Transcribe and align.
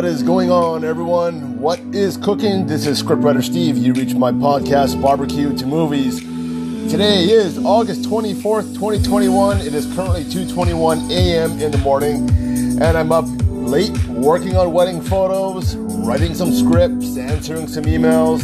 What 0.00 0.08
is 0.08 0.22
going 0.22 0.50
on, 0.50 0.82
everyone? 0.82 1.60
What 1.60 1.78
is 1.94 2.16
cooking? 2.16 2.66
This 2.66 2.86
is 2.86 3.02
scriptwriter 3.02 3.44
Steve. 3.44 3.76
You 3.76 3.92
reach 3.92 4.14
my 4.14 4.32
podcast, 4.32 4.98
Barbecue 4.98 5.54
to 5.54 5.66
Movies. 5.66 6.20
Today 6.90 7.24
is 7.24 7.58
August 7.58 8.04
24th, 8.04 8.72
2021. 8.72 9.58
It 9.58 9.74
is 9.74 9.84
currently 9.94 10.24
2:21 10.24 11.10
a.m. 11.10 11.60
in 11.60 11.70
the 11.70 11.76
morning, 11.76 12.30
and 12.80 12.96
I'm 12.96 13.12
up 13.12 13.26
late 13.50 13.94
working 14.06 14.56
on 14.56 14.72
wedding 14.72 15.02
photos, 15.02 15.76
writing 15.76 16.34
some 16.34 16.50
scripts, 16.50 17.18
answering 17.18 17.68
some 17.68 17.84
emails, 17.84 18.40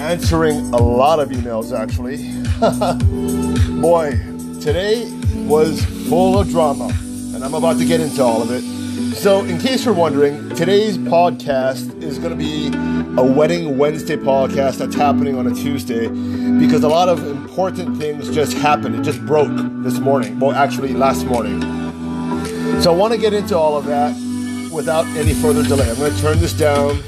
answering 0.00 0.56
a 0.72 0.78
lot 0.78 1.20
of 1.20 1.28
emails 1.28 1.78
actually. 1.78 2.16
Boy, 3.82 4.12
today 4.62 5.04
was 5.46 5.84
full 6.08 6.38
of 6.38 6.48
drama, 6.48 6.86
and 7.34 7.44
I'm 7.44 7.52
about 7.52 7.76
to 7.76 7.84
get 7.84 8.00
into 8.00 8.22
all 8.22 8.40
of 8.40 8.50
it. 8.50 8.81
So, 9.22 9.44
in 9.44 9.60
case 9.60 9.84
you're 9.84 9.94
wondering, 9.94 10.48
today's 10.56 10.98
podcast 10.98 12.02
is 12.02 12.18
going 12.18 12.36
to 12.36 12.36
be 12.36 12.66
a 13.16 13.24
Wedding 13.24 13.78
Wednesday 13.78 14.16
podcast 14.16 14.78
that's 14.78 14.96
happening 14.96 15.38
on 15.38 15.46
a 15.46 15.54
Tuesday 15.54 16.08
because 16.08 16.82
a 16.82 16.88
lot 16.88 17.08
of 17.08 17.24
important 17.24 17.98
things 17.98 18.34
just 18.34 18.52
happened. 18.54 18.96
It 18.96 19.02
just 19.02 19.24
broke 19.24 19.52
this 19.84 20.00
morning. 20.00 20.40
Well, 20.40 20.50
actually, 20.50 20.92
last 20.94 21.24
morning. 21.24 21.60
So, 22.82 22.92
I 22.92 22.96
want 22.96 23.14
to 23.14 23.20
get 23.20 23.32
into 23.32 23.56
all 23.56 23.76
of 23.76 23.86
that 23.86 24.10
without 24.72 25.06
any 25.16 25.34
further 25.34 25.62
delay. 25.62 25.88
I'm 25.88 25.94
going 25.98 26.12
to 26.12 26.20
turn 26.20 26.40
this 26.40 26.52
down 26.52 27.00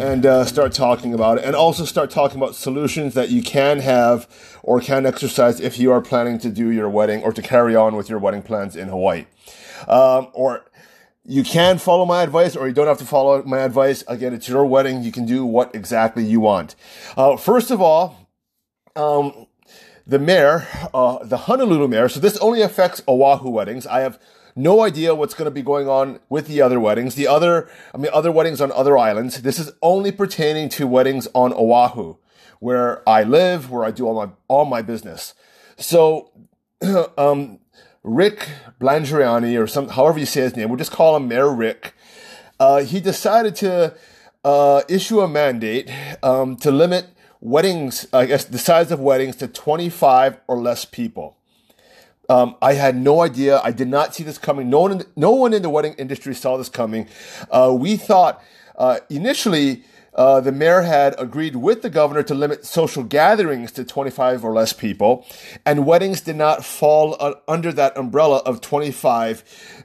and 0.00 0.24
uh, 0.24 0.46
start 0.46 0.72
talking 0.72 1.12
about 1.12 1.36
it, 1.36 1.44
and 1.44 1.54
also 1.54 1.84
start 1.84 2.08
talking 2.08 2.38
about 2.38 2.54
solutions 2.54 3.12
that 3.12 3.28
you 3.28 3.42
can 3.42 3.80
have 3.80 4.26
or 4.62 4.80
can 4.80 5.04
exercise 5.04 5.60
if 5.60 5.78
you 5.78 5.92
are 5.92 6.00
planning 6.00 6.38
to 6.38 6.48
do 6.48 6.70
your 6.70 6.88
wedding 6.88 7.22
or 7.22 7.34
to 7.34 7.42
carry 7.42 7.76
on 7.76 7.96
with 7.96 8.08
your 8.08 8.18
wedding 8.18 8.40
plans 8.40 8.74
in 8.74 8.88
Hawaii. 8.88 9.26
Um, 9.86 10.28
or 10.32 10.64
you 11.28 11.44
can 11.44 11.76
follow 11.76 12.06
my 12.06 12.22
advice 12.22 12.56
or 12.56 12.66
you 12.66 12.72
don't 12.72 12.86
have 12.86 12.98
to 12.98 13.04
follow 13.04 13.42
my 13.42 13.58
advice. 13.58 14.02
Again, 14.08 14.32
it's 14.32 14.48
your 14.48 14.64
wedding. 14.64 15.02
You 15.02 15.12
can 15.12 15.26
do 15.26 15.44
what 15.44 15.74
exactly 15.74 16.24
you 16.24 16.40
want. 16.40 16.74
Uh, 17.18 17.36
first 17.36 17.70
of 17.70 17.82
all, 17.82 18.30
um, 18.96 19.46
the 20.06 20.18
mayor, 20.18 20.66
uh, 20.94 21.22
the 21.22 21.36
Honolulu 21.36 21.86
mayor, 21.86 22.08
so 22.08 22.18
this 22.18 22.38
only 22.38 22.62
affects 22.62 23.02
Oahu 23.06 23.50
weddings. 23.50 23.86
I 23.86 24.00
have 24.00 24.18
no 24.56 24.82
idea 24.82 25.14
what's 25.14 25.34
going 25.34 25.44
to 25.44 25.50
be 25.50 25.60
going 25.60 25.86
on 25.86 26.18
with 26.30 26.48
the 26.48 26.62
other 26.62 26.80
weddings. 26.80 27.14
The 27.14 27.28
other, 27.28 27.68
I 27.94 27.98
mean, 27.98 28.10
other 28.14 28.32
weddings 28.32 28.62
on 28.62 28.72
other 28.72 28.96
islands. 28.96 29.42
This 29.42 29.58
is 29.58 29.70
only 29.82 30.10
pertaining 30.10 30.70
to 30.70 30.86
weddings 30.86 31.28
on 31.34 31.52
Oahu, 31.52 32.16
where 32.58 33.06
I 33.06 33.22
live, 33.22 33.70
where 33.70 33.84
I 33.84 33.90
do 33.90 34.06
all 34.06 34.14
my, 34.14 34.32
all 34.48 34.64
my 34.64 34.80
business. 34.80 35.34
So, 35.76 36.32
um, 37.18 37.60
Rick 38.02 38.48
Blangiani, 38.80 39.60
or 39.60 39.66
some, 39.66 39.88
however 39.88 40.18
you 40.18 40.26
say 40.26 40.42
his 40.42 40.56
name, 40.56 40.68
we'll 40.68 40.78
just 40.78 40.92
call 40.92 41.16
him 41.16 41.28
Mayor 41.28 41.52
Rick. 41.52 41.94
Uh, 42.60 42.82
he 42.82 43.00
decided 43.00 43.54
to 43.56 43.94
uh, 44.44 44.82
issue 44.88 45.20
a 45.20 45.28
mandate 45.28 45.90
um, 46.22 46.56
to 46.56 46.70
limit 46.70 47.06
weddings, 47.40 48.06
I 48.12 48.26
guess, 48.26 48.44
the 48.44 48.58
size 48.58 48.90
of 48.90 49.00
weddings 49.00 49.36
to 49.36 49.48
25 49.48 50.40
or 50.46 50.58
less 50.58 50.84
people. 50.84 51.36
Um, 52.28 52.56
I 52.60 52.74
had 52.74 52.96
no 52.96 53.22
idea. 53.22 53.60
I 53.62 53.72
did 53.72 53.88
not 53.88 54.14
see 54.14 54.22
this 54.22 54.38
coming. 54.38 54.68
No 54.68 54.80
one, 54.80 54.92
in 54.92 54.98
the, 54.98 55.06
no 55.16 55.30
one 55.30 55.54
in 55.54 55.62
the 55.62 55.70
wedding 55.70 55.94
industry 55.94 56.34
saw 56.34 56.56
this 56.56 56.68
coming. 56.68 57.08
Uh, 57.50 57.74
we 57.78 57.96
thought 57.96 58.42
uh, 58.76 58.98
initially 59.08 59.82
uh, 60.18 60.40
the 60.40 60.50
mayor 60.50 60.82
had 60.82 61.14
agreed 61.16 61.54
with 61.54 61.82
the 61.82 61.88
governor 61.88 62.24
to 62.24 62.34
limit 62.34 62.66
social 62.66 63.04
gatherings 63.04 63.70
to 63.70 63.84
25 63.84 64.44
or 64.44 64.52
less 64.52 64.72
people, 64.72 65.24
and 65.64 65.86
weddings 65.86 66.20
did 66.20 66.34
not 66.34 66.64
fall 66.64 67.16
uh, 67.20 67.34
under 67.46 67.72
that 67.72 67.96
umbrella 67.96 68.38
of 68.38 68.60
25 68.60 69.44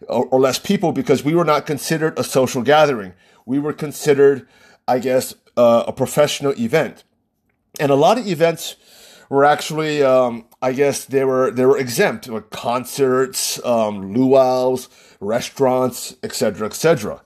or, 0.10 0.26
or 0.26 0.40
less 0.40 0.58
people 0.58 0.92
because 0.92 1.24
we 1.24 1.36
were 1.36 1.46
not 1.46 1.68
considered 1.68 2.18
a 2.18 2.24
social 2.24 2.64
gathering. 2.64 3.14
We 3.46 3.60
were 3.60 3.74
considered, 3.74 4.48
I 4.88 4.98
guess, 4.98 5.36
uh, 5.56 5.84
a 5.86 5.94
professional 5.94 6.54
event. 6.60 7.04
And 7.80 7.92
a 7.92 7.96
lot 7.96 8.18
of 8.18 8.26
events 8.26 8.76
were 9.30 9.46
actually, 9.46 10.02
um, 10.02 10.46
I 10.64 10.74
guess, 10.74 11.06
they 11.06 11.26
were 11.26 11.52
they 11.52 11.68
were 11.68 11.78
exempt, 11.78 12.28
like 12.28 12.50
concerts, 12.50 13.64
um, 13.64 14.16
luau's, 14.16 14.90
restaurants, 15.20 16.16
etc., 16.24 16.66
etc. 16.66 17.22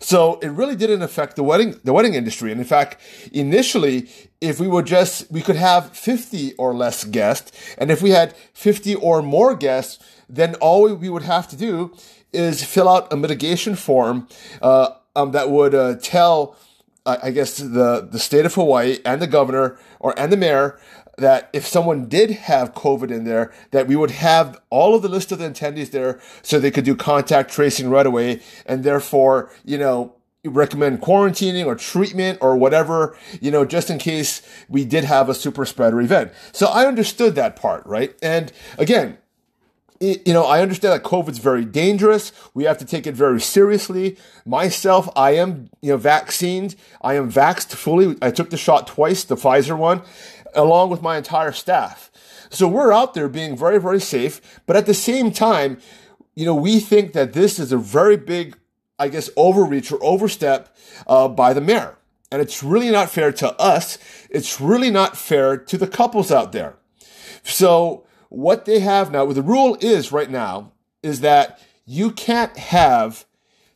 So 0.00 0.38
it 0.40 0.48
really 0.48 0.76
didn't 0.76 1.02
affect 1.02 1.36
the 1.36 1.42
wedding 1.42 1.78
the 1.84 1.92
wedding 1.92 2.14
industry. 2.14 2.50
And 2.50 2.60
in 2.60 2.66
fact, 2.66 3.00
initially, 3.32 4.08
if 4.40 4.58
we 4.58 4.66
would 4.66 4.86
just 4.86 5.30
we 5.30 5.42
could 5.42 5.56
have 5.56 5.90
50 5.90 6.54
or 6.54 6.74
less 6.74 7.04
guests, 7.04 7.52
and 7.76 7.90
if 7.90 8.00
we 8.00 8.10
had 8.10 8.34
50 8.54 8.94
or 8.94 9.20
more 9.20 9.54
guests, 9.54 10.02
then 10.28 10.54
all 10.56 10.82
we 10.94 11.08
would 11.08 11.22
have 11.22 11.46
to 11.48 11.56
do 11.56 11.94
is 12.32 12.64
fill 12.64 12.88
out 12.88 13.12
a 13.12 13.16
mitigation 13.16 13.74
form 13.74 14.26
uh, 14.62 14.90
um, 15.14 15.32
that 15.32 15.50
would 15.50 15.74
uh, 15.74 15.96
tell, 16.00 16.56
I 17.04 17.30
guess, 17.30 17.58
the 17.58 18.08
the 18.10 18.18
state 18.18 18.46
of 18.46 18.54
Hawaii 18.54 18.98
and 19.04 19.20
the 19.20 19.26
governor 19.26 19.78
or 19.98 20.18
and 20.18 20.32
the 20.32 20.36
mayor 20.36 20.80
that 21.20 21.48
if 21.52 21.66
someone 21.66 22.08
did 22.08 22.30
have 22.30 22.74
COVID 22.74 23.10
in 23.10 23.24
there, 23.24 23.52
that 23.70 23.86
we 23.86 23.96
would 23.96 24.10
have 24.10 24.60
all 24.70 24.94
of 24.94 25.02
the 25.02 25.08
list 25.08 25.30
of 25.32 25.38
the 25.38 25.48
attendees 25.48 25.90
there 25.90 26.20
so 26.42 26.58
they 26.58 26.70
could 26.70 26.84
do 26.84 26.96
contact 26.96 27.52
tracing 27.52 27.88
right 27.88 28.06
away 28.06 28.40
and 28.66 28.84
therefore, 28.84 29.50
you 29.64 29.78
know, 29.78 30.14
recommend 30.44 31.00
quarantining 31.00 31.66
or 31.66 31.74
treatment 31.74 32.38
or 32.40 32.56
whatever, 32.56 33.16
you 33.40 33.50
know, 33.50 33.64
just 33.64 33.90
in 33.90 33.98
case 33.98 34.42
we 34.68 34.84
did 34.84 35.04
have 35.04 35.28
a 35.28 35.34
super 35.34 35.64
spreader 35.64 36.00
event. 36.00 36.32
So 36.52 36.66
I 36.66 36.86
understood 36.86 37.34
that 37.34 37.56
part, 37.56 37.84
right? 37.86 38.14
And 38.22 38.50
again, 38.78 39.18
you 40.00 40.32
know, 40.32 40.44
I 40.44 40.62
understand 40.62 40.94
that 40.94 41.06
COVID's 41.06 41.40
very 41.40 41.66
dangerous. 41.66 42.32
We 42.54 42.64
have 42.64 42.78
to 42.78 42.86
take 42.86 43.06
it 43.06 43.14
very 43.14 43.38
seriously. 43.38 44.16
Myself, 44.46 45.10
I 45.14 45.32
am, 45.32 45.68
you 45.82 45.90
know, 45.90 45.98
vaccinated. 45.98 46.76
I 47.02 47.14
am 47.14 47.30
vaxxed 47.30 47.74
fully. 47.74 48.16
I 48.22 48.30
took 48.30 48.48
the 48.48 48.56
shot 48.56 48.86
twice, 48.86 49.24
the 49.24 49.36
Pfizer 49.36 49.76
one 49.76 50.00
along 50.54 50.90
with 50.90 51.02
my 51.02 51.16
entire 51.16 51.52
staff. 51.52 52.10
So 52.50 52.66
we're 52.66 52.92
out 52.92 53.14
there 53.14 53.28
being 53.28 53.56
very, 53.56 53.80
very 53.80 54.00
safe. 54.00 54.60
But 54.66 54.76
at 54.76 54.86
the 54.86 54.94
same 54.94 55.30
time, 55.30 55.78
you 56.34 56.44
know, 56.44 56.54
we 56.54 56.80
think 56.80 57.12
that 57.12 57.32
this 57.32 57.58
is 57.58 57.72
a 57.72 57.78
very 57.78 58.16
big, 58.16 58.56
I 58.98 59.08
guess, 59.08 59.30
overreach 59.36 59.92
or 59.92 60.02
overstep 60.02 60.74
uh, 61.06 61.28
by 61.28 61.52
the 61.52 61.60
mayor. 61.60 61.96
And 62.32 62.40
it's 62.40 62.62
really 62.62 62.90
not 62.90 63.10
fair 63.10 63.32
to 63.32 63.52
us. 63.60 63.98
It's 64.30 64.60
really 64.60 64.90
not 64.90 65.16
fair 65.16 65.56
to 65.56 65.76
the 65.78 65.88
couples 65.88 66.30
out 66.30 66.52
there. 66.52 66.76
So 67.42 68.04
what 68.28 68.64
they 68.64 68.80
have 68.80 69.10
now, 69.10 69.24
well, 69.24 69.34
the 69.34 69.42
rule 69.42 69.76
is 69.80 70.12
right 70.12 70.30
now, 70.30 70.72
is 71.02 71.20
that 71.20 71.60
you 71.84 72.12
can't 72.12 72.56
have 72.56 73.24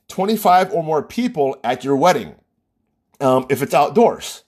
25 0.09 0.73
or 0.73 0.84
more 0.84 1.03
people 1.03 1.59
at 1.65 1.83
your 1.83 1.97
wedding 1.97 2.37
um, 3.21 3.47
if 3.49 3.63
it's 3.63 3.75
outdoors. 3.75 4.45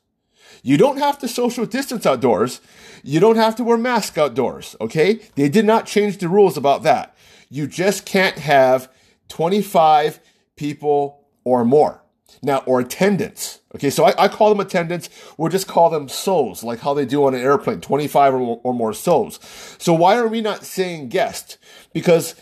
You 0.66 0.76
don't 0.76 0.98
have 0.98 1.16
to 1.20 1.28
social 1.28 1.64
distance 1.64 2.04
outdoors. 2.06 2.60
You 3.04 3.20
don't 3.20 3.36
have 3.36 3.54
to 3.54 3.62
wear 3.62 3.78
masks 3.78 4.18
outdoors. 4.18 4.74
Okay. 4.80 5.20
They 5.36 5.48
did 5.48 5.64
not 5.64 5.86
change 5.86 6.18
the 6.18 6.28
rules 6.28 6.56
about 6.56 6.82
that. 6.82 7.16
You 7.48 7.68
just 7.68 8.04
can't 8.04 8.36
have 8.38 8.90
25 9.28 10.18
people 10.56 11.24
or 11.44 11.64
more. 11.64 12.02
Now, 12.42 12.64
or 12.66 12.80
attendants. 12.80 13.60
Okay. 13.76 13.90
So 13.90 14.06
I, 14.06 14.24
I 14.24 14.26
call 14.26 14.48
them 14.48 14.58
attendants. 14.58 15.08
We'll 15.38 15.52
just 15.52 15.68
call 15.68 15.88
them 15.88 16.08
souls, 16.08 16.64
like 16.64 16.80
how 16.80 16.94
they 16.94 17.06
do 17.06 17.24
on 17.26 17.34
an 17.34 17.40
airplane, 17.42 17.80
25 17.80 18.34
or, 18.34 18.60
or 18.64 18.74
more 18.74 18.92
souls. 18.92 19.38
So 19.78 19.94
why 19.94 20.16
are 20.16 20.26
we 20.26 20.40
not 20.40 20.64
saying 20.64 21.10
guest? 21.10 21.58
Because 21.92 22.34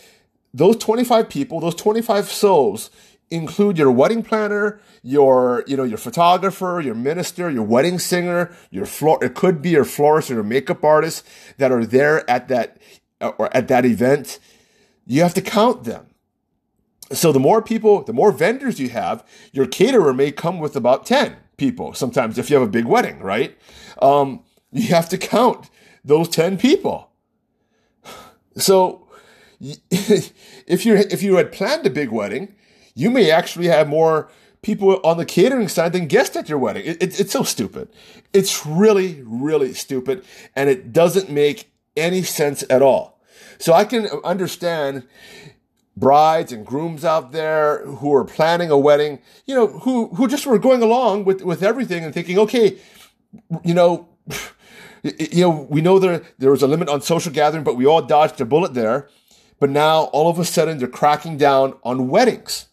those 0.55 0.79
25 0.79 1.29
people, 1.29 1.61
those 1.61 1.75
25 1.75 2.31
souls, 2.31 2.89
include 3.35 3.79
your 3.79 3.91
wedding 3.91 4.23
planner, 4.23 4.81
your, 5.03 5.65
you 5.67 5.77
know, 5.77 5.85
your 5.85 5.99
photographer, 5.99 6.81
your 6.83 6.95
minister, 6.95 7.51
your 7.51 7.63
wedding 7.63 7.99
singer, 7.99 8.55
your 8.71 8.87
floor, 8.87 9.23
it 9.23 9.35
could 9.35 9.61
be 9.61 9.71
your 9.71 9.85
florist 9.85 10.31
or 10.31 10.35
your 10.35 10.43
makeup 10.45 10.85
artist 10.85 11.27
that 11.59 11.73
are 11.73 11.85
there 11.85 12.29
at 12.31 12.49
that, 12.49 12.79
or 13.21 13.55
at 13.57 13.69
that 13.69 13.85
event. 13.85 14.39
You 15.07 15.23
have 15.23 15.35
to 15.35 15.43
count 15.43 15.85
them. 15.85 16.07
So 17.13 17.33
the 17.33 17.41
more 17.41 17.61
people, 17.61 18.03
the 18.03 18.13
more 18.13 18.33
vendors 18.33 18.81
you 18.81 18.89
have, 18.91 19.27
your 19.53 19.67
caterer 19.67 20.15
may 20.15 20.33
come 20.33 20.59
with 20.59 20.75
about 20.75 21.05
10 21.05 21.37
people. 21.57 21.93
Sometimes 21.93 22.39
if 22.39 22.49
you 22.49 22.57
have 22.57 22.67
a 22.67 22.71
big 22.71 22.87
wedding, 22.87 23.21
right? 23.21 23.57
Um, 24.01 24.43
you 24.73 24.89
have 24.89 25.09
to 25.11 25.19
count 25.19 25.69
those 26.05 26.29
10 26.29 26.59
people. 26.59 27.11
So 28.57 29.07
if 29.61 30.85
you 30.85 30.97
if 30.97 31.23
you 31.23 31.37
had 31.37 31.53
planned 31.53 31.87
a 31.87 31.91
big 31.91 32.11
wedding, 32.11 32.55
you 32.95 33.11
may 33.11 33.31
actually 33.31 33.67
have 33.67 33.89
more 33.89 34.29
people 34.63 35.01
on 35.05 35.19
the 35.19 35.25
catering 35.25 35.69
side 35.69 35.93
than 35.93 36.07
guests 36.07 36.37
at 36.37 36.49
your 36.49 36.59
wedding. 36.59 36.85
It, 36.85 37.03
it, 37.03 37.21
it's 37.21 37.33
so 37.33 37.43
stupid. 37.43 37.89
It's 38.33 38.67
really, 38.67 39.23
really 39.25 39.75
stupid, 39.75 40.25
and 40.57 40.69
it 40.71 40.93
doesn't 40.93 41.31
make 41.31 41.71
any 41.97 42.23
sense 42.23 42.65
at 42.71 42.83
all. 42.83 43.21
So 43.59 43.73
I 43.73 43.85
can 43.85 44.07
understand 44.25 45.07
brides 45.97 46.51
and 46.51 46.67
grooms 46.67 47.05
out 47.05 47.31
there 47.33 47.87
who 47.87 48.13
are 48.15 48.25
planning 48.25 48.71
a 48.71 48.79
wedding, 48.79 49.21
you 49.47 49.55
know, 49.55 49.67
who 49.67 50.09
who 50.15 50.27
just 50.27 50.47
were 50.47 50.59
going 50.59 50.83
along 50.83 51.25
with 51.25 51.43
with 51.43 51.63
everything 51.63 52.05
and 52.05 52.13
thinking, 52.13 52.39
okay, 52.39 52.79
you 53.65 53.75
know. 53.75 54.09
You 55.03 55.43
know, 55.43 55.67
we 55.69 55.83
know 55.83 55.99
there 55.99 56.23
there 56.39 56.51
was 56.51 56.63
a 56.63 56.67
limit 56.67 56.89
on 56.89 57.03
social 57.03 57.31
gathering, 57.31 57.63
but 57.63 57.77
we 57.77 57.85
all 57.85 58.01
dodged 58.01 58.41
a 58.41 58.47
bullet 58.47 58.73
there. 58.73 59.11
But 59.61 59.69
now, 59.69 60.05
all 60.15 60.31
of 60.31 60.39
a 60.39 60.47
sudden, 60.47 60.79
they're 60.79 60.89
cracking 60.89 61.37
down 61.37 61.75
on 61.85 62.09
weddings. 62.09 62.69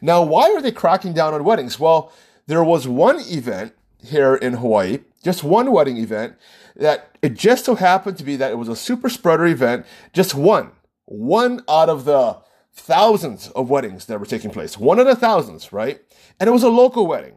Now, 0.00 0.22
why 0.22 0.50
are 0.50 0.62
they 0.62 0.72
cracking 0.72 1.12
down 1.12 1.34
on 1.34 1.44
weddings? 1.44 1.78
Well, 1.78 2.12
there 2.46 2.64
was 2.64 2.88
one 2.88 3.20
event 3.20 3.74
here 4.02 4.34
in 4.34 4.54
Hawaii, 4.54 5.00
just 5.22 5.44
one 5.44 5.70
wedding 5.72 5.98
event, 5.98 6.36
that 6.76 7.16
it 7.22 7.34
just 7.34 7.64
so 7.64 7.74
happened 7.74 8.16
to 8.18 8.24
be 8.24 8.36
that 8.36 8.50
it 8.50 8.58
was 8.58 8.68
a 8.68 8.76
super 8.76 9.08
spreader 9.08 9.46
event, 9.46 9.86
just 10.12 10.34
one, 10.34 10.72
one 11.04 11.62
out 11.68 11.88
of 11.88 12.04
the 12.04 12.38
thousands 12.72 13.48
of 13.50 13.68
weddings 13.68 14.06
that 14.06 14.18
were 14.18 14.26
taking 14.26 14.50
place, 14.50 14.78
one 14.78 14.98
of 14.98 15.06
the 15.06 15.16
thousands, 15.16 15.72
right? 15.72 16.00
And 16.38 16.48
it 16.48 16.52
was 16.52 16.62
a 16.62 16.68
local 16.68 17.06
wedding. 17.06 17.36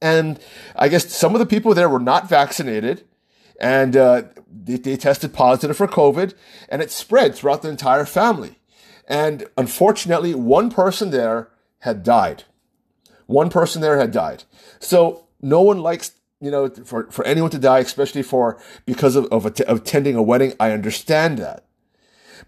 And 0.00 0.38
I 0.74 0.88
guess 0.88 1.12
some 1.12 1.34
of 1.34 1.38
the 1.38 1.46
people 1.46 1.74
there 1.74 1.88
were 1.88 2.00
not 2.00 2.28
vaccinated 2.28 3.04
and 3.58 3.96
uh, 3.96 4.22
they, 4.50 4.76
they 4.76 4.96
tested 4.96 5.32
positive 5.32 5.76
for 5.76 5.86
COVID 5.86 6.34
and 6.68 6.82
it 6.82 6.90
spread 6.90 7.34
throughout 7.34 7.62
the 7.62 7.68
entire 7.68 8.04
family. 8.04 8.58
And 9.08 9.46
unfortunately, 9.56 10.34
one 10.34 10.70
person 10.70 11.10
there 11.10 11.50
had 11.80 12.02
died. 12.02 12.44
One 13.26 13.50
person 13.50 13.82
there 13.82 13.98
had 13.98 14.12
died. 14.12 14.44
So 14.78 15.26
no 15.40 15.60
one 15.60 15.80
likes, 15.80 16.12
you 16.40 16.50
know, 16.50 16.68
for, 16.68 17.10
for 17.10 17.24
anyone 17.24 17.50
to 17.50 17.58
die, 17.58 17.80
especially 17.80 18.22
for, 18.22 18.60
because 18.84 19.16
of, 19.16 19.26
of, 19.26 19.46
of 19.46 19.78
attending 19.78 20.16
a 20.16 20.22
wedding. 20.22 20.54
I 20.60 20.70
understand 20.70 21.38
that. 21.38 21.64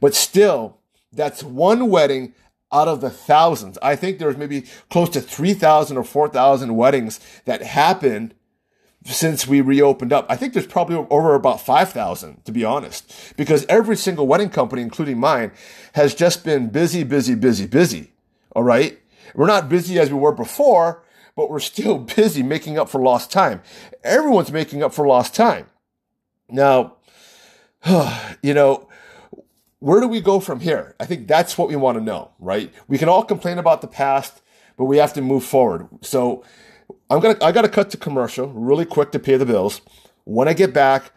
But 0.00 0.14
still, 0.14 0.78
that's 1.12 1.42
one 1.42 1.88
wedding 1.90 2.34
out 2.70 2.88
of 2.88 3.00
the 3.00 3.10
thousands. 3.10 3.78
I 3.82 3.96
think 3.96 4.18
there's 4.18 4.36
maybe 4.36 4.64
close 4.90 5.08
to 5.10 5.20
3,000 5.20 5.96
or 5.96 6.04
4,000 6.04 6.76
weddings 6.76 7.18
that 7.44 7.62
happened 7.62 8.34
since 9.04 9.46
we 9.46 9.60
reopened 9.60 10.12
up. 10.12 10.26
I 10.28 10.36
think 10.36 10.52
there's 10.52 10.66
probably 10.66 10.96
over 11.10 11.34
about 11.34 11.60
5,000, 11.60 12.44
to 12.44 12.52
be 12.52 12.64
honest, 12.64 13.34
because 13.36 13.64
every 13.68 13.96
single 13.96 14.26
wedding 14.26 14.50
company, 14.50 14.82
including 14.82 15.18
mine, 15.18 15.52
has 15.94 16.14
just 16.14 16.44
been 16.44 16.68
busy, 16.68 17.04
busy, 17.04 17.34
busy, 17.34 17.66
busy. 17.66 18.12
All 18.54 18.64
right. 18.64 18.98
We're 19.34 19.46
not 19.46 19.68
busy 19.68 19.98
as 19.98 20.10
we 20.10 20.18
were 20.18 20.32
before, 20.32 21.02
but 21.36 21.50
we're 21.50 21.60
still 21.60 21.98
busy 22.16 22.42
making 22.42 22.78
up 22.78 22.88
for 22.88 23.00
lost 23.00 23.30
time. 23.30 23.62
Everyone's 24.04 24.52
making 24.52 24.82
up 24.82 24.92
for 24.92 25.06
lost 25.06 25.34
time. 25.34 25.66
Now, 26.48 26.96
you 28.42 28.54
know, 28.54 28.88
where 29.80 30.00
do 30.00 30.08
we 30.08 30.20
go 30.20 30.40
from 30.40 30.60
here? 30.60 30.96
I 30.98 31.06
think 31.06 31.28
that's 31.28 31.56
what 31.56 31.68
we 31.68 31.76
want 31.76 31.98
to 31.98 32.04
know, 32.04 32.32
right? 32.40 32.72
We 32.88 32.98
can 32.98 33.08
all 33.08 33.24
complain 33.24 33.58
about 33.58 33.80
the 33.80 33.86
past, 33.86 34.42
but 34.76 34.86
we 34.86 34.98
have 34.98 35.12
to 35.14 35.22
move 35.22 35.44
forward. 35.44 35.88
So 36.02 36.44
I'm 37.10 37.20
gonna 37.20 37.38
I 37.40 37.52
gotta 37.52 37.68
cut 37.68 37.90
to 37.90 37.96
commercial 37.96 38.48
really 38.48 38.84
quick 38.84 39.12
to 39.12 39.18
pay 39.18 39.36
the 39.36 39.46
bills. 39.46 39.80
When 40.24 40.48
I 40.48 40.52
get 40.52 40.74
back, 40.74 41.12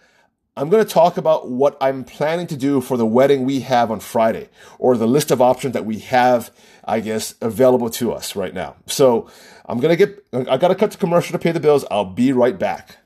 I'm 0.61 0.69
going 0.69 0.85
to 0.85 0.93
talk 0.93 1.17
about 1.17 1.49
what 1.49 1.75
I'm 1.81 2.03
planning 2.03 2.45
to 2.45 2.55
do 2.55 2.81
for 2.81 2.95
the 2.95 3.05
wedding 3.05 3.45
we 3.45 3.61
have 3.61 3.89
on 3.89 3.99
Friday, 3.99 4.47
or 4.77 4.95
the 4.95 5.07
list 5.07 5.31
of 5.31 5.41
options 5.41 5.73
that 5.73 5.87
we 5.87 5.97
have, 6.01 6.51
I 6.85 6.99
guess, 6.99 7.33
available 7.41 7.89
to 7.89 8.13
us 8.13 8.35
right 8.35 8.53
now. 8.53 8.75
So 8.85 9.27
I'm 9.65 9.79
going 9.79 9.89
to 9.89 9.95
get, 9.95 10.23
I 10.31 10.57
got 10.57 10.67
to 10.67 10.75
cut 10.75 10.91
to 10.91 10.99
commercial 10.99 11.31
to 11.31 11.39
pay 11.39 11.51
the 11.51 11.59
bills. 11.59 11.83
I'll 11.89 12.05
be 12.05 12.31
right 12.31 12.59
back. 12.59 12.97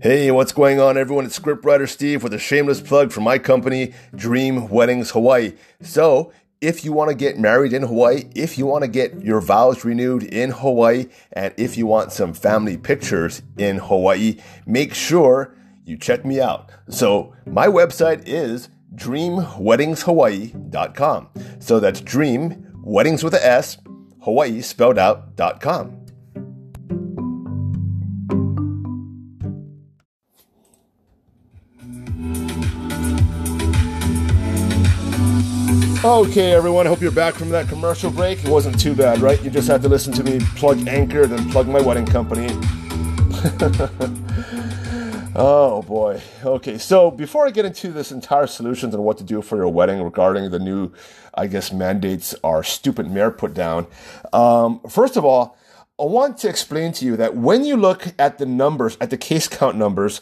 Hey, 0.00 0.30
what's 0.30 0.52
going 0.52 0.78
on, 0.78 0.96
everyone? 0.96 1.24
It's 1.24 1.36
scriptwriter 1.36 1.88
Steve 1.88 2.22
with 2.22 2.32
a 2.32 2.38
shameless 2.38 2.80
plug 2.80 3.10
for 3.10 3.22
my 3.22 3.40
company, 3.40 3.92
Dream 4.14 4.68
Weddings 4.68 5.10
Hawaii. 5.10 5.54
So, 5.80 6.32
if 6.60 6.84
you 6.84 6.92
want 6.92 7.10
to 7.10 7.14
get 7.14 7.38
married 7.38 7.72
in 7.72 7.82
Hawaii, 7.82 8.24
if 8.34 8.58
you 8.58 8.66
want 8.66 8.82
to 8.82 8.88
get 8.88 9.22
your 9.22 9.40
vows 9.40 9.84
renewed 9.84 10.22
in 10.22 10.50
Hawaii, 10.50 11.06
and 11.32 11.52
if 11.56 11.76
you 11.76 11.86
want 11.86 12.12
some 12.12 12.32
family 12.32 12.76
pictures 12.76 13.42
in 13.58 13.78
Hawaii, 13.78 14.38
make 14.66 14.94
sure 14.94 15.54
you 15.84 15.96
check 15.96 16.24
me 16.24 16.40
out. 16.40 16.70
So, 16.88 17.34
my 17.46 17.66
website 17.66 18.22
is 18.26 18.68
dreamweddingshawaii.com. 18.94 21.28
So 21.58 21.80
that's 21.80 22.00
dream, 22.00 22.72
weddings 22.82 23.22
with 23.22 23.34
a 23.34 23.46
S, 23.46 23.76
Hawaii 24.22 24.62
spelled 24.62 24.98
out.com. 24.98 26.05
Okay, 36.06 36.52
everyone, 36.52 36.86
I 36.86 36.90
hope 36.90 37.00
you're 37.00 37.10
back 37.10 37.34
from 37.34 37.48
that 37.48 37.68
commercial 37.68 38.12
break. 38.12 38.44
It 38.44 38.48
wasn't 38.48 38.78
too 38.78 38.94
bad, 38.94 39.18
right? 39.18 39.42
You 39.42 39.50
just 39.50 39.66
had 39.66 39.82
to 39.82 39.88
listen 39.88 40.12
to 40.12 40.22
me 40.22 40.38
plug 40.54 40.86
Anchor, 40.86 41.26
then 41.26 41.50
plug 41.50 41.66
my 41.66 41.80
wedding 41.80 42.06
company. 42.06 42.46
oh 45.34 45.82
boy. 45.82 46.22
Okay, 46.44 46.78
so 46.78 47.10
before 47.10 47.44
I 47.44 47.50
get 47.50 47.64
into 47.64 47.90
this 47.90 48.12
entire 48.12 48.46
solutions 48.46 48.94
and 48.94 49.02
what 49.02 49.18
to 49.18 49.24
do 49.24 49.42
for 49.42 49.56
your 49.56 49.66
wedding 49.66 50.00
regarding 50.00 50.48
the 50.52 50.60
new, 50.60 50.92
I 51.34 51.48
guess, 51.48 51.72
mandates 51.72 52.36
our 52.44 52.62
stupid 52.62 53.10
mayor 53.10 53.32
put 53.32 53.52
down, 53.52 53.88
um, 54.32 54.82
first 54.88 55.16
of 55.16 55.24
all, 55.24 55.58
I 55.98 56.04
want 56.04 56.38
to 56.38 56.48
explain 56.48 56.92
to 56.92 57.04
you 57.04 57.16
that 57.16 57.36
when 57.36 57.64
you 57.64 57.76
look 57.76 58.14
at 58.16 58.38
the 58.38 58.46
numbers, 58.46 58.96
at 59.00 59.10
the 59.10 59.18
case 59.18 59.48
count 59.48 59.76
numbers, 59.76 60.20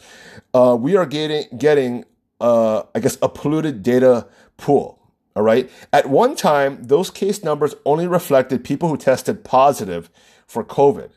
uh, 0.51 0.75
we 0.79 0.95
are 0.95 1.05
getting 1.05 1.45
getting, 1.55 2.05
uh, 2.41 2.81
I 2.95 3.01
guess, 3.01 3.19
a 3.21 3.29
polluted 3.29 3.83
data 3.83 4.25
pool. 4.57 4.99
All 5.35 5.43
right. 5.43 5.69
At 5.91 6.09
one 6.09 6.35
time, 6.35 6.83
those 6.83 7.09
case 7.09 7.43
numbers 7.43 7.75
only 7.85 8.07
reflected 8.07 8.63
people 8.63 8.89
who 8.89 8.97
tested 8.97 9.43
positive 9.43 10.09
for 10.47 10.63
COVID. 10.63 11.11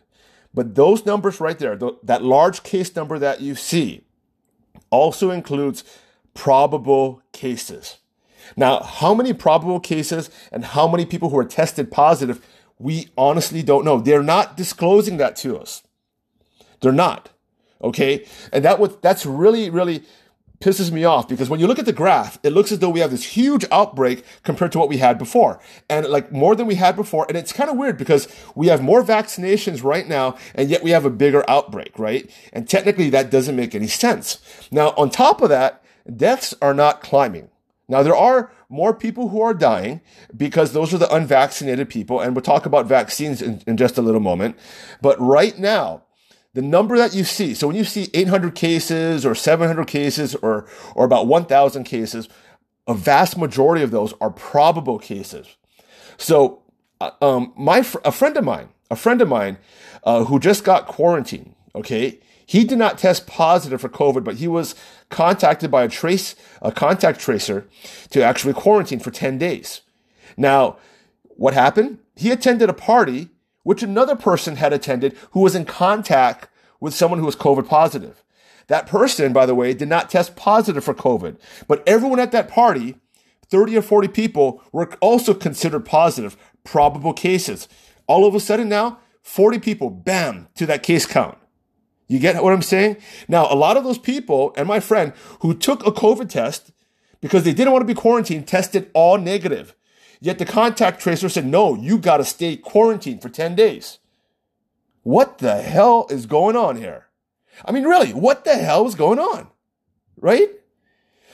But 0.53 0.75
those 0.75 1.07
numbers 1.07 1.41
right 1.41 1.59
there, 1.59 1.79
that 2.03 2.25
large 2.25 2.63
case 2.63 2.95
number 2.97 3.19
that 3.19 3.41
you 3.41 3.55
see, 3.55 4.05
also 4.91 5.31
includes 5.31 5.85
probable 6.35 7.23
cases. 7.33 7.99
Now, 8.57 8.81
how 8.81 9.15
many 9.15 9.33
probable 9.33 9.79
cases 9.79 10.31
and 10.51 10.65
how 10.65 10.89
many 10.89 11.05
people 11.05 11.29
who 11.29 11.39
are 11.39 11.45
tested 11.45 11.91
positive, 11.91 12.45
we 12.79 13.09
honestly 13.17 13.63
don't 13.63 13.85
know. 13.85 14.01
They're 14.01 14.23
not 14.23 14.57
disclosing 14.57 15.19
that 15.19 15.37
to 15.37 15.59
us. 15.59 15.83
They're 16.81 16.93
not. 16.93 17.31
Okay. 17.83 18.25
And 18.53 18.65
that 18.65 18.81
was, 18.81 18.97
that's 18.97 19.27
really, 19.27 19.71
really 19.71 20.03
pisses 20.61 20.91
me 20.91 21.05
off 21.05 21.29
because 21.29 21.49
when 21.49 21.61
you 21.61 21.67
look 21.67 21.79
at 21.79 21.87
the 21.87 21.93
graph, 21.93 22.39
it 22.43 22.53
looks 22.53 22.73
as 22.73 22.81
though 22.81 22.91
we 22.91 23.01
have 23.01 23.11
this 23.11 23.25
huge 23.25 23.65
outbreak 23.71 24.25
compared 24.43 24.73
to 24.73 24.79
what 24.79 24.89
we 24.89 24.97
had 24.97 25.19
before. 25.19 25.61
And 25.89 26.07
like 26.07 26.33
more 26.33 26.57
than 26.57 26.67
we 26.67 26.75
had 26.75 26.97
before. 26.97 27.27
And 27.29 27.37
it's 27.37 27.53
kind 27.53 27.71
of 27.71 27.77
weird 27.77 27.97
because 27.97 28.29
we 28.55 28.67
have 28.69 28.83
more 28.83 29.03
vaccinations 29.03 29.85
right 29.85 30.09
now 30.09 30.37
and 30.55 30.69
yet 30.69 30.83
we 30.83 30.91
have 30.91 31.05
a 31.05 31.11
bigger 31.11 31.49
outbreak, 31.49 31.99
right? 31.99 32.29
And 32.53 32.69
technically 32.69 33.11
that 33.11 33.31
doesn't 33.31 33.57
make 33.57 33.75
any 33.75 33.89
sense. 33.89 34.39
Now, 34.71 34.89
on 34.91 35.11
top 35.11 35.41
of 35.41 35.49
that, 35.49 35.83
deaths 36.17 36.55
are 36.61 36.75
not 36.75 37.01
climbing. 37.01 37.51
Now, 37.89 38.03
there 38.03 38.17
are 38.17 38.53
more 38.69 38.93
people 38.93 39.29
who 39.31 39.41
are 39.41 39.55
dying 39.55 40.03
because 40.37 40.73
those 40.73 40.93
are 40.93 40.99
the 40.99 41.13
unvaccinated 41.15 41.89
people. 41.89 42.21
And 42.21 42.35
we'll 42.35 42.43
talk 42.43 42.67
about 42.67 42.87
vaccines 42.87 43.41
in, 43.41 43.63
in 43.67 43.77
just 43.77 43.97
a 43.97 44.03
little 44.03 44.21
moment. 44.21 44.59
But 45.01 45.19
right 45.19 45.59
now, 45.59 46.03
the 46.55 46.63
number 46.63 46.97
that 46.97 47.15
you 47.15 47.25
see, 47.25 47.55
so 47.55 47.67
when 47.67 47.77
you 47.77 47.85
see 47.85 48.09
800 48.15 48.55
cases 48.55 49.27
or 49.27 49.35
700 49.35 49.87
cases 49.87 50.35
or, 50.37 50.67
or 50.95 51.05
about 51.05 51.27
1,000 51.27 51.85
cases, 51.85 52.29
a 52.87 52.95
vast 52.95 53.37
majority 53.37 53.85
of 53.85 53.91
those 53.91 54.15
are 54.21 54.31
probable 54.31 54.99
cases. 54.99 55.57
So, 56.17 56.63
uh, 57.01 57.11
um, 57.21 57.53
my 57.57 57.83
fr- 57.83 57.99
a 58.05 58.11
friend 58.11 58.37
of 58.37 58.45
mine, 58.45 58.71
a 58.91 58.97
friend 58.97 59.21
of 59.21 59.29
mine, 59.29 59.59
uh, 60.05 60.25
who 60.25 60.41
just 60.41 60.65
got 60.65 60.87
quarantined. 60.87 61.55
Okay, 61.75 62.19
he 62.47 62.65
did 62.65 62.79
not 62.79 62.97
test 62.97 63.27
positive 63.27 63.81
for 63.81 63.91
COVID, 63.91 64.25
but 64.25 64.37
he 64.37 64.49
was 64.49 64.75
contacted 65.11 65.71
by 65.71 65.85
a 65.85 65.89
trace, 65.89 66.35
a 66.63 66.73
contact 66.73 67.21
tracer, 67.21 67.69
to 68.11 68.25
actually 68.25 68.55
quarantine 68.55 69.01
for 69.01 69.11
10 69.11 69.37
days. 69.37 69.83
Now, 70.37 70.79
what 71.23 71.53
happened? 71.53 71.99
He 72.17 72.31
attended 72.31 72.71
a 72.71 72.73
party 72.75 73.29
which 73.69 73.83
another 73.83 74.17
person 74.17 74.57
had 74.57 74.73
attended 74.73 75.15
who 75.33 75.41
was 75.41 75.55
in 75.55 75.67
contact 75.67 76.49
with 76.81 76.95
someone 76.95 77.21
who 77.21 77.27
was 77.27 77.37
COVID 77.37 77.69
positive. 77.69 78.25
That 78.69 78.87
person, 78.87 79.35
by 79.35 79.45
the 79.45 79.55
way, 79.55 79.75
did 79.75 79.91
not 79.91 80.09
test 80.09 80.37
positive 80.37 80.83
for 80.83 80.95
COVID, 80.95 81.37
but 81.67 81.87
everyone 81.87 82.19
at 82.19 82.33
that 82.33 82.49
party, 82.49 82.97
30 83.51 83.77
or 83.77 83.83
40 83.83 84.09
people, 84.09 84.63
were 84.73 84.89
also 85.03 85.35
considered 85.35 85.85
positive, 85.85 86.35
probable 86.65 87.13
cases. 87.13 87.69
All 88.07 88.25
of 88.25 88.35
a 88.35 88.41
sudden 88.41 88.71
now, 88.71 89.01
40 89.21 89.59
people, 89.59 89.91
bam, 89.91 90.49
to 90.55 90.65
that 90.65 90.83
case 90.83 91.05
count. 91.05 91.37
You 92.07 92.19
get 92.21 92.43
what 92.43 92.55
I'm 92.55 92.63
saying? 92.63 92.97
Now, 93.29 93.53
a 93.53 93.55
lot 93.55 93.77
of 93.77 93.85
those 93.85 93.99
people 93.99 94.55
and 94.57 94.67
my 94.67 94.81
friend 94.81 95.13
who 95.41 95.53
took 95.53 95.87
a 95.87 95.93
COVID 95.93 96.31
test 96.31 96.73
because 97.21 97.45
they 97.45 97.53
didn't 97.53 97.75
want 97.75 97.83
to 97.83 97.95
be 97.95 98.01
quarantined 98.01 98.49
tested 98.49 98.91
all 98.95 99.19
negative. 99.19 99.75
Yet 100.21 100.39
the 100.39 100.45
contact 100.45 101.01
tracer 101.01 101.29
said, 101.29 101.47
no, 101.47 101.75
you 101.75 101.99
got 101.99 102.19
to 102.19 102.25
stay 102.25 102.57
quarantined 102.57 103.23
for 103.23 103.29
10 103.29 103.55
days. 103.55 103.99
What 105.03 105.39
the 105.39 105.63
hell 105.63 106.07
is 106.11 106.27
going 106.27 106.57
on 106.57 106.77
here? 106.77 107.07
I 107.65 107.73
mean, 107.73 107.85
really, 107.85 108.13
what 108.13 108.45
the 108.45 108.57
hell 108.57 108.87
is 108.87 108.95
going 108.95 109.19
on? 109.19 109.49
Right? 110.21 110.51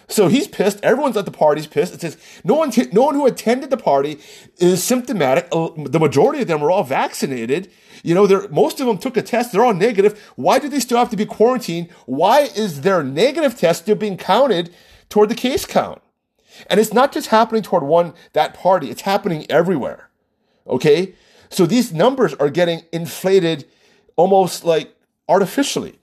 So 0.07 0.29
he's 0.29 0.47
pissed. 0.47 0.81
Everyone's 0.83 1.17
at 1.17 1.25
the 1.25 1.31
party's 1.31 1.67
pissed. 1.67 1.95
It 1.95 2.01
says 2.03 2.19
no 2.45 2.55
one, 2.55 2.71
t- 2.71 2.89
no 2.93 3.05
one 3.05 3.15
who 3.15 3.27
attended 3.27 3.71
the 3.71 3.79
party 3.79 4.19
is 4.59 4.85
symptomatic. 4.85 5.49
Uh, 5.51 5.71
the 5.77 5.99
majority 5.99 6.43
of 6.43 6.49
them 6.49 6.63
are 6.63 6.71
all 6.71 6.85
vaccinated. 6.85 7.71
You 8.03 8.15
know, 8.15 8.27
they're, 8.27 8.47
most 8.49 8.81
of 8.81 8.87
them 8.87 8.99
took 8.99 9.17
a 9.17 9.23
test. 9.23 9.53
They're 9.53 9.65
all 9.65 9.73
negative. 9.73 10.33
Why 10.37 10.59
do 10.59 10.69
they 10.69 10.81
still 10.81 10.99
have 10.99 11.11
to 11.11 11.17
be 11.17 11.25
quarantined? 11.25 11.91
Why 12.05 12.41
is 12.55 12.83
their 12.83 13.03
negative 13.03 13.57
test 13.59 13.83
still 13.83 13.97
being 13.97 14.19
counted 14.19 14.75
toward 15.09 15.29
the 15.29 15.35
case 15.35 15.65
count. 15.65 16.03
And 16.69 16.81
it's 16.81 16.93
not 16.93 17.13
just 17.13 17.29
happening 17.29 17.63
toward 17.63 17.83
one, 17.83 18.15
that 18.33 18.55
party, 18.55 18.91
it's 18.91 19.03
happening 19.03 19.47
everywhere. 19.51 20.09
Okay? 20.67 21.15
So 21.51 21.67
these 21.67 21.93
numbers 21.93 22.35
are 22.35 22.51
getting 22.51 22.83
inflated 22.93 23.67
almost 24.17 24.65
like 24.65 24.95
artificially. 25.29 25.99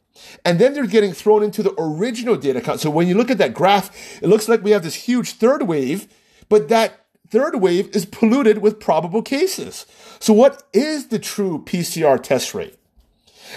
And 0.45 0.59
then 0.59 0.73
they're 0.73 0.85
getting 0.85 1.13
thrown 1.13 1.43
into 1.43 1.63
the 1.63 1.73
original 1.77 2.35
data 2.35 2.61
count. 2.61 2.79
So 2.79 2.89
when 2.89 3.07
you 3.07 3.15
look 3.15 3.31
at 3.31 3.37
that 3.39 3.53
graph, 3.53 4.21
it 4.21 4.27
looks 4.27 4.47
like 4.47 4.63
we 4.63 4.71
have 4.71 4.83
this 4.83 4.95
huge 4.95 5.33
third 5.33 5.63
wave, 5.63 6.07
but 6.49 6.69
that 6.69 7.05
third 7.29 7.55
wave 7.61 7.89
is 7.95 8.05
polluted 8.05 8.59
with 8.59 8.79
probable 8.79 9.21
cases. 9.21 9.85
So 10.19 10.33
what 10.33 10.63
is 10.73 11.07
the 11.07 11.19
true 11.19 11.63
PCR 11.65 12.21
test 12.21 12.53
rate? 12.53 12.77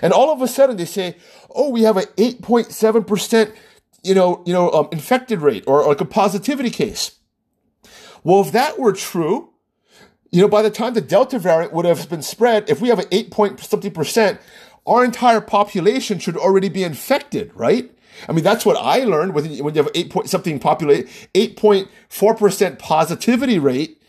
And 0.01 0.13
all 0.13 0.33
of 0.33 0.43
a 0.43 0.49
sudden 0.49 0.77
they 0.77 0.85
say, 0.85 1.17
oh, 1.55 1.69
we 1.69 1.83
have 1.83 1.97
an 1.97 2.07
8.7%, 2.17 3.55
you 4.05 4.15
know, 4.15 4.43
you 4.47 4.53
know, 4.53 4.71
um, 4.71 4.89
infected 4.93 5.41
rate 5.41 5.65
or 5.67 5.87
like 5.87 6.01
a 6.01 6.05
positivity 6.05 6.71
case. 6.71 7.17
Well, 8.23 8.43
if 8.43 8.53
that 8.53 8.79
were 8.79 8.93
true, 8.93 9.51
you 10.31 10.41
know, 10.41 10.49
by 10.49 10.63
the 10.63 10.71
time 10.71 10.95
the 10.95 11.01
Delta 11.01 11.39
variant 11.39 11.73
would 11.73 11.85
have 11.85 12.09
been 12.09 12.23
spread, 12.23 12.69
if 12.69 12.81
we 12.81 12.89
have 12.89 12.99
an 12.99 13.07
8 13.11 13.31
point 13.31 13.61
something 13.61 13.93
percent, 13.93 14.41
our 14.87 15.05
entire 15.05 15.41
population 15.41 16.19
should 16.19 16.37
already 16.37 16.69
be 16.69 16.85
infected, 16.85 17.51
right? 17.55 17.91
I 18.29 18.33
mean, 18.33 18.45
that's 18.45 18.65
what 18.65 18.77
I 18.77 19.05
learned 19.05 19.35
when 19.35 19.51
you 19.51 19.65
have 19.65 19.91
8 19.95 20.11
point 20.11 20.29
something 20.29 20.59
populate, 20.59 21.09
8.4% 21.35 22.79
positivity 22.79 23.59
rate. 23.59 24.01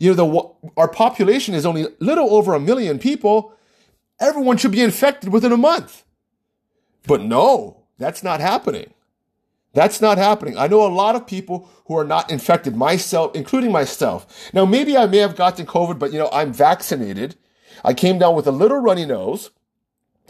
You 0.00 0.14
know, 0.14 0.58
the, 0.62 0.70
our 0.76 0.88
population 0.88 1.54
is 1.54 1.64
only 1.64 1.84
a 1.84 1.88
little 2.00 2.34
over 2.34 2.54
a 2.54 2.60
million 2.60 2.98
people. 2.98 3.54
Everyone 4.20 4.56
should 4.56 4.72
be 4.72 4.82
infected 4.82 5.32
within 5.32 5.52
a 5.52 5.56
month. 5.56 6.04
But 7.06 7.20
no, 7.20 7.84
that's 7.98 8.22
not 8.22 8.40
happening. 8.40 8.92
That's 9.74 10.00
not 10.00 10.18
happening. 10.18 10.56
I 10.56 10.68
know 10.68 10.86
a 10.86 10.88
lot 10.88 11.16
of 11.16 11.26
people 11.26 11.68
who 11.86 11.98
are 11.98 12.04
not 12.04 12.30
infected, 12.30 12.76
myself, 12.76 13.34
including 13.34 13.72
myself. 13.72 14.50
Now, 14.54 14.64
maybe 14.64 14.96
I 14.96 15.06
may 15.06 15.18
have 15.18 15.36
gotten 15.36 15.66
COVID, 15.66 15.98
but 15.98 16.12
you 16.12 16.18
know, 16.18 16.30
I'm 16.32 16.52
vaccinated. 16.52 17.36
I 17.84 17.92
came 17.92 18.18
down 18.18 18.34
with 18.36 18.46
a 18.46 18.52
little 18.52 18.78
runny 18.78 19.04
nose 19.04 19.50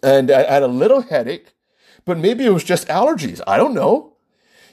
and 0.02 0.30
I 0.30 0.50
had 0.50 0.62
a 0.62 0.68
little 0.68 1.02
headache, 1.02 1.52
but 2.04 2.18
maybe 2.18 2.44
it 2.44 2.50
was 2.50 2.64
just 2.64 2.88
allergies. 2.88 3.40
I 3.46 3.58
don't 3.58 3.74
know. 3.74 4.14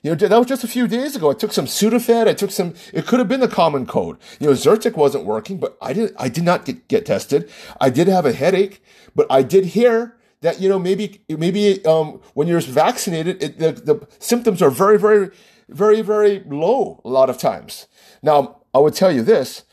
You 0.03 0.11
know, 0.11 0.15
that 0.15 0.35
was 0.35 0.47
just 0.47 0.63
a 0.63 0.67
few 0.67 0.87
days 0.87 1.15
ago. 1.15 1.29
I 1.29 1.35
took 1.35 1.51
some 1.51 1.67
Sudafed. 1.67 2.27
I 2.27 2.33
took 2.33 2.49
some, 2.49 2.73
it 2.91 3.05
could 3.05 3.19
have 3.19 3.27
been 3.27 3.41
the 3.41 3.47
common 3.47 3.85
cold. 3.85 4.17
You 4.39 4.47
know, 4.47 4.53
Zyrtec 4.53 4.95
wasn't 4.95 5.25
working, 5.25 5.59
but 5.59 5.77
I 5.79 5.93
didn't, 5.93 6.15
I 6.17 6.27
did 6.27 6.43
not 6.43 6.65
get, 6.65 6.87
get 6.87 7.05
tested. 7.05 7.51
I 7.79 7.91
did 7.91 8.07
have 8.07 8.25
a 8.25 8.33
headache, 8.33 8.81
but 9.15 9.27
I 9.29 9.43
did 9.43 9.65
hear 9.65 10.17
that 10.41 10.59
you 10.59 10.67
know 10.67 10.79
maybe 10.79 11.21
maybe 11.29 11.83
um, 11.85 12.19
when 12.33 12.47
you're 12.47 12.61
vaccinated, 12.61 13.41
it, 13.41 13.59
the 13.59 13.71
the 13.71 14.07
symptoms 14.19 14.61
are 14.61 14.69
very 14.69 14.99
very 14.99 15.29
very 15.69 16.01
very 16.01 16.43
low 16.47 17.01
a 17.05 17.09
lot 17.09 17.29
of 17.29 17.37
times. 17.37 17.87
Now 18.21 18.61
I 18.73 18.79
would 18.79 18.95
tell 18.95 19.11
you 19.11 19.21
this: 19.21 19.63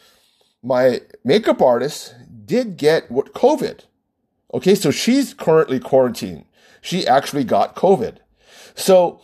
my 0.63 1.01
makeup 1.25 1.61
artist 1.61 2.15
did 2.45 2.77
get 2.77 3.11
what 3.11 3.35
COVID. 3.35 3.81
Okay, 4.55 4.75
so 4.75 4.91
she's 4.91 5.35
currently 5.35 5.79
quarantined. 5.79 6.47
She 6.81 7.07
actually 7.07 7.45
got 7.45 7.77
COVID. 7.77 8.19
So 8.75 9.21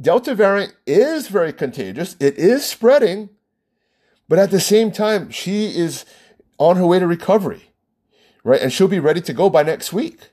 Delta 0.00 0.34
variant 0.34 0.74
is 0.86 1.28
very 1.28 1.52
contagious. 1.52 2.16
It 2.20 2.38
is 2.38 2.64
spreading, 2.64 3.30
but 4.28 4.38
at 4.38 4.50
the 4.50 4.60
same 4.60 4.92
time, 4.92 5.30
she 5.30 5.76
is 5.76 6.04
on 6.58 6.76
her 6.76 6.86
way 6.86 6.98
to 6.98 7.06
recovery, 7.06 7.72
right? 8.44 8.60
And 8.60 8.72
she'll 8.72 8.88
be 8.88 9.00
ready 9.00 9.20
to 9.22 9.32
go 9.32 9.50
by 9.50 9.62
next 9.62 9.92
week. 9.92 10.30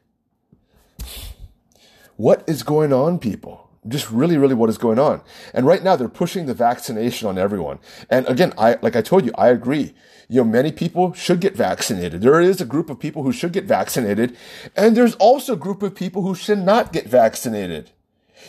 What 2.17 2.43
is 2.47 2.63
going 2.63 2.91
on, 2.91 3.19
people? 3.19 3.69
Just 3.87 4.11
really, 4.11 4.37
really 4.37 4.55
what 4.55 4.71
is 4.71 4.79
going 4.79 4.97
on? 4.97 5.21
And 5.53 5.67
right 5.67 5.83
now 5.83 5.95
they're 5.95 6.09
pushing 6.09 6.47
the 6.47 6.53
vaccination 6.55 7.27
on 7.27 7.37
everyone. 7.37 7.77
And 8.09 8.27
again, 8.27 8.53
I, 8.57 8.77
like 8.81 8.95
I 8.95 9.01
told 9.01 9.23
you, 9.23 9.31
I 9.37 9.49
agree. 9.49 9.93
You 10.27 10.41
know, 10.41 10.43
many 10.43 10.71
people 10.71 11.13
should 11.13 11.39
get 11.39 11.55
vaccinated. 11.55 12.21
There 12.21 12.41
is 12.41 12.59
a 12.59 12.65
group 12.65 12.89
of 12.89 12.99
people 12.99 13.21
who 13.21 13.31
should 13.31 13.53
get 13.53 13.65
vaccinated. 13.65 14.35
And 14.75 14.97
there's 14.97 15.13
also 15.15 15.53
a 15.53 15.57
group 15.57 15.83
of 15.83 15.95
people 15.95 16.23
who 16.23 16.33
should 16.33 16.57
not 16.57 16.91
get 16.91 17.07
vaccinated. 17.07 17.91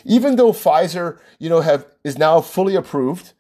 Even 0.05 0.37
though 0.37 0.53
Pfizer, 0.53 1.19
you 1.39 1.51
know, 1.51 1.61
have, 1.61 1.87
is 2.03 2.17
now 2.17 2.41
fully 2.41 2.75
approved, 2.75 3.35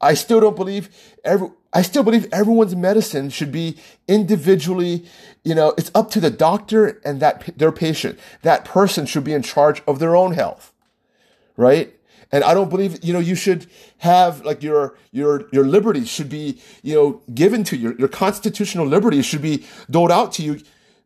I 0.00 0.14
still 0.14 0.40
don't 0.40 0.56
believe 0.56 0.88
every, 1.24 1.50
I 1.72 1.82
still 1.82 2.02
believe 2.02 2.28
everyone's 2.32 2.74
medicine 2.74 3.30
should 3.30 3.52
be 3.52 3.76
individually, 4.08 5.04
you 5.44 5.54
know, 5.54 5.74
it's 5.76 5.90
up 5.94 6.10
to 6.12 6.20
the 6.20 6.30
doctor 6.30 7.00
and 7.04 7.20
that 7.20 7.58
their 7.58 7.72
patient. 7.72 8.18
That 8.42 8.64
person 8.64 9.04
should 9.06 9.24
be 9.24 9.34
in 9.34 9.42
charge 9.42 9.82
of 9.86 9.98
their 9.98 10.16
own 10.16 10.32
health. 10.32 10.72
Right? 11.56 11.94
And 12.32 12.42
I 12.44 12.54
don't 12.54 12.70
believe, 12.70 13.04
you 13.04 13.12
know, 13.12 13.18
you 13.18 13.34
should 13.34 13.66
have 13.98 14.44
like 14.44 14.62
your 14.62 14.96
your 15.12 15.48
your 15.52 15.64
liberties 15.64 16.08
should 16.08 16.28
be, 16.28 16.60
you 16.82 16.94
know, 16.94 17.22
given 17.32 17.62
to 17.64 17.76
you. 17.76 17.94
Your 17.98 18.08
constitutional 18.08 18.86
liberties 18.86 19.26
should 19.26 19.42
be 19.42 19.64
doled 19.90 20.10
out 20.10 20.32
to 20.32 20.42
you 20.42 20.60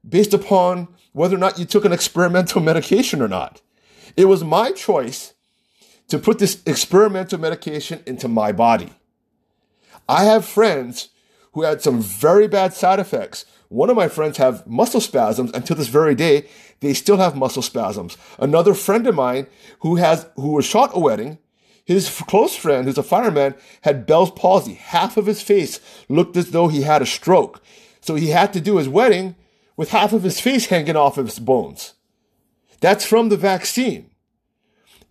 based 0.09 0.33
upon 0.33 0.89
whether 1.13 1.37
or 1.37 1.39
not 1.39 1.59
you 1.59 1.65
took 1.65 1.85
an 1.85 1.93
experimental 1.93 2.61
medication 2.61 3.21
or 3.21 3.29
not. 3.29 3.61
It 4.17 4.27
was 4.27 4.43
my 4.43 4.73
choice 4.73 5.35
to 6.09 6.19
put 6.19 6.39
this 6.39 6.63
experimental 6.67 7.39
medication 7.39 8.03
into 8.07 8.29
my 8.29 8.53
body. 8.53 8.93
I 10.11 10.25
have 10.25 10.45
friends 10.45 11.11
who 11.53 11.63
had 11.63 11.83
some 11.83 12.03
very 12.03 12.49
bad 12.49 12.75
side 12.75 12.99
effects. 12.99 13.45
One 13.69 13.89
of 13.91 13.97
my 13.97 14.09
friends 14.09 14.39
have 14.39 14.67
muscle 14.67 15.01
spasms 15.01 15.53
until 15.55 15.77
this 15.77 15.87
very 15.87 16.17
day. 16.17 16.49
They 16.81 16.95
still 16.95 17.19
have 17.19 17.37
muscle 17.37 17.63
spasms. 17.63 18.17
Another 18.37 18.75
friend 18.75 19.07
of 19.07 19.15
mine 19.15 19.47
who 19.83 19.97
has, 19.97 20.27
who 20.35 20.49
was 20.49 20.65
shot 20.65 20.91
a 20.95 20.99
wedding, 20.99 21.39
his 21.85 22.11
close 22.23 22.57
friend, 22.57 22.87
who's 22.87 22.99
a 22.99 23.05
fireman, 23.05 23.55
had 23.83 24.05
Bell's 24.05 24.33
palsy. 24.33 24.75
Half 24.75 25.17
of 25.17 25.27
his 25.27 25.43
face 25.43 25.79
looked 26.09 26.37
as 26.37 26.51
though 26.51 26.67
he 26.67 26.83
had 26.83 27.03
a 27.03 27.07
stroke. 27.07 27.63
So 28.01 28.17
he 28.17 28.31
had 28.31 28.53
to 28.55 28.61
do 28.61 28.79
his 28.79 28.89
wedding 28.89 29.37
with 29.77 29.91
half 29.91 30.13
of 30.13 30.25
his 30.25 30.41
face 30.41 30.67
hanging 30.67 30.97
off 30.97 31.19
of 31.19 31.27
his 31.27 31.39
bones. 31.39 31.95
That's 32.81 33.05
from 33.07 33.29
the 33.29 33.37
vaccine. 33.37 34.11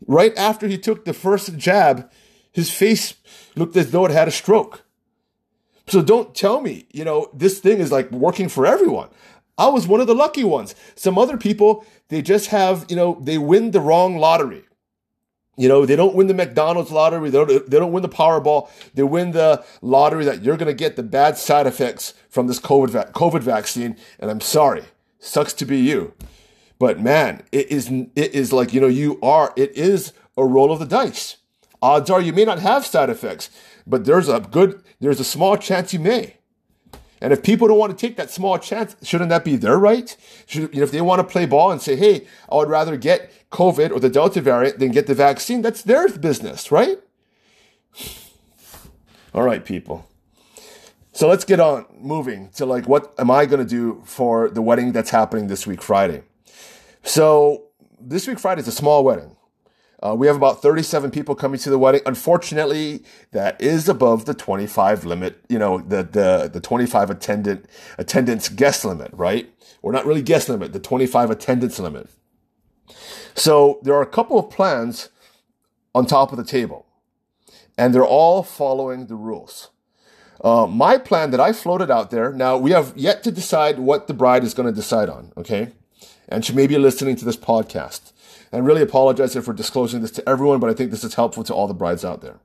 Right 0.05 0.37
after 0.37 0.67
he 0.67 0.77
took 0.77 1.05
the 1.05 1.13
first 1.13 1.55
jab, 1.57 2.11
his 2.51 2.69
face 2.69 3.13
looked 3.55 3.77
as 3.77 3.91
though 3.91 4.03
it 4.03 4.11
had 4.11 4.27
a 4.27 4.31
stroke. 4.31 4.83
So 5.89 6.01
don't 6.03 6.35
tell 6.35 6.61
me, 6.61 6.85
you 6.91 7.03
know, 7.03 7.29
this 7.33 7.59
thing 7.59 7.79
is 7.79 7.91
like 7.91 8.11
working 8.11 8.47
for 8.47 8.65
everyone. 8.65 9.09
I 9.57 9.67
was 9.67 9.87
one 9.87 9.99
of 9.99 10.07
the 10.07 10.15
lucky 10.15 10.43
ones. 10.43 10.75
Some 10.95 11.17
other 11.17 11.35
people, 11.35 11.85
they 12.07 12.21
just 12.21 12.47
have, 12.47 12.85
you 12.89 12.95
know, 12.95 13.17
they 13.21 13.37
win 13.37 13.71
the 13.71 13.81
wrong 13.81 14.17
lottery. 14.17 14.63
You 15.57 15.67
know, 15.67 15.85
they 15.85 15.97
don't 15.97 16.15
win 16.15 16.27
the 16.27 16.33
McDonald's 16.33 16.91
lottery. 16.91 17.29
They 17.29 17.43
don't, 17.43 17.69
they 17.69 17.79
don't 17.79 17.91
win 17.91 18.03
the 18.03 18.07
Powerball. 18.07 18.69
They 18.93 19.03
win 19.03 19.31
the 19.31 19.65
lottery 19.81 20.23
that 20.23 20.41
you're 20.41 20.55
going 20.55 20.67
to 20.67 20.73
get 20.73 20.95
the 20.95 21.03
bad 21.03 21.37
side 21.37 21.67
effects 21.67 22.13
from 22.29 22.47
this 22.47 22.59
COVID, 22.59 22.89
va- 22.91 23.11
COVID 23.13 23.41
vaccine. 23.41 23.97
And 24.19 24.31
I'm 24.31 24.39
sorry, 24.39 24.83
sucks 25.19 25.51
to 25.53 25.65
be 25.65 25.77
you. 25.77 26.13
But 26.77 27.01
man, 27.01 27.43
it 27.51 27.69
is, 27.69 27.89
it 27.89 28.33
is 28.33 28.53
like, 28.53 28.73
you 28.73 28.79
know, 28.79 28.87
you 28.87 29.19
are, 29.21 29.51
it 29.57 29.75
is 29.75 30.13
a 30.37 30.45
roll 30.45 30.71
of 30.71 30.79
the 30.79 30.85
dice. 30.85 31.35
Odds 31.81 32.09
are 32.09 32.21
you 32.21 32.33
may 32.33 32.45
not 32.45 32.59
have 32.59 32.85
side 32.85 33.09
effects, 33.09 33.49
but 33.89 34.05
there's 34.05 34.29
a 34.29 34.39
good, 34.39 34.83
there's 34.99 35.19
a 35.19 35.23
small 35.23 35.57
chance 35.57 35.93
you 35.93 35.99
may. 35.99 36.35
And 37.21 37.33
if 37.33 37.43
people 37.43 37.67
don't 37.67 37.77
want 37.77 37.97
to 37.97 38.07
take 38.07 38.15
that 38.15 38.31
small 38.31 38.57
chance, 38.57 38.95
shouldn't 39.03 39.29
that 39.29 39.43
be 39.43 39.57
their 39.57 39.77
right? 39.77 40.15
Should, 40.45 40.73
you 40.73 40.79
know, 40.79 40.83
if 40.83 40.91
they 40.91 41.01
want 41.01 41.19
to 41.19 41.29
play 41.29 41.45
ball 41.45 41.71
and 41.71 41.81
say, 41.81 41.95
hey, 41.95 42.27
I 42.49 42.55
would 42.55 42.69
rather 42.69 42.95
get 42.95 43.49
COVID 43.51 43.91
or 43.91 43.99
the 43.99 44.09
Delta 44.09 44.39
variant 44.39 44.79
than 44.79 44.91
get 44.91 45.07
the 45.07 45.15
vaccine, 45.15 45.61
that's 45.61 45.81
their 45.81 46.07
business, 46.07 46.71
right? 46.71 46.99
All 49.33 49.43
right, 49.43 49.65
people. 49.65 50.07
So 51.11 51.27
let's 51.27 51.43
get 51.43 51.59
on 51.59 51.85
moving 51.99 52.49
to 52.51 52.65
like, 52.65 52.87
what 52.87 53.13
am 53.17 53.29
I 53.29 53.45
going 53.45 53.59
to 53.59 53.69
do 53.69 54.01
for 54.05 54.49
the 54.49 54.61
wedding 54.61 54.93
that's 54.93 55.09
happening 55.09 55.47
this 55.47 55.67
week, 55.67 55.81
Friday? 55.81 56.23
So 57.03 57.65
this 57.99 58.27
week, 58.27 58.39
Friday 58.39 58.61
is 58.61 58.67
a 58.69 58.71
small 58.71 59.03
wedding. 59.03 59.35
Uh, 60.01 60.15
we 60.15 60.27
have 60.27 60.35
about 60.35 60.61
37 60.61 61.11
people 61.11 61.35
coming 61.35 61.59
to 61.59 61.69
the 61.69 61.77
wedding. 61.77 62.01
Unfortunately, 62.05 63.03
that 63.31 63.59
is 63.61 63.89
above 63.89 64.25
the 64.25 64.33
25 64.33 65.03
limit, 65.03 65.43
you 65.49 65.59
know, 65.59 65.79
the, 65.79 66.03
the, 66.03 66.49
the 66.51 66.61
25 66.61 67.09
attendant, 67.09 67.65
attendance 67.97 68.47
guest 68.47 68.85
limit, 68.85 69.11
right? 69.13 69.53
Or 69.81 69.91
not 69.91 70.05
really 70.05 70.21
guest 70.21 70.47
limit, 70.47 70.71
the 70.71 70.79
25 70.79 71.29
attendance 71.31 71.79
limit. 71.79 72.09
So 73.35 73.79
there 73.83 73.93
are 73.93 74.01
a 74.01 74.07
couple 74.07 74.39
of 74.39 74.49
plans 74.49 75.09
on 75.93 76.05
top 76.05 76.31
of 76.31 76.37
the 76.37 76.43
table, 76.43 76.85
and 77.77 77.93
they're 77.93 78.05
all 78.05 78.43
following 78.43 79.07
the 79.07 79.15
rules. 79.15 79.69
Uh, 80.41 80.65
my 80.65 80.97
plan 80.97 81.31
that 81.31 81.39
I 81.41 81.51
floated 81.51 81.91
out 81.91 82.11
there, 82.11 82.31
now 82.31 82.57
we 82.57 82.71
have 82.71 82.93
yet 82.95 83.23
to 83.23 83.31
decide 83.31 83.79
what 83.79 84.07
the 84.07 84.13
bride 84.13 84.43
is 84.43 84.53
going 84.53 84.67
to 84.67 84.75
decide 84.75 85.09
on, 85.09 85.33
okay? 85.35 85.73
And 86.29 86.45
she 86.45 86.53
may 86.53 86.67
be 86.67 86.77
listening 86.77 87.17
to 87.17 87.25
this 87.25 87.35
podcast. 87.35 88.13
And 88.51 88.65
really 88.65 88.81
apologize 88.81 89.35
for 89.35 89.53
disclosing 89.53 90.01
this 90.01 90.11
to 90.11 90.27
everyone, 90.27 90.59
but 90.59 90.69
I 90.69 90.73
think 90.73 90.91
this 90.91 91.03
is 91.03 91.13
helpful 91.13 91.43
to 91.43 91.53
all 91.53 91.67
the 91.67 91.73
brides 91.73 92.03
out 92.03 92.21
there. 92.21 92.39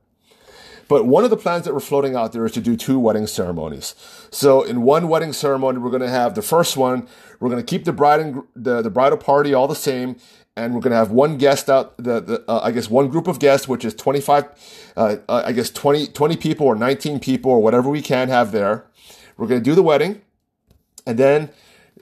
But 0.87 1.07
one 1.07 1.23
of 1.23 1.31
the 1.31 1.37
plans 1.37 1.65
that 1.65 1.73
we're 1.73 1.79
floating 1.79 2.15
out 2.15 2.31
there 2.31 2.45
is 2.45 2.51
to 2.51 2.61
do 2.61 2.75
two 2.75 2.99
wedding 2.99 3.25
ceremonies. 3.25 3.95
So 4.29 4.61
in 4.61 4.83
one 4.83 5.07
wedding 5.07 5.33
ceremony, 5.33 5.79
we're 5.79 5.89
going 5.89 6.03
to 6.03 6.09
have 6.09 6.35
the 6.35 6.43
first 6.43 6.77
one. 6.77 7.07
We're 7.39 7.49
going 7.49 7.63
to 7.63 7.65
keep 7.65 7.85
the 7.85 7.93
bride 7.93 8.19
and 8.19 8.43
the, 8.55 8.83
the 8.83 8.91
bridal 8.91 9.17
party 9.17 9.53
all 9.53 9.67
the 9.67 9.75
same. 9.75 10.17
and 10.55 10.73
we're 10.73 10.81
going 10.81 10.91
to 10.91 10.97
have 10.97 11.11
one 11.11 11.37
guest 11.37 11.69
out 11.69 11.97
the, 11.97 12.19
the 12.21 12.43
uh, 12.47 12.61
i 12.63 12.71
guess 12.71 12.89
one 12.89 13.09
group 13.09 13.27
of 13.27 13.39
guests 13.39 13.67
which 13.67 13.83
is 13.83 13.93
25 13.93 14.45
uh, 14.95 15.15
uh, 15.27 15.43
i 15.45 15.51
guess 15.51 15.69
20 15.69 16.07
20 16.07 16.37
people 16.37 16.65
or 16.65 16.75
19 16.75 17.19
people 17.19 17.51
or 17.51 17.61
whatever 17.61 17.89
we 17.89 18.01
can 18.01 18.29
have 18.29 18.51
there 18.51 18.85
we're 19.37 19.47
going 19.47 19.59
to 19.59 19.63
do 19.63 19.75
the 19.75 19.83
wedding 19.83 20.21
and 21.05 21.17
then 21.17 21.49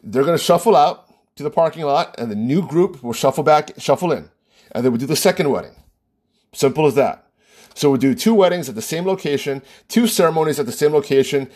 they're 0.03 0.23
going 0.23 0.37
to 0.37 0.43
shuffle 0.43 0.75
out 0.75 1.09
to 1.35 1.43
the 1.43 1.49
parking 1.49 1.83
lot 1.83 2.15
and 2.17 2.29
the 2.31 2.35
new 2.35 2.65
group 2.65 3.03
will 3.03 3.13
shuffle 3.13 3.43
back 3.43 3.71
shuffle 3.77 4.11
in. 4.11 4.29
And 4.71 4.83
then 4.83 4.91
we'll 4.91 4.99
do 4.99 5.05
the 5.05 5.15
second 5.15 5.49
wedding. 5.49 5.75
Simple 6.53 6.85
as 6.85 6.95
that. 6.95 7.27
So 7.75 7.89
we'll 7.89 7.99
do 7.99 8.13
two 8.13 8.35
weddings 8.35 8.69
at 8.69 8.75
the 8.75 8.81
same 8.81 9.05
location 9.05 9.61
two 9.87 10.07
ceremonies 10.07 10.59
at 10.59 10.65
the 10.65 10.71
same 10.71 10.93
location 10.93 11.49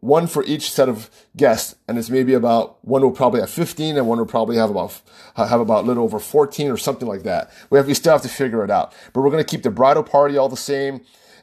one 0.00 0.26
for 0.26 0.44
each 0.44 0.70
set 0.70 0.88
of 0.88 1.10
guests, 1.36 1.76
and 1.86 1.98
it's 1.98 2.10
maybe 2.10 2.34
about 2.34 2.84
one 2.84 3.02
will 3.02 3.12
probably 3.12 3.40
have 3.40 3.50
15, 3.50 3.96
and 3.96 4.06
one 4.06 4.18
will 4.18 4.26
probably 4.26 4.56
have 4.56 4.70
about 4.70 5.00
have 5.36 5.60
about 5.60 5.84
a 5.84 5.86
little 5.86 6.04
over 6.04 6.18
14 6.18 6.70
or 6.70 6.76
something 6.76 7.08
like 7.08 7.22
that. 7.22 7.50
We 7.70 7.78
have 7.78 7.86
we 7.86 7.94
still 7.94 8.12
have 8.12 8.22
to 8.22 8.28
figure 8.28 8.64
it 8.64 8.70
out, 8.70 8.92
but 9.12 9.20
we're 9.20 9.30
going 9.30 9.44
to 9.44 9.50
keep 9.50 9.62
the 9.62 9.70
bridal 9.70 10.02
party 10.02 10.36
all 10.36 10.48
the 10.48 10.56
same. 10.56 11.02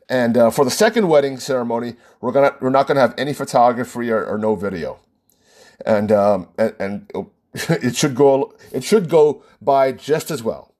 And 0.09 0.37
uh, 0.37 0.49
for 0.49 0.65
the 0.65 0.71
second 0.71 1.07
wedding 1.07 1.39
ceremony, 1.39 1.95
we're 2.19 2.31
gonna 2.31 2.55
we're 2.59 2.69
not 2.69 2.87
going 2.87 2.95
to 2.95 3.01
have 3.01 3.13
any 3.17 3.33
photography 3.33 4.11
or, 4.11 4.25
or 4.25 4.37
no 4.37 4.55
video, 4.55 4.99
and 5.85 6.11
um, 6.11 6.49
and, 6.57 6.75
and 6.79 7.11
it 7.69 7.95
should 7.95 8.15
go 8.15 8.53
it 8.72 8.83
should 8.83 9.10
go 9.10 9.43
by 9.62 9.91
just 9.91 10.31
as 10.31 10.43
well. 10.43 10.74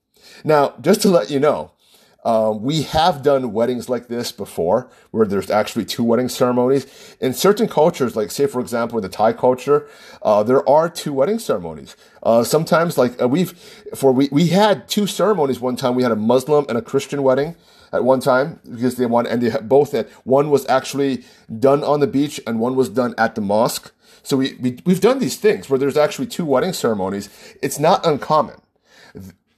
Now, 0.44 0.74
just 0.82 1.01
to 1.03 1.10
let 1.10 1.30
you 1.30 1.39
know, 1.39 1.72
um, 2.25 2.63
we 2.63 2.84
have 2.84 3.22
done 3.22 3.51
weddings 3.51 3.89
like 3.89 4.08
this 4.08 4.32
before, 4.32 4.89
where 5.12 5.27
there's 5.27 5.51
actually 5.51 5.86
two 5.86 6.03
wedding 6.03 6.30
ceremonies. 6.30 6.88
In 7.20 7.34
certain 7.34 7.68
cultures, 7.68 8.15
like 8.15 8.32
say 8.32 8.48
for 8.48 8.62
example, 8.62 9.00
the 9.01 9.10
Thai 9.10 9.34
culture, 9.34 9.88
uh, 10.22 10.42
there 10.44 10.68
are 10.68 10.89
two 10.89 11.13
wedding 11.13 11.39
ceremonies. 11.39 11.96
Uh, 12.24 12.44
sometimes, 12.44 12.98
like 12.98 13.22
uh, 13.22 13.27
we've 13.27 13.51
for 13.94 14.12
we 14.12 14.30
we 14.32 14.48
had 14.48 14.88
two 14.88 15.06
ceremonies 15.06 15.60
one 15.60 15.75
time. 15.75 15.96
We 15.96 16.03
had 16.03 16.13
a 16.13 16.18
Muslim 16.18 16.65
and 16.70 16.77
a 16.77 16.82
Christian 16.82 17.24
wedding 17.24 17.56
at 17.92 18.03
one 18.03 18.22
time 18.22 18.60
because 18.70 18.96
they 18.96 19.06
want 19.06 19.27
and 19.27 19.42
they 19.42 19.56
both 19.60 19.92
had 19.92 20.10
one 20.24 20.50
was 20.50 20.65
actually 20.68 21.24
done 21.60 21.84
on 21.84 22.00
the 22.00 22.08
beach 22.08 22.42
and 22.48 22.60
one 22.60 22.75
was 22.75 22.89
done 22.89 23.13
at 23.18 23.36
the 23.36 23.42
mosque. 23.42 23.93
So 24.24 24.38
we, 24.38 24.56
we 24.56 24.80
we've 24.86 25.01
done 25.01 25.20
these 25.20 25.38
things 25.38 25.70
where 25.70 25.77
there's 25.77 25.98
actually 25.98 26.27
two 26.27 26.46
wedding 26.46 26.74
ceremonies. 26.74 27.30
It's 27.62 27.77
not 27.77 28.06
uncommon 28.06 28.62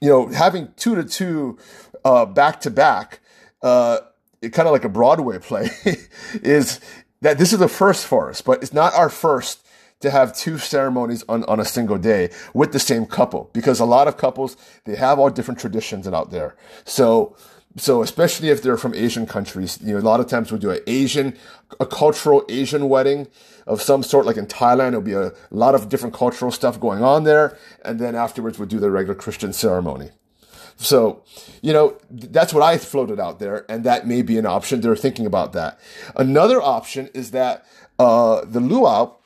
you 0.00 0.08
know, 0.08 0.28
having 0.28 0.72
two 0.76 0.94
to 0.94 1.04
two 1.04 1.58
uh, 2.04 2.26
back 2.26 2.60
to 2.60 2.70
back, 2.70 3.20
uh, 3.62 3.98
kind 4.42 4.68
of 4.68 4.72
like 4.72 4.84
a 4.84 4.88
Broadway 4.88 5.38
play, 5.38 5.70
is 6.42 6.80
that 7.22 7.38
this 7.38 7.52
is 7.52 7.58
the 7.58 7.68
first 7.68 8.06
for 8.06 8.30
us, 8.30 8.40
but 8.40 8.62
it's 8.62 8.72
not 8.72 8.94
our 8.94 9.08
first 9.08 9.66
to 10.00 10.10
have 10.10 10.36
two 10.36 10.58
ceremonies 10.58 11.24
on, 11.28 11.42
on 11.44 11.58
a 11.58 11.64
single 11.64 11.96
day 11.96 12.30
with 12.52 12.72
the 12.72 12.78
same 12.78 13.06
couple 13.06 13.48
because 13.54 13.80
a 13.80 13.84
lot 13.84 14.06
of 14.06 14.18
couples, 14.18 14.56
they 14.84 14.94
have 14.94 15.18
all 15.18 15.30
different 15.30 15.58
traditions 15.58 16.06
out 16.06 16.30
there. 16.30 16.54
So, 16.84 17.34
so 17.76 18.02
especially 18.02 18.48
if 18.48 18.62
they're 18.62 18.76
from 18.76 18.94
Asian 18.94 19.26
countries, 19.26 19.78
you 19.82 19.92
know, 19.94 20.00
a 20.00 20.00
lot 20.00 20.20
of 20.20 20.26
times 20.26 20.50
we'll 20.50 20.60
do 20.60 20.70
an 20.70 20.80
Asian, 20.86 21.36
a 21.78 21.86
cultural 21.86 22.44
Asian 22.48 22.88
wedding 22.88 23.28
of 23.66 23.82
some 23.82 24.02
sort, 24.02 24.24
like 24.24 24.36
in 24.36 24.46
Thailand, 24.46 24.88
it'll 24.88 25.02
be 25.02 25.12
a 25.12 25.32
lot 25.50 25.74
of 25.74 25.88
different 25.88 26.14
cultural 26.14 26.50
stuff 26.50 26.80
going 26.80 27.02
on 27.02 27.24
there. 27.24 27.58
And 27.84 27.98
then 27.98 28.14
afterwards 28.14 28.58
we'll 28.58 28.68
do 28.68 28.78
the 28.78 28.90
regular 28.90 29.14
Christian 29.14 29.52
ceremony. 29.52 30.10
So, 30.76 31.22
you 31.62 31.72
know, 31.72 31.98
that's 32.10 32.52
what 32.52 32.62
I 32.62 32.76
floated 32.76 33.18
out 33.18 33.38
there, 33.38 33.64
and 33.70 33.82
that 33.84 34.06
may 34.06 34.20
be 34.20 34.36
an 34.36 34.44
option. 34.44 34.80
They're 34.80 34.94
thinking 34.94 35.24
about 35.24 35.54
that. 35.54 35.80
Another 36.14 36.60
option 36.60 37.08
is 37.14 37.30
that 37.30 37.64
uh, 37.98 38.44
the 38.44 38.60
luau, 38.60 39.16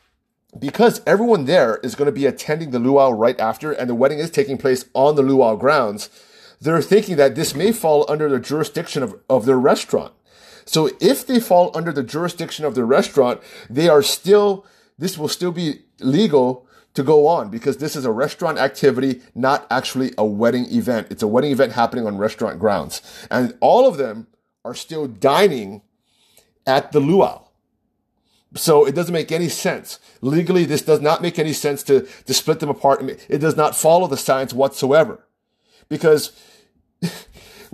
because 0.56 1.02
everyone 1.06 1.46
there 1.46 1.78
is 1.82 1.96
going 1.96 2.06
to 2.06 2.12
be 2.12 2.26
attending 2.26 2.70
the 2.70 2.78
luau 2.78 3.10
right 3.10 3.38
after, 3.40 3.72
and 3.72 3.90
the 3.90 3.96
wedding 3.96 4.20
is 4.20 4.30
taking 4.30 4.58
place 4.58 4.84
on 4.94 5.16
the 5.16 5.22
luau 5.22 5.56
grounds, 5.56 6.08
they're 6.60 6.82
thinking 6.82 7.16
that 7.16 7.34
this 7.34 7.54
may 7.54 7.72
fall 7.72 8.04
under 8.08 8.28
the 8.28 8.38
jurisdiction 8.38 9.02
of, 9.02 9.18
of 9.28 9.46
their 9.46 9.58
restaurant. 9.58 10.12
So 10.66 10.90
if 11.00 11.26
they 11.26 11.40
fall 11.40 11.70
under 11.74 11.92
the 11.92 12.02
jurisdiction 12.02 12.64
of 12.64 12.74
their 12.74 12.84
restaurant, 12.84 13.40
they 13.68 13.88
are 13.88 14.02
still, 14.02 14.66
this 14.98 15.16
will 15.18 15.28
still 15.28 15.52
be 15.52 15.80
legal 16.00 16.66
to 16.94 17.02
go 17.02 17.26
on 17.26 17.50
because 17.50 17.78
this 17.78 17.96
is 17.96 18.04
a 18.04 18.12
restaurant 18.12 18.58
activity, 18.58 19.22
not 19.34 19.66
actually 19.70 20.12
a 20.18 20.24
wedding 20.24 20.66
event. 20.66 21.06
It's 21.10 21.22
a 21.22 21.28
wedding 21.28 21.52
event 21.52 21.72
happening 21.72 22.06
on 22.06 22.18
restaurant 22.18 22.58
grounds. 22.58 23.00
And 23.30 23.56
all 23.60 23.86
of 23.86 23.96
them 23.96 24.26
are 24.64 24.74
still 24.74 25.06
dining 25.06 25.82
at 26.66 26.92
the 26.92 27.00
luau. 27.00 27.46
So 28.54 28.84
it 28.84 28.94
doesn't 28.94 29.12
make 29.12 29.30
any 29.30 29.48
sense. 29.48 30.00
Legally, 30.20 30.64
this 30.64 30.82
does 30.82 31.00
not 31.00 31.22
make 31.22 31.38
any 31.38 31.52
sense 31.52 31.82
to, 31.84 32.06
to 32.26 32.34
split 32.34 32.60
them 32.60 32.68
apart. 32.68 33.02
It 33.28 33.38
does 33.38 33.56
not 33.56 33.76
follow 33.76 34.08
the 34.08 34.16
science 34.16 34.52
whatsoever. 34.52 35.24
Because 35.90 36.32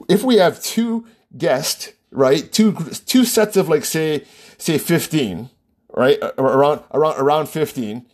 if 0.09 0.25
we 0.25 0.39
have 0.39 0.61
two 0.61 1.07
guests, 1.39 1.93
right, 2.11 2.51
two, 2.51 2.73
two 3.07 3.25
sets 3.25 3.57
of 3.57 3.69
like, 3.69 3.85
say, 3.85 4.25
say 4.59 4.79
15, 4.79 5.51
right, 5.95 6.19
around, 6.37 6.83
around, 6.93 7.21
around 7.21 7.47
15, 7.49 8.05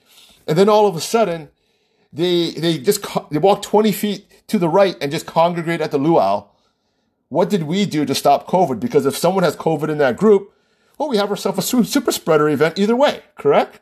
and 0.47 0.59
then 0.59 0.69
all 0.69 0.87
of 0.87 0.95
a 0.97 1.01
sudden, 1.01 1.49
they 2.13 2.51
they 2.51 2.79
just 2.79 3.07
they 3.31 3.39
walk 3.39 3.63
20 3.63 3.91
feet 3.91 4.49
to 4.49 4.59
the 4.59 4.69
right 4.69 4.97
and 5.01 5.11
just 5.11 5.25
congregate 5.25 5.81
at 5.81 5.93
the 5.93 5.99
luau. 5.99 6.49
What 7.29 7.49
did 7.49 7.63
we 7.63 7.87
do 7.87 8.05
to 8.05 8.15
stop 8.15 8.47
COVID? 8.47 8.79
Because 8.79 9.07
if 9.07 9.17
someone 9.17 9.45
has 9.45 9.57
COVID 9.57 9.89
in 9.89 9.97
that 9.99 10.19
group, 10.19 10.53
well, 10.99 11.09
we 11.09 11.17
have 11.17 11.31
ourselves 11.31 11.59
a 11.59 11.85
super 11.85 12.13
spreader 12.13 12.51
event 12.51 12.79
either 12.79 12.95
way, 12.95 13.23
correct? 13.37 13.81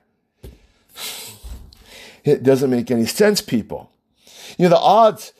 It 2.22 2.42
doesn't 2.44 2.70
make 2.70 2.90
any 2.90 3.06
sense, 3.06 3.40
people. 3.40 3.90
You 4.56 4.64
know, 4.64 4.68
the 4.68 4.78
odds 4.78 5.32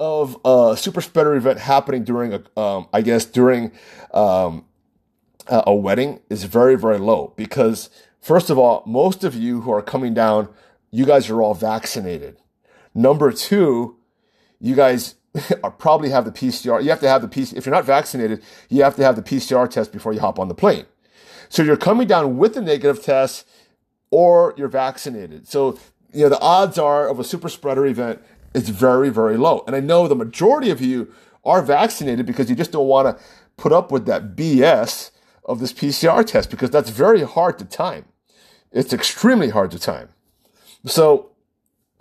of 0.00 0.36
a 0.44 0.76
super 0.76 1.00
spreader 1.00 1.34
event 1.34 1.58
happening 1.60 2.04
during 2.04 2.32
a, 2.34 2.60
um, 2.60 2.88
I 2.92 3.02
guess, 3.02 3.24
during 3.24 3.72
um, 4.12 4.64
a 5.48 5.74
wedding 5.74 6.20
is 6.28 6.44
very, 6.44 6.76
very 6.76 6.98
low 6.98 7.34
because 7.36 7.90
First 8.22 8.50
of 8.50 8.58
all, 8.58 8.84
most 8.86 9.24
of 9.24 9.34
you 9.34 9.62
who 9.62 9.72
are 9.72 9.82
coming 9.82 10.14
down, 10.14 10.48
you 10.92 11.04
guys 11.04 11.28
are 11.28 11.42
all 11.42 11.54
vaccinated. 11.54 12.36
Number 12.94 13.32
two, 13.32 13.96
you 14.60 14.76
guys 14.76 15.16
are 15.64 15.72
probably 15.72 16.10
have 16.10 16.24
the 16.24 16.30
PCR. 16.30 16.80
You 16.80 16.90
have 16.90 17.00
to 17.00 17.08
have 17.08 17.20
the 17.20 17.28
PCR. 17.28 17.56
If 17.56 17.66
you're 17.66 17.74
not 17.74 17.84
vaccinated, 17.84 18.40
you 18.68 18.84
have 18.84 18.94
to 18.94 19.02
have 19.02 19.16
the 19.16 19.22
PCR 19.22 19.68
test 19.68 19.90
before 19.90 20.12
you 20.12 20.20
hop 20.20 20.38
on 20.38 20.46
the 20.46 20.54
plane. 20.54 20.86
So 21.48 21.64
you're 21.64 21.76
coming 21.76 22.06
down 22.06 22.38
with 22.38 22.56
a 22.56 22.60
negative 22.60 23.02
test 23.02 23.46
or 24.12 24.54
you're 24.56 24.68
vaccinated. 24.68 25.48
So, 25.48 25.76
you 26.12 26.22
know, 26.22 26.28
the 26.28 26.40
odds 26.40 26.78
are 26.78 27.08
of 27.08 27.18
a 27.18 27.24
super 27.24 27.48
spreader 27.48 27.84
event 27.86 28.22
is 28.54 28.68
very, 28.68 29.10
very 29.10 29.36
low. 29.36 29.64
And 29.66 29.74
I 29.76 29.80
know 29.80 30.08
the 30.08 30.14
majority 30.14 30.70
of 30.70 30.80
you 30.80 31.12
are 31.44 31.62
vaccinated 31.62 32.26
because 32.26 32.48
you 32.48 32.56
just 32.56 32.72
don't 32.72 32.86
want 32.86 33.16
to 33.16 33.24
put 33.56 33.72
up 33.72 33.90
with 33.90 34.06
that 34.06 34.36
BS 34.36 35.10
of 35.44 35.60
this 35.60 35.72
PCR 35.72 36.24
test 36.24 36.50
because 36.50 36.70
that's 36.70 36.90
very 36.90 37.22
hard 37.22 37.58
to 37.58 37.64
time. 37.64 38.04
It's 38.70 38.92
extremely 38.92 39.50
hard 39.50 39.70
to 39.72 39.78
time. 39.78 40.10
So, 40.86 41.30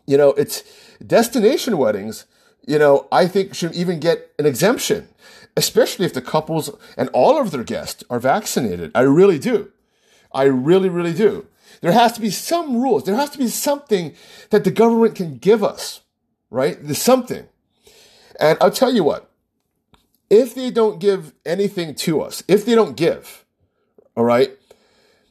you 0.05 0.17
know, 0.17 0.29
it's 0.33 0.63
destination 1.05 1.77
weddings, 1.77 2.25
you 2.65 2.77
know, 2.77 3.07
I 3.11 3.27
think 3.27 3.53
should 3.55 3.73
even 3.73 3.99
get 3.99 4.31
an 4.37 4.45
exemption, 4.45 5.09
especially 5.57 6.05
if 6.05 6.13
the 6.13 6.21
couples 6.21 6.69
and 6.97 7.09
all 7.09 7.39
of 7.39 7.51
their 7.51 7.63
guests 7.63 8.03
are 8.09 8.19
vaccinated. 8.19 8.91
I 8.93 9.01
really 9.01 9.39
do. 9.39 9.71
I 10.33 10.43
really, 10.43 10.89
really 10.89 11.13
do. 11.13 11.47
There 11.81 11.91
has 11.91 12.13
to 12.13 12.21
be 12.21 12.29
some 12.29 12.81
rules. 12.81 13.03
There 13.03 13.15
has 13.15 13.31
to 13.31 13.37
be 13.37 13.47
something 13.47 14.13
that 14.51 14.63
the 14.63 14.71
government 14.71 15.15
can 15.15 15.37
give 15.37 15.63
us, 15.63 16.01
right? 16.51 16.77
There's 16.79 17.01
something. 17.01 17.47
And 18.39 18.57
I'll 18.61 18.69
tell 18.69 18.93
you 18.93 19.03
what, 19.03 19.31
if 20.29 20.53
they 20.53 20.69
don't 20.69 20.99
give 20.99 21.33
anything 21.45 21.95
to 21.95 22.21
us, 22.21 22.43
if 22.47 22.65
they 22.65 22.75
don't 22.75 22.95
give, 22.95 23.43
all 24.15 24.23
right, 24.23 24.51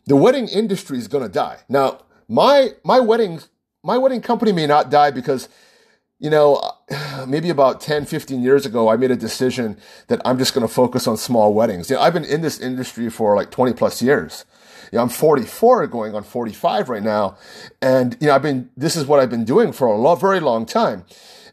the 0.07 0.17
wedding 0.17 0.49
industry 0.49 0.99
is 0.99 1.07
going 1.07 1.23
to 1.23 1.33
die. 1.33 1.59
Now, 1.69 2.01
my 2.29 2.71
my 2.83 2.99
wedding 2.99 3.41
my 3.83 3.97
wedding 3.97 4.21
company 4.21 4.53
may 4.53 4.67
not 4.67 4.91
die 4.91 5.13
because 5.13 5.49
you 6.21 6.31
know, 6.31 6.63
maybe 7.27 7.51
about 7.51 7.81
10, 7.81 8.05
15 8.05 8.43
years 8.43 8.67
ago, 8.67 8.89
I 8.89 8.97
made 8.97 9.11
a 9.11 9.17
decision 9.17 9.79
that 10.07 10.21
I'm 10.25 10.39
just 10.39 10.55
going 10.55 10.67
to 10.67 10.73
focus 10.73 11.07
on 11.07 11.17
small 11.17 11.53
weddings. 11.53 11.91
You 11.91 11.97
know, 11.97 12.03
I've 12.03 12.13
been 12.13 12.25
in 12.25 12.43
this 12.43 12.61
industry 12.61 13.11
for 13.11 13.35
like 13.35 13.51
20 13.51 13.73
plus 13.73 14.01
years. 14.01 14.45
You 14.91 14.97
know, 14.97 15.03
I'm 15.03 15.09
44 15.09 15.87
going 15.87 16.15
on 16.15 16.23
45 16.23 16.89
right 16.89 17.03
now. 17.03 17.37
And, 17.81 18.17
you 18.21 18.29
know, 18.29 18.35
I've 18.35 18.43
been, 18.43 18.71
this 18.77 18.97
is 18.97 19.07
what 19.07 19.21
I've 19.21 19.31
been 19.31 19.45
doing 19.45 19.73
for 19.73 19.87
a 19.87 19.97
long, 19.97 20.19
very 20.19 20.41
long 20.41 20.67
time. 20.67 21.05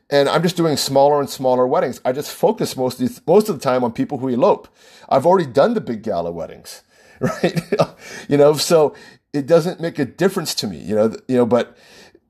And 0.09 0.29
I'm 0.29 0.41
just 0.41 0.57
doing 0.57 0.77
smaller 0.77 1.19
and 1.19 1.29
smaller 1.29 1.67
weddings. 1.67 2.01
I 2.03 2.13
just 2.13 2.31
focus 2.31 2.75
most 2.75 2.99
of 2.99 3.07
the, 3.07 3.21
most 3.27 3.49
of 3.49 3.55
the 3.55 3.61
time 3.61 3.83
on 3.83 3.91
people 3.91 4.17
who 4.19 4.29
elope. 4.29 4.67
I've 5.09 5.25
already 5.25 5.49
done 5.49 5.73
the 5.73 5.81
big 5.81 6.01
gala 6.01 6.31
weddings. 6.31 6.83
right? 7.19 7.59
you 8.29 8.37
know, 8.37 8.53
so 8.53 8.95
it 9.33 9.45
doesn't 9.45 9.79
make 9.79 9.99
a 9.99 10.05
difference 10.05 10.55
to 10.55 10.67
me, 10.67 10.77
you 10.77 10.95
know, 10.95 11.15
you 11.27 11.37
know, 11.37 11.45
but, 11.45 11.77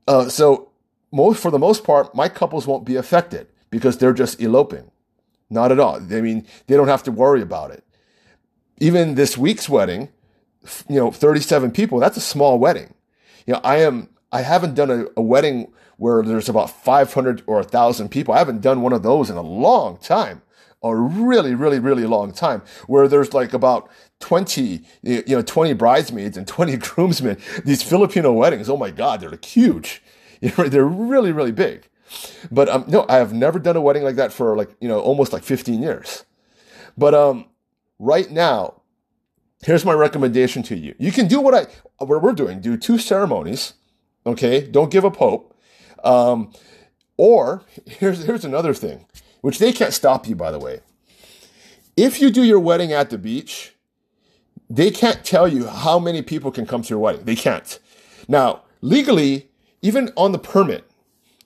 uh, 0.06 0.28
so 0.28 0.70
most, 1.12 1.40
for 1.40 1.50
the 1.50 1.58
most 1.58 1.84
part, 1.84 2.14
my 2.14 2.28
couples 2.28 2.66
won't 2.66 2.84
be 2.84 2.96
affected 2.96 3.48
because 3.70 3.98
they're 3.98 4.12
just 4.12 4.40
eloping. 4.40 4.90
Not 5.50 5.72
at 5.72 5.80
all. 5.80 5.96
I 5.96 6.20
mean, 6.20 6.46
they 6.66 6.76
don't 6.76 6.88
have 6.88 7.02
to 7.04 7.12
worry 7.12 7.40
about 7.40 7.70
it. 7.70 7.84
Even 8.78 9.14
this 9.14 9.36
week's 9.36 9.68
wedding, 9.68 10.10
you 10.88 10.96
know, 10.96 11.10
37 11.10 11.70
people, 11.70 11.98
that's 11.98 12.16
a 12.16 12.20
small 12.22 12.58
wedding. 12.58 12.94
You 13.46 13.54
know, 13.54 13.60
I 13.64 13.78
am, 13.78 14.08
I 14.32 14.42
haven't 14.42 14.74
done 14.74 14.90
a, 14.90 15.06
a 15.16 15.22
wedding 15.22 15.72
where 15.96 16.22
there's 16.22 16.48
about 16.48 16.70
500 16.70 17.42
or 17.46 17.56
1,000 17.56 18.08
people. 18.08 18.34
I 18.34 18.38
haven't 18.38 18.60
done 18.60 18.82
one 18.82 18.92
of 18.92 19.02
those 19.02 19.30
in 19.30 19.36
a 19.36 19.42
long 19.42 19.98
time. 19.98 20.42
A 20.82 20.94
really, 20.94 21.56
really, 21.56 21.80
really 21.80 22.06
long 22.06 22.32
time 22.32 22.62
where 22.86 23.08
there's 23.08 23.34
like 23.34 23.52
about 23.52 23.90
20, 24.20 24.80
you 25.02 25.24
know, 25.26 25.42
20 25.42 25.72
bridesmaids 25.72 26.36
and 26.36 26.46
20 26.46 26.76
groomsmen. 26.78 27.36
These 27.64 27.82
Filipino 27.82 28.32
weddings, 28.32 28.68
oh 28.68 28.76
my 28.76 28.90
God, 28.90 29.20
they're 29.20 29.38
huge. 29.44 30.02
You 30.40 30.52
know, 30.56 30.68
they're 30.68 30.86
really, 30.86 31.32
really 31.32 31.50
big. 31.50 31.88
But 32.48 32.68
um, 32.68 32.84
no, 32.86 33.04
I 33.08 33.16
have 33.16 33.32
never 33.32 33.58
done 33.58 33.74
a 33.74 33.80
wedding 33.80 34.04
like 34.04 34.14
that 34.14 34.32
for 34.32 34.56
like, 34.56 34.70
you 34.80 34.86
know, 34.86 35.00
almost 35.00 35.32
like 35.32 35.42
15 35.42 35.82
years. 35.82 36.24
But 36.96 37.12
um, 37.12 37.46
right 37.98 38.30
now, 38.30 38.77
here's 39.62 39.84
my 39.84 39.92
recommendation 39.92 40.62
to 40.64 40.76
you. 40.76 40.94
You 40.98 41.12
can 41.12 41.28
do 41.28 41.40
what 41.40 41.54
I, 41.54 42.04
what 42.04 42.22
we're 42.22 42.32
doing, 42.32 42.60
do 42.60 42.76
two 42.76 42.98
ceremonies. 42.98 43.74
Okay. 44.26 44.60
Don't 44.60 44.90
give 44.90 45.04
up 45.04 45.16
hope. 45.16 45.54
Um, 46.04 46.52
or 47.16 47.62
here's, 47.86 48.24
here's 48.24 48.44
another 48.44 48.74
thing, 48.74 49.06
which 49.40 49.58
they 49.58 49.72
can't 49.72 49.92
stop 49.92 50.28
you, 50.28 50.36
by 50.36 50.50
the 50.52 50.58
way. 50.58 50.80
If 51.96 52.20
you 52.20 52.30
do 52.30 52.44
your 52.44 52.60
wedding 52.60 52.92
at 52.92 53.10
the 53.10 53.18
beach, 53.18 53.74
they 54.70 54.90
can't 54.90 55.24
tell 55.24 55.48
you 55.48 55.66
how 55.66 55.98
many 55.98 56.22
people 56.22 56.52
can 56.52 56.66
come 56.66 56.82
to 56.82 56.88
your 56.90 56.98
wedding. 56.98 57.24
They 57.24 57.34
can't. 57.34 57.78
Now, 58.28 58.62
legally, 58.82 59.48
even 59.82 60.12
on 60.16 60.32
the 60.32 60.38
permit, 60.38 60.87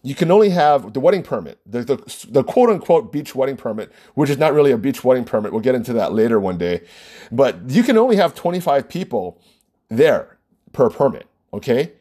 you 0.02 0.14
can 0.14 0.30
only 0.30 0.50
have 0.50 0.92
the 0.94 1.00
wedding 1.00 1.22
permit, 1.22 1.60
the, 1.64 1.82
the, 1.82 2.26
the, 2.28 2.42
quote 2.42 2.70
unquote 2.70 3.12
beach 3.12 3.34
wedding 3.34 3.56
permit, 3.56 3.92
which 4.14 4.30
is 4.30 4.38
not 4.38 4.52
really 4.52 4.72
a 4.72 4.78
beach 4.78 5.04
wedding 5.04 5.24
permit. 5.24 5.52
We'll 5.52 5.60
get 5.60 5.76
into 5.76 5.92
that 5.92 6.12
later 6.12 6.40
one 6.40 6.58
day. 6.58 6.82
But 7.30 7.70
you 7.70 7.82
can 7.82 7.96
only 7.96 8.16
have 8.16 8.34
25 8.34 8.88
people 8.88 9.40
there 9.88 10.38
per 10.72 10.90
permit. 10.90 11.26
Okay. 11.52 11.92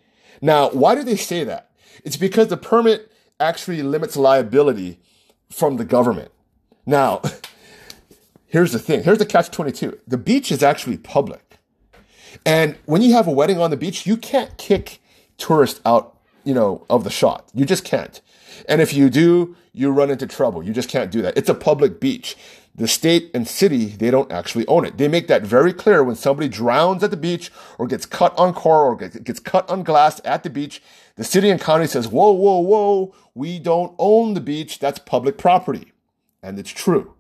Now, 0.42 0.70
why 0.72 0.96
do 0.96 1.04
they 1.04 1.16
say 1.16 1.44
that? 1.44 1.72
It's 2.04 2.18
because 2.18 2.48
the 2.48 2.58
permit 2.58 3.12
actually 3.40 3.84
limits 3.84 4.18
liability 4.18 5.00
from 5.52 5.78
the 5.78 5.86
government. 5.86 6.32
Now, 6.86 7.22
here's 8.48 8.72
the 8.72 8.80
thing. 8.80 9.04
Here's 9.04 9.20
the 9.20 9.26
catch 9.26 9.52
22. 9.52 10.00
The 10.08 10.18
beach 10.18 10.52
is 10.52 10.64
actually 10.64 10.98
public. 10.98 11.58
And 12.46 12.78
when 12.86 13.02
you 13.02 13.14
have 13.14 13.28
a 13.28 13.32
wedding 13.32 13.60
on 13.60 13.70
the 13.70 13.78
beach, 13.78 14.08
you 14.08 14.18
can't 14.18 14.58
kick 14.58 15.02
tourists 15.38 15.82
out, 15.86 16.18
you 16.44 16.54
know, 16.54 16.86
of 16.90 17.04
the 17.04 17.10
shot. 17.10 17.50
You 17.54 17.66
just 17.66 17.84
can't. 17.84 18.22
And 18.68 18.82
if 18.82 18.94
you 18.94 19.10
do, 19.10 19.56
you 19.74 19.92
run 19.92 20.10
into 20.10 20.28
trouble. 20.28 20.64
You 20.64 20.74
just 20.74 20.90
can't 20.90 21.12
do 21.12 21.22
that. 21.22 21.38
It's 21.38 21.50
a 21.50 21.54
public 21.56 22.00
beach. 22.00 22.36
The 22.74 22.88
state 22.88 23.32
and 23.34 23.48
city, 23.48 23.88
they 23.88 24.12
don't 24.12 24.32
actually 24.32 24.66
own 24.68 24.86
it. 24.86 24.98
They 24.98 25.10
make 25.10 25.28
that 25.28 25.42
very 25.42 25.74
clear 25.74 26.04
when 26.04 26.16
somebody 26.16 26.48
drowns 26.48 27.04
at 27.04 27.12
the 27.12 27.18
beach 27.18 27.52
or 27.78 27.86
gets 27.86 28.06
cut 28.06 28.38
on 28.38 28.54
coral 28.54 28.94
or 28.94 28.96
gets 28.96 29.40
cut 29.40 29.70
on 29.70 29.84
glass 29.84 30.22
at 30.24 30.44
the 30.44 30.50
beach. 30.50 30.82
The 31.16 31.24
city 31.26 31.50
and 31.50 31.60
county 31.60 31.88
says, 31.88 32.08
whoa, 32.08 32.32
whoa, 32.32 32.60
whoa, 32.60 33.14
we 33.36 33.60
don't 33.60 33.94
own 34.00 34.36
the 34.36 34.42
beach. 34.42 34.80
That's 34.80 35.00
public 35.00 35.38
property. 35.38 35.92
And 36.42 36.58
it's 36.58 36.72
true. 36.72 37.14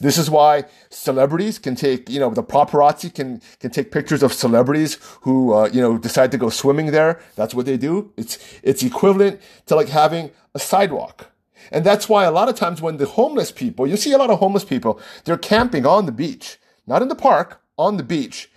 This 0.00 0.16
is 0.16 0.30
why 0.30 0.64
celebrities 0.88 1.58
can 1.58 1.74
take, 1.74 2.08
you 2.08 2.18
know, 2.18 2.30
the 2.30 2.42
paparazzi 2.42 3.14
can, 3.14 3.42
can 3.58 3.70
take 3.70 3.92
pictures 3.92 4.22
of 4.22 4.32
celebrities 4.32 4.98
who, 5.20 5.52
uh, 5.52 5.68
you 5.70 5.80
know, 5.80 5.98
decide 5.98 6.30
to 6.32 6.38
go 6.38 6.48
swimming 6.48 6.86
there. 6.86 7.20
That's 7.36 7.54
what 7.54 7.66
they 7.66 7.76
do. 7.76 8.10
It's, 8.16 8.38
it's 8.62 8.82
equivalent 8.82 9.40
to 9.66 9.76
like 9.76 9.88
having 9.88 10.30
a 10.54 10.58
sidewalk. 10.58 11.30
And 11.70 11.84
that's 11.84 12.08
why 12.08 12.24
a 12.24 12.30
lot 12.30 12.48
of 12.48 12.56
times 12.56 12.80
when 12.80 12.96
the 12.96 13.04
homeless 13.04 13.52
people, 13.52 13.86
you 13.86 13.98
see 13.98 14.12
a 14.12 14.18
lot 14.18 14.30
of 14.30 14.38
homeless 14.38 14.64
people, 14.64 14.98
they're 15.24 15.36
camping 15.36 15.84
on 15.84 16.06
the 16.06 16.12
beach, 16.12 16.58
not 16.86 17.02
in 17.02 17.08
the 17.08 17.14
park, 17.14 17.60
on 17.76 17.98
the 17.98 18.02
beach. 18.02 18.50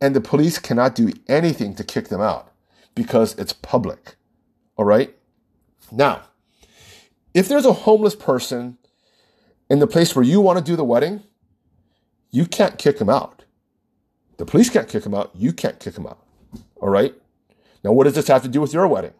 And 0.00 0.16
the 0.16 0.22
police 0.22 0.58
cannot 0.58 0.94
do 0.94 1.12
anything 1.28 1.74
to 1.74 1.84
kick 1.84 2.08
them 2.08 2.22
out 2.22 2.50
because 2.94 3.34
it's 3.34 3.52
public. 3.52 4.16
All 4.76 4.86
right. 4.86 5.14
Now, 5.92 6.22
if 7.34 7.46
there's 7.46 7.66
a 7.66 7.72
homeless 7.72 8.14
person 8.14 8.78
in 9.70 9.78
the 9.78 9.86
place 9.86 10.14
where 10.14 10.24
you 10.24 10.40
want 10.40 10.58
to 10.58 10.64
do 10.64 10.76
the 10.76 10.84
wedding, 10.84 11.22
you 12.30 12.46
can't 12.46 12.78
kick 12.78 12.98
him 12.98 13.08
out. 13.08 13.44
The 14.36 14.46
police 14.46 14.70
can't 14.70 14.88
kick 14.88 15.04
him 15.04 15.14
out. 15.14 15.30
You 15.34 15.52
can't 15.52 15.78
kick 15.78 15.96
him 15.96 16.06
out. 16.06 16.24
All 16.80 16.88
right. 16.88 17.14
Now, 17.84 17.92
what 17.92 18.04
does 18.04 18.14
this 18.14 18.28
have 18.28 18.42
to 18.42 18.48
do 18.48 18.60
with 18.60 18.72
your 18.72 18.86
wedding? 18.86 19.14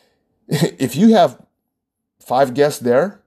if 0.48 0.96
you 0.96 1.14
have 1.14 1.40
five 2.20 2.54
guests 2.54 2.80
there, 2.80 3.20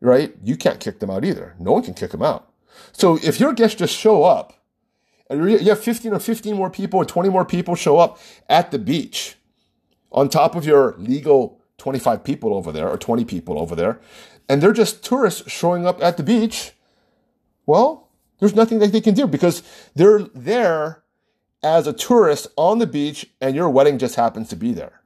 right, 0.00 0.34
you 0.42 0.56
can't 0.56 0.80
kick 0.80 1.00
them 1.00 1.10
out 1.10 1.24
either. 1.24 1.54
No 1.58 1.72
one 1.72 1.82
can 1.82 1.94
kick 1.94 2.10
them 2.10 2.22
out. 2.22 2.50
So 2.92 3.18
if 3.22 3.40
your 3.40 3.52
guests 3.52 3.78
just 3.78 3.96
show 3.96 4.24
up, 4.24 4.54
and 5.28 5.48
you 5.48 5.68
have 5.68 5.78
15 5.78 6.12
or 6.12 6.18
15 6.18 6.56
more 6.56 6.70
people 6.70 6.98
or 6.98 7.04
20 7.04 7.28
more 7.28 7.44
people 7.44 7.76
show 7.76 7.98
up 7.98 8.18
at 8.48 8.72
the 8.72 8.78
beach 8.78 9.36
on 10.10 10.28
top 10.28 10.56
of 10.56 10.66
your 10.66 10.96
legal 10.98 11.60
25 11.78 12.24
people 12.24 12.52
over 12.52 12.72
there 12.72 12.88
or 12.88 12.98
20 12.98 13.24
people 13.24 13.58
over 13.58 13.76
there, 13.76 14.00
and 14.50 14.60
they're 14.60 14.72
just 14.72 15.04
tourists 15.04 15.48
showing 15.48 15.86
up 15.86 16.02
at 16.02 16.16
the 16.16 16.24
beach, 16.24 16.72
well, 17.66 18.08
there's 18.40 18.56
nothing 18.56 18.80
that 18.80 18.90
they 18.90 19.00
can 19.00 19.14
do 19.14 19.28
because 19.28 19.62
they're 19.94 20.22
there 20.34 21.04
as 21.62 21.86
a 21.86 21.92
tourist 21.92 22.48
on 22.56 22.80
the 22.80 22.86
beach 22.86 23.26
and 23.40 23.54
your 23.54 23.70
wedding 23.70 23.96
just 23.96 24.16
happens 24.16 24.48
to 24.48 24.56
be 24.56 24.72
there. 24.72 25.02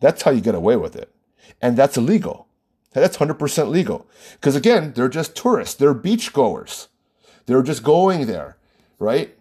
That's 0.00 0.22
how 0.22 0.30
you 0.30 0.40
get 0.40 0.54
away 0.54 0.76
with 0.76 0.96
it. 0.96 1.14
And 1.60 1.76
that's 1.76 1.98
illegal. 1.98 2.48
That's 2.94 3.18
100% 3.18 3.68
legal. 3.68 4.08
Because 4.40 4.56
again, 4.56 4.94
they're 4.94 5.10
just 5.10 5.36
tourists. 5.36 5.74
They're 5.74 5.94
beachgoers. 5.94 6.88
They're 7.44 7.62
just 7.62 7.82
going 7.82 8.26
there, 8.26 8.56
right? 8.98 9.36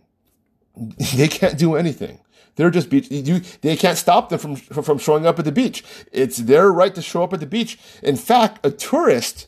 They 1.15 1.29
can't 1.29 1.57
do 1.57 1.75
anything. 1.75 2.19
They're 2.55 2.69
just 2.69 2.89
beach. 2.89 3.09
You, 3.09 3.41
they 3.61 3.75
can't 3.75 3.97
stop 3.97 4.29
them 4.29 4.39
from, 4.39 4.55
from 4.55 4.97
showing 4.97 5.25
up 5.25 5.39
at 5.39 5.45
the 5.45 5.51
beach. 5.51 5.83
It's 6.11 6.37
their 6.37 6.71
right 6.71 6.93
to 6.95 7.01
show 7.01 7.23
up 7.23 7.33
at 7.33 7.39
the 7.39 7.45
beach. 7.45 7.77
In 8.03 8.15
fact, 8.15 8.65
a 8.65 8.71
tourist 8.71 9.47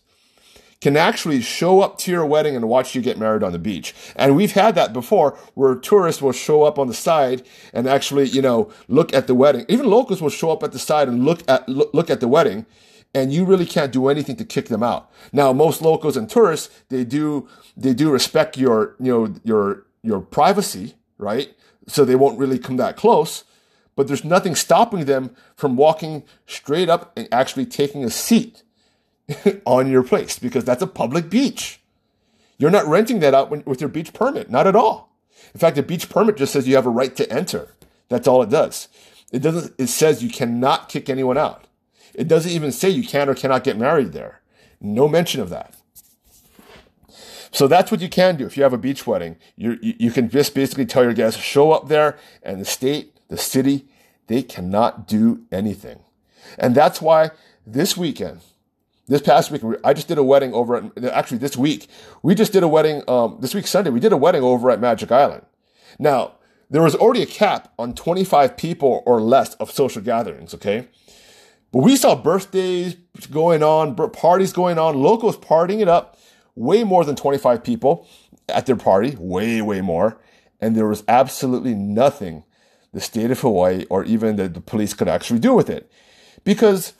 can 0.83 0.97
actually 0.97 1.41
show 1.41 1.79
up 1.79 1.97
to 1.97 2.11
your 2.11 2.25
wedding 2.25 2.57
and 2.57 2.67
watch 2.67 2.93
you 2.93 3.01
get 3.01 3.17
married 3.17 3.41
on 3.41 3.53
the 3.53 3.59
beach. 3.59 3.95
And 4.17 4.35
we've 4.35 4.51
had 4.51 4.75
that 4.75 4.91
before 4.91 5.37
where 5.53 5.75
tourists 5.75 6.21
will 6.21 6.33
show 6.33 6.63
up 6.63 6.77
on 6.77 6.87
the 6.87 6.93
side 6.93 7.43
and 7.73 7.87
actually, 7.87 8.25
you 8.25 8.41
know, 8.41 8.69
look 8.89 9.13
at 9.13 9.27
the 9.27 9.33
wedding. 9.33 9.65
Even 9.69 9.89
locals 9.89 10.21
will 10.21 10.29
show 10.29 10.51
up 10.51 10.61
at 10.61 10.73
the 10.73 10.79
side 10.79 11.07
and 11.07 11.23
look 11.23 11.39
at, 11.47 11.69
look, 11.69 11.93
look 11.93 12.09
at 12.09 12.19
the 12.19 12.27
wedding 12.27 12.65
and 13.13 13.31
you 13.31 13.45
really 13.45 13.65
can't 13.65 13.93
do 13.93 14.09
anything 14.09 14.35
to 14.35 14.43
kick 14.43 14.67
them 14.67 14.83
out. 14.83 15.09
Now, 15.31 15.53
most 15.53 15.81
locals 15.81 16.17
and 16.17 16.29
tourists, 16.29 16.83
they 16.89 17.05
do, 17.05 17.47
they 17.77 17.93
do 17.93 18.11
respect 18.11 18.57
your, 18.57 18.97
you 18.99 19.11
know, 19.11 19.35
your, 19.45 19.85
your 20.01 20.19
privacy, 20.19 20.95
right? 21.17 21.53
So 21.87 22.05
they 22.05 22.15
won't 22.15 22.39
really 22.39 22.59
come 22.59 22.77
that 22.77 22.97
close. 22.97 23.43
But 23.95 24.07
there's 24.07 24.23
nothing 24.23 24.55
stopping 24.55 25.05
them 25.05 25.35
from 25.55 25.75
walking 25.75 26.23
straight 26.47 26.89
up 26.89 27.13
and 27.15 27.27
actually 27.31 27.65
taking 27.65 28.03
a 28.03 28.09
seat 28.09 28.63
on 29.65 29.89
your 29.89 30.03
place 30.03 30.39
because 30.39 30.65
that's 30.65 30.81
a 30.81 30.87
public 30.87 31.29
beach. 31.29 31.79
You're 32.57 32.71
not 32.71 32.87
renting 32.87 33.19
that 33.19 33.33
out 33.33 33.65
with 33.65 33.81
your 33.81 33.89
beach 33.89 34.13
permit, 34.13 34.49
not 34.49 34.67
at 34.67 34.75
all. 34.75 35.15
In 35.53 35.59
fact, 35.59 35.77
a 35.77 35.83
beach 35.83 36.09
permit 36.09 36.37
just 36.37 36.53
says 36.53 36.67
you 36.67 36.75
have 36.75 36.85
a 36.85 36.91
right 36.91 37.15
to 37.15 37.31
enter. 37.31 37.75
That's 38.09 38.27
all 38.27 38.41
it 38.41 38.49
does. 38.49 38.87
It 39.31 39.39
doesn't, 39.39 39.73
it 39.77 39.87
says 39.87 40.23
you 40.23 40.29
cannot 40.29 40.89
kick 40.89 41.09
anyone 41.09 41.37
out. 41.37 41.65
It 42.13 42.27
doesn't 42.27 42.51
even 42.51 42.71
say 42.71 42.89
you 42.89 43.07
can 43.07 43.29
or 43.29 43.35
cannot 43.35 43.63
get 43.63 43.77
married 43.77 44.13
there. 44.13 44.41
No 44.79 45.07
mention 45.07 45.41
of 45.41 45.49
that. 45.49 45.75
So 47.53 47.67
that's 47.67 47.91
what 47.91 48.01
you 48.01 48.09
can 48.09 48.35
do 48.35 48.47
if 48.47 48.57
you 48.57 48.63
have 48.63 48.73
a 48.73 48.79
beach 48.79 49.05
wedding. 49.05 49.37
You, 49.55 49.77
you 49.79 50.09
can 50.09 50.27
just 50.27 50.55
basically 50.55 50.87
tell 50.87 51.03
your 51.03 51.13
guests, 51.13 51.39
show 51.39 51.71
up 51.71 51.87
there, 51.87 52.17
and 52.41 52.59
the 52.59 52.65
state, 52.65 53.15
the 53.29 53.37
city, 53.37 53.85
they 54.25 54.41
cannot 54.41 55.07
do 55.07 55.43
anything. 55.51 55.99
And 56.57 56.73
that's 56.73 56.99
why 56.99 57.29
this 57.65 57.95
weekend, 57.95 58.39
this 59.07 59.21
past 59.21 59.51
week, 59.51 59.61
I 59.83 59.93
just 59.93 60.07
did 60.07 60.17
a 60.17 60.23
wedding 60.23 60.51
over 60.53 60.77
at, 60.77 61.03
actually 61.05 61.37
this 61.37 61.55
week, 61.55 61.87
we 62.23 62.33
just 62.33 62.53
did 62.53 62.63
a 62.63 62.67
wedding, 62.67 63.03
um, 63.07 63.37
this 63.39 63.53
week 63.53 63.67
Sunday, 63.67 63.91
we 63.91 63.99
did 63.99 64.13
a 64.13 64.17
wedding 64.17 64.41
over 64.41 64.71
at 64.71 64.81
Magic 64.81 65.11
Island. 65.11 65.45
Now, 65.99 66.33
there 66.71 66.81
was 66.81 66.95
already 66.95 67.21
a 67.21 67.27
cap 67.27 67.71
on 67.77 67.93
25 67.93 68.57
people 68.57 69.03
or 69.05 69.21
less 69.21 69.53
of 69.55 69.69
social 69.69 70.01
gatherings, 70.01 70.55
okay? 70.55 70.87
But 71.71 71.83
we 71.83 71.97
saw 71.97 72.15
birthdays 72.15 72.95
going 73.29 73.61
on, 73.61 73.95
parties 73.95 74.53
going 74.53 74.79
on, 74.79 74.95
locals 74.95 75.37
partying 75.37 75.81
it 75.81 75.87
up 75.87 76.17
way 76.55 76.83
more 76.83 77.03
than 77.03 77.15
25 77.15 77.63
people 77.63 78.07
at 78.49 78.65
their 78.65 78.75
party, 78.75 79.15
way, 79.17 79.61
way 79.61 79.81
more. 79.81 80.19
And 80.59 80.75
there 80.75 80.87
was 80.87 81.03
absolutely 81.07 81.73
nothing 81.73 82.43
the 82.93 83.01
state 83.01 83.31
of 83.31 83.41
Hawaii 83.41 83.85
or 83.89 84.03
even 84.05 84.35
the, 84.35 84.47
the 84.47 84.61
police 84.61 84.93
could 84.93 85.07
actually 85.07 85.39
do 85.39 85.53
with 85.53 85.69
it. 85.69 85.91
Because 86.43 86.93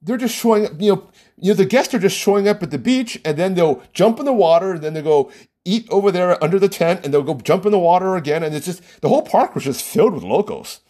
they're 0.00 0.16
just 0.16 0.34
showing 0.34 0.66
up, 0.66 0.72
you 0.78 0.94
know, 0.94 1.10
you 1.36 1.50
know, 1.50 1.54
the 1.54 1.64
guests 1.64 1.92
are 1.92 1.98
just 1.98 2.16
showing 2.16 2.48
up 2.48 2.62
at 2.62 2.70
the 2.70 2.78
beach 2.78 3.20
and 3.24 3.36
then 3.36 3.54
they'll 3.54 3.82
jump 3.92 4.18
in 4.18 4.24
the 4.24 4.32
water 4.32 4.72
and 4.72 4.82
then 4.82 4.94
they 4.94 5.02
go 5.02 5.30
eat 5.64 5.86
over 5.90 6.10
there 6.10 6.42
under 6.42 6.58
the 6.58 6.68
tent 6.68 7.00
and 7.04 7.12
they'll 7.12 7.22
go 7.22 7.34
jump 7.34 7.66
in 7.66 7.72
the 7.72 7.78
water 7.78 8.16
again. 8.16 8.42
And 8.42 8.54
it's 8.54 8.66
just, 8.66 8.82
the 9.00 9.08
whole 9.08 9.22
park 9.22 9.54
was 9.54 9.64
just 9.64 9.82
filled 9.82 10.14
with 10.14 10.22
locals. 10.22 10.80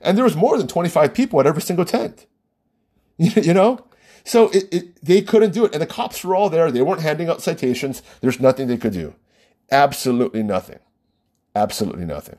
And 0.00 0.16
there 0.16 0.24
was 0.24 0.36
more 0.36 0.58
than 0.58 0.66
25 0.66 1.14
people 1.14 1.40
at 1.40 1.46
every 1.46 1.62
single 1.62 1.84
tent. 1.84 2.26
You 3.18 3.54
know? 3.54 3.84
So 4.24 4.50
it, 4.50 4.68
it, 4.72 5.04
they 5.04 5.22
couldn't 5.22 5.52
do 5.52 5.64
it. 5.64 5.72
And 5.72 5.82
the 5.82 5.86
cops 5.86 6.24
were 6.24 6.34
all 6.34 6.50
there. 6.50 6.70
They 6.70 6.82
weren't 6.82 7.02
handing 7.02 7.28
out 7.28 7.42
citations. 7.42 8.02
There's 8.20 8.40
nothing 8.40 8.68
they 8.68 8.76
could 8.76 8.92
do. 8.92 9.14
Absolutely 9.70 10.42
nothing. 10.42 10.78
Absolutely 11.54 12.04
nothing. 12.04 12.38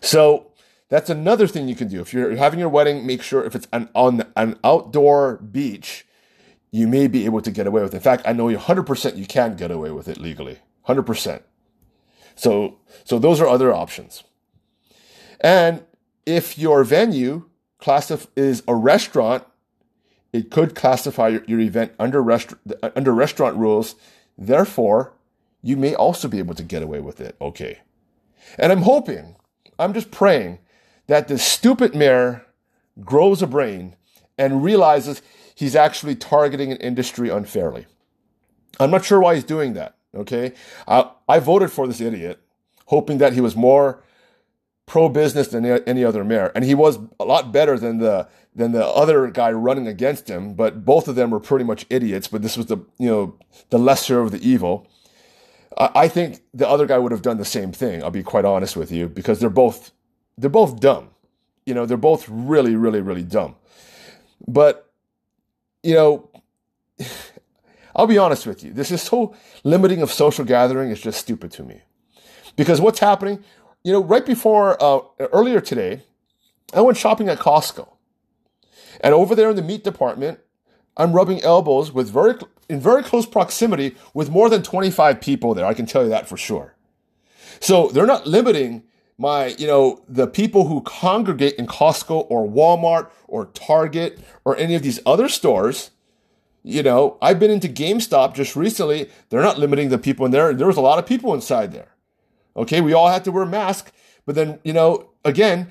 So 0.00 0.52
That's 0.90 1.08
another 1.08 1.46
thing 1.46 1.68
you 1.68 1.76
can 1.76 1.88
do. 1.88 2.00
If 2.00 2.12
you're 2.12 2.36
having 2.36 2.58
your 2.58 2.68
wedding, 2.68 3.06
make 3.06 3.22
sure 3.22 3.44
if 3.44 3.54
it's 3.54 3.68
an, 3.72 3.88
on 3.94 4.24
an 4.36 4.58
outdoor 4.64 5.36
beach, 5.38 6.04
you 6.72 6.88
may 6.88 7.06
be 7.06 7.24
able 7.24 7.40
to 7.42 7.50
get 7.50 7.66
away 7.66 7.82
with 7.82 7.94
it. 7.94 7.98
In 7.98 8.02
fact, 8.02 8.24
I 8.26 8.32
know 8.32 8.48
you 8.48 8.58
100% 8.58 9.16
you 9.16 9.26
can 9.26 9.56
get 9.56 9.70
away 9.70 9.92
with 9.92 10.08
it 10.08 10.18
legally. 10.18 10.58
100%. 10.88 11.42
So, 12.34 12.78
so 13.04 13.18
those 13.18 13.40
are 13.40 13.46
other 13.46 13.72
options. 13.72 14.24
And 15.40 15.84
if 16.26 16.58
your 16.58 16.82
venue 16.84 17.48
classif- 17.80 18.28
is 18.36 18.62
a 18.66 18.74
restaurant, 18.74 19.44
it 20.32 20.50
could 20.50 20.74
classify 20.74 21.28
your, 21.28 21.44
your 21.46 21.60
event 21.60 21.92
under, 21.98 22.24
under 22.82 23.12
restaurant 23.12 23.56
rules. 23.56 23.96
Therefore, 24.38 25.12
you 25.62 25.76
may 25.76 25.94
also 25.94 26.28
be 26.28 26.38
able 26.38 26.54
to 26.54 26.62
get 26.62 26.82
away 26.82 27.00
with 27.00 27.20
it. 27.20 27.36
Okay. 27.40 27.80
And 28.58 28.72
I'm 28.72 28.82
hoping, 28.82 29.36
I'm 29.78 29.92
just 29.92 30.10
praying 30.10 30.58
that 31.06 31.28
this 31.28 31.44
stupid 31.44 31.94
mayor 31.94 32.46
grows 33.00 33.42
a 33.42 33.46
brain 33.46 33.96
and 34.38 34.64
realizes 34.64 35.22
he's 35.54 35.76
actually 35.76 36.14
targeting 36.14 36.70
an 36.72 36.78
industry 36.78 37.28
unfairly. 37.28 37.86
I'm 38.78 38.90
not 38.90 39.04
sure 39.04 39.20
why 39.20 39.34
he's 39.34 39.44
doing 39.44 39.74
that. 39.74 39.96
Okay. 40.14 40.52
I, 40.88 41.10
I 41.28 41.38
voted 41.38 41.70
for 41.70 41.86
this 41.86 42.00
idiot, 42.00 42.40
hoping 42.86 43.18
that 43.18 43.34
he 43.34 43.40
was 43.40 43.54
more 43.54 44.02
pro 44.90 45.08
business 45.08 45.46
than 45.46 45.64
any 45.64 46.04
other 46.04 46.24
mayor. 46.24 46.50
And 46.52 46.64
he 46.64 46.74
was 46.74 46.98
a 47.20 47.24
lot 47.24 47.52
better 47.52 47.78
than 47.78 47.98
the, 47.98 48.26
than 48.56 48.72
the 48.72 48.84
other 48.84 49.28
guy 49.28 49.52
running 49.52 49.86
against 49.86 50.28
him. 50.28 50.54
But 50.54 50.84
both 50.84 51.06
of 51.06 51.14
them 51.14 51.30
were 51.30 51.38
pretty 51.38 51.64
much 51.64 51.86
idiots. 51.88 52.26
But 52.26 52.42
this 52.42 52.56
was 52.56 52.66
the, 52.66 52.78
you 52.98 53.08
know, 53.08 53.38
the 53.70 53.78
lesser 53.78 54.20
of 54.20 54.32
the 54.32 54.46
evil. 54.46 54.88
I 55.78 56.08
think 56.08 56.42
the 56.52 56.68
other 56.68 56.86
guy 56.86 56.98
would 56.98 57.12
have 57.12 57.22
done 57.22 57.38
the 57.38 57.44
same 57.44 57.70
thing. 57.70 58.02
I'll 58.02 58.10
be 58.10 58.24
quite 58.24 58.44
honest 58.44 58.76
with 58.76 58.90
you 58.90 59.08
because 59.08 59.38
they're 59.38 59.48
both 59.48 59.92
they're 60.36 60.50
both 60.50 60.80
dumb. 60.80 61.10
You 61.64 61.74
know, 61.74 61.86
they're 61.86 61.96
both 61.96 62.28
really, 62.28 62.74
really, 62.74 63.00
really 63.00 63.22
dumb. 63.22 63.54
But 64.48 64.92
you 65.84 65.94
know, 65.94 66.30
I'll 67.94 68.08
be 68.08 68.18
honest 68.18 68.44
with 68.44 68.64
you. 68.64 68.72
This 68.72 68.90
is 68.90 69.02
so 69.02 69.36
limiting 69.62 70.02
of 70.02 70.10
social 70.10 70.44
gathering 70.44 70.90
is 70.90 71.00
just 71.00 71.20
stupid 71.20 71.52
to 71.52 71.62
me. 71.62 71.82
Because 72.56 72.80
what's 72.80 72.98
happening, 72.98 73.44
you 73.82 73.92
know, 73.92 74.02
right 74.02 74.24
before 74.24 74.82
uh, 74.82 75.00
earlier 75.32 75.60
today, 75.60 76.02
I 76.72 76.80
went 76.80 76.98
shopping 76.98 77.28
at 77.28 77.38
Costco, 77.38 77.88
and 79.00 79.14
over 79.14 79.34
there 79.34 79.50
in 79.50 79.56
the 79.56 79.62
meat 79.62 79.84
department, 79.84 80.40
I'm 80.96 81.12
rubbing 81.12 81.42
elbows 81.42 81.92
with 81.92 82.10
very 82.10 82.34
in 82.68 82.80
very 82.80 83.02
close 83.02 83.26
proximity 83.26 83.96
with 84.14 84.30
more 84.30 84.48
than 84.48 84.62
25 84.62 85.20
people 85.20 85.54
there. 85.54 85.66
I 85.66 85.74
can 85.74 85.86
tell 85.86 86.04
you 86.04 86.08
that 86.10 86.28
for 86.28 86.36
sure. 86.36 86.76
So 87.58 87.88
they're 87.88 88.06
not 88.06 88.26
limiting 88.26 88.84
my, 89.18 89.48
you 89.58 89.66
know, 89.66 90.02
the 90.08 90.26
people 90.26 90.68
who 90.68 90.80
congregate 90.82 91.54
in 91.54 91.66
Costco 91.66 92.26
or 92.30 92.48
Walmart 92.48 93.10
or 93.26 93.46
Target 93.46 94.20
or 94.44 94.56
any 94.56 94.74
of 94.74 94.82
these 94.82 95.00
other 95.04 95.28
stores. 95.28 95.90
You 96.62 96.82
know, 96.82 97.18
I've 97.20 97.40
been 97.40 97.50
into 97.50 97.68
GameStop 97.68 98.34
just 98.34 98.54
recently. 98.54 99.10
They're 99.30 99.42
not 99.42 99.58
limiting 99.58 99.88
the 99.88 99.98
people 99.98 100.24
in 100.24 100.32
there. 100.32 100.54
There 100.54 100.66
was 100.66 100.76
a 100.76 100.82
lot 100.82 100.98
of 100.98 101.06
people 101.06 101.34
inside 101.34 101.72
there. 101.72 101.88
Okay, 102.56 102.80
we 102.80 102.92
all 102.92 103.08
had 103.08 103.24
to 103.24 103.32
wear 103.32 103.46
masks, 103.46 103.92
but 104.26 104.34
then, 104.34 104.58
you 104.64 104.72
know, 104.72 105.10
again, 105.24 105.70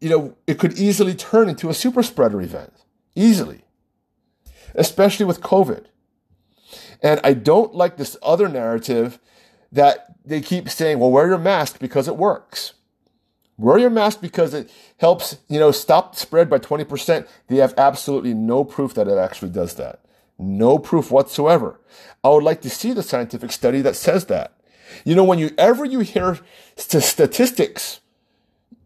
you 0.00 0.08
know, 0.08 0.36
it 0.46 0.58
could 0.58 0.78
easily 0.78 1.14
turn 1.14 1.48
into 1.48 1.68
a 1.68 1.74
super 1.74 2.02
spreader 2.02 2.40
event. 2.40 2.72
Easily. 3.14 3.62
Especially 4.74 5.26
with 5.26 5.40
COVID. 5.40 5.86
And 7.02 7.20
I 7.24 7.34
don't 7.34 7.74
like 7.74 7.96
this 7.96 8.16
other 8.22 8.48
narrative 8.48 9.18
that 9.72 10.14
they 10.24 10.40
keep 10.40 10.68
saying, 10.68 10.98
well, 10.98 11.10
wear 11.10 11.28
your 11.28 11.38
mask 11.38 11.78
because 11.78 12.08
it 12.08 12.16
works. 12.16 12.74
Wear 13.56 13.78
your 13.78 13.90
mask 13.90 14.20
because 14.20 14.54
it 14.54 14.70
helps, 14.98 15.36
you 15.48 15.58
know, 15.58 15.70
stop 15.70 16.16
spread 16.16 16.48
by 16.48 16.58
20%. 16.58 17.28
They 17.48 17.56
have 17.56 17.74
absolutely 17.76 18.32
no 18.32 18.64
proof 18.64 18.94
that 18.94 19.08
it 19.08 19.18
actually 19.18 19.50
does 19.50 19.74
that. 19.74 20.00
No 20.38 20.78
proof 20.78 21.10
whatsoever. 21.10 21.78
I 22.24 22.30
would 22.30 22.42
like 22.42 22.62
to 22.62 22.70
see 22.70 22.92
the 22.92 23.02
scientific 23.02 23.52
study 23.52 23.82
that 23.82 23.96
says 23.96 24.26
that. 24.26 24.54
You 25.04 25.14
know, 25.14 25.24
whenever 25.24 25.84
you 25.84 26.00
hear 26.00 26.38
st- 26.76 27.02
statistics, 27.02 28.00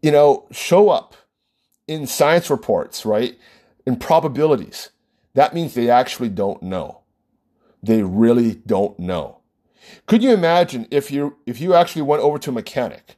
you 0.03 0.11
know, 0.11 0.47
show 0.51 0.90
up 0.90 1.14
in 1.87 2.07
science 2.07 2.51
reports, 2.51 3.05
right? 3.05 3.38
In 3.87 3.97
probabilities, 3.97 4.90
that 5.35 5.55
means 5.55 5.75
they 5.75 5.90
actually 5.90 6.29
don't 6.29 6.62
know. 6.62 7.01
They 7.83 8.03
really 8.03 8.55
don't 8.67 8.99
know. 8.99 9.40
Could 10.07 10.23
you 10.23 10.33
imagine 10.33 10.87
if 10.90 11.11
you 11.11 11.37
if 11.47 11.61
you 11.61 11.75
actually 11.75 12.03
went 12.03 12.23
over 12.23 12.38
to 12.38 12.51
a 12.51 12.53
mechanic 12.53 13.17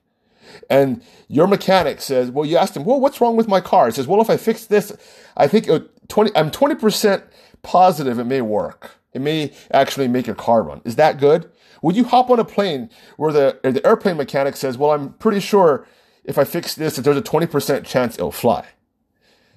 and 0.69 1.03
your 1.29 1.47
mechanic 1.47 2.01
says, 2.01 2.31
well, 2.31 2.45
you 2.45 2.57
asked 2.57 2.77
him, 2.77 2.85
well, 2.85 3.01
what's 3.01 3.21
wrong 3.21 3.37
with 3.37 3.49
my 3.49 3.61
car? 3.61 3.87
He 3.87 3.93
says, 3.93 4.07
well, 4.07 4.21
if 4.21 4.31
I 4.31 4.37
fix 4.37 4.67
this, 4.67 4.93
I 5.37 5.49
think 5.49 5.69
it, 5.69 6.09
20, 6.09 6.33
I'm 6.35 6.51
20% 6.51 7.23
positive 7.63 8.19
it 8.19 8.25
may 8.25 8.41
work. 8.41 8.93
It 9.13 9.21
may 9.21 9.53
actually 9.71 10.09
make 10.09 10.27
your 10.27 10.37
car 10.37 10.63
run. 10.63 10.83
Is 10.85 10.97
that 10.97 11.19
good? 11.19 11.51
Would 11.83 11.97
you 11.97 12.05
hop 12.05 12.31
on 12.31 12.39
a 12.39 12.45
plane 12.45 12.91
where 13.17 13.33
the, 13.33 13.61
the 13.63 13.87
airplane 13.87 14.17
mechanic 14.17 14.57
says, 14.57 14.79
well, 14.79 14.93
I'm 14.93 15.15
pretty 15.15 15.41
sure 15.41 15.87
if 16.25 16.39
I 16.39 16.45
fix 16.45 16.75
this, 16.75 16.97
that 16.97 17.03
there's 17.03 17.17
a 17.17 17.23
20% 17.23 17.85
chance 17.85 18.15
it'll 18.15 18.33
fly? 18.33 18.67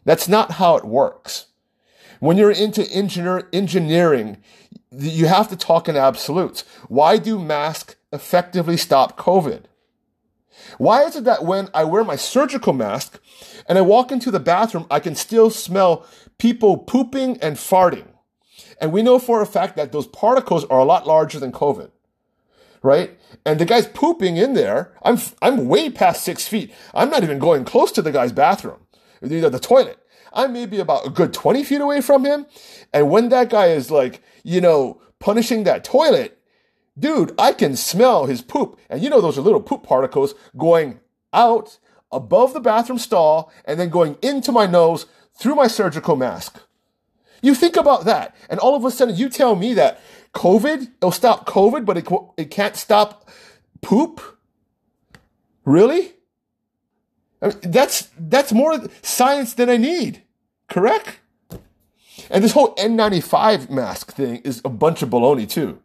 That's 0.06 0.28
not 0.28 0.54
how 0.54 0.76
it 0.76 0.86
works. 0.86 1.48
When 2.20 2.38
you're 2.38 2.52
into 2.52 2.84
engineer, 2.92 3.48
engineering, 3.54 4.38
you 4.92 5.28
have 5.28 5.48
to 5.50 5.56
talk 5.56 5.88
in 5.88 5.96
absolutes. 5.96 6.64
Why 6.88 7.18
do 7.18 7.40
masks 7.40 7.96
effectively 8.12 8.78
stop 8.78 9.18
COVID? 9.18 9.64
Why 10.78 11.04
is 11.04 11.16
it 11.16 11.24
that 11.24 11.46
when 11.46 11.70
I 11.74 11.84
wear 11.84 12.04
my 12.04 12.16
surgical 12.16 12.74
mask 12.74 13.22
and 13.68 13.78
I 13.78 13.82
walk 13.82 14.12
into 14.12 14.32
the 14.32 14.40
bathroom, 14.40 14.86
I 14.92 15.00
can 15.00 15.16
still 15.16 15.50
smell 15.50 16.06
people 16.38 16.78
pooping 16.78 17.38
and 17.38 17.56
farting? 17.56 18.08
And 18.82 18.92
we 18.92 19.02
know 19.02 19.20
for 19.20 19.42
a 19.42 19.46
fact 19.46 19.76
that 19.78 19.92
those 19.92 20.08
particles 20.08 20.66
are 20.66 20.80
a 20.80 20.86
lot 20.86 21.08
larger 21.08 21.40
than 21.40 21.52
COVID, 21.52 21.92
right? 22.82 23.18
And 23.46 23.60
the 23.60 23.66
guy's 23.66 23.88
pooping 23.88 24.38
in 24.38 24.54
there. 24.54 24.94
I'm, 25.04 25.18
I'm 25.42 25.68
way 25.68 25.90
past 25.90 26.24
six 26.24 26.48
feet. 26.48 26.74
I'm 26.94 27.10
not 27.10 27.24
even 27.24 27.40
going 27.40 27.66
close 27.66 27.92
to 27.94 28.02
the 28.02 28.12
guy's 28.12 28.32
bathroom, 28.32 28.80
the 29.22 29.60
toilet. 29.60 29.98
I 30.34 30.48
may 30.48 30.66
be 30.66 30.80
about 30.80 31.08
a 31.08 31.10
good 31.10 31.34
20 31.34 31.64
feet 31.64 31.82
away 31.82 32.02
from 32.02 32.26
him. 32.26 32.46
And 32.94 33.10
when 33.10 33.30
that 33.30 33.50
guy 33.50 33.68
is 33.68 33.90
like, 33.90 34.22
you 34.44 34.62
know, 34.62 35.02
punishing 35.20 35.64
that 35.64 35.84
toilet, 35.84 36.40
dude, 36.98 37.34
I 37.38 37.54
can 37.54 37.76
smell 37.76 38.26
his 38.26 38.42
poop. 38.42 38.80
And 38.90 39.02
you 39.02 39.10
know, 39.10 39.22
those 39.22 39.38
are 39.38 39.42
little 39.42 39.62
poop 39.62 39.84
particles 39.84 40.36
going 40.58 41.00
out 41.34 41.80
above 42.12 42.54
the 42.54 42.60
bathroom 42.60 43.00
stall 43.00 43.52
and 43.66 43.80
then 43.80 43.90
going 43.90 44.18
into 44.22 44.52
my 44.52 44.66
nose 44.66 45.06
through 45.34 45.56
my 45.56 45.68
surgical 45.68 46.16
mask. 46.16 46.62
You 47.42 47.56
think 47.56 47.78
about 47.78 48.06
that. 48.06 48.36
And 48.50 48.60
all 48.60 48.76
of 48.76 48.84
a 48.84 48.92
sudden 48.92 49.16
you 49.16 49.30
tell 49.30 49.56
me 49.56 49.74
that 49.76 50.02
COVID, 50.34 50.90
it'll 50.98 51.12
stop 51.12 51.48
COVID, 51.48 51.86
but 51.86 51.98
it, 51.98 52.08
it 52.38 52.52
can't 52.52 52.76
stop 52.76 53.30
poop? 53.82 54.22
Really? 55.66 56.14
I 57.42 57.48
mean, 57.48 57.58
that's, 57.64 58.10
that's 58.18 58.52
more 58.52 58.80
science 59.02 59.54
than 59.54 59.70
I 59.70 59.78
need. 59.78 60.24
Correct? 60.68 61.20
And 62.30 62.44
this 62.44 62.52
whole 62.52 62.76
N95 62.76 63.70
mask 63.70 64.14
thing 64.14 64.38
is 64.38 64.62
a 64.64 64.70
bunch 64.70 65.02
of 65.02 65.10
baloney 65.10 65.50
too. 65.50 65.82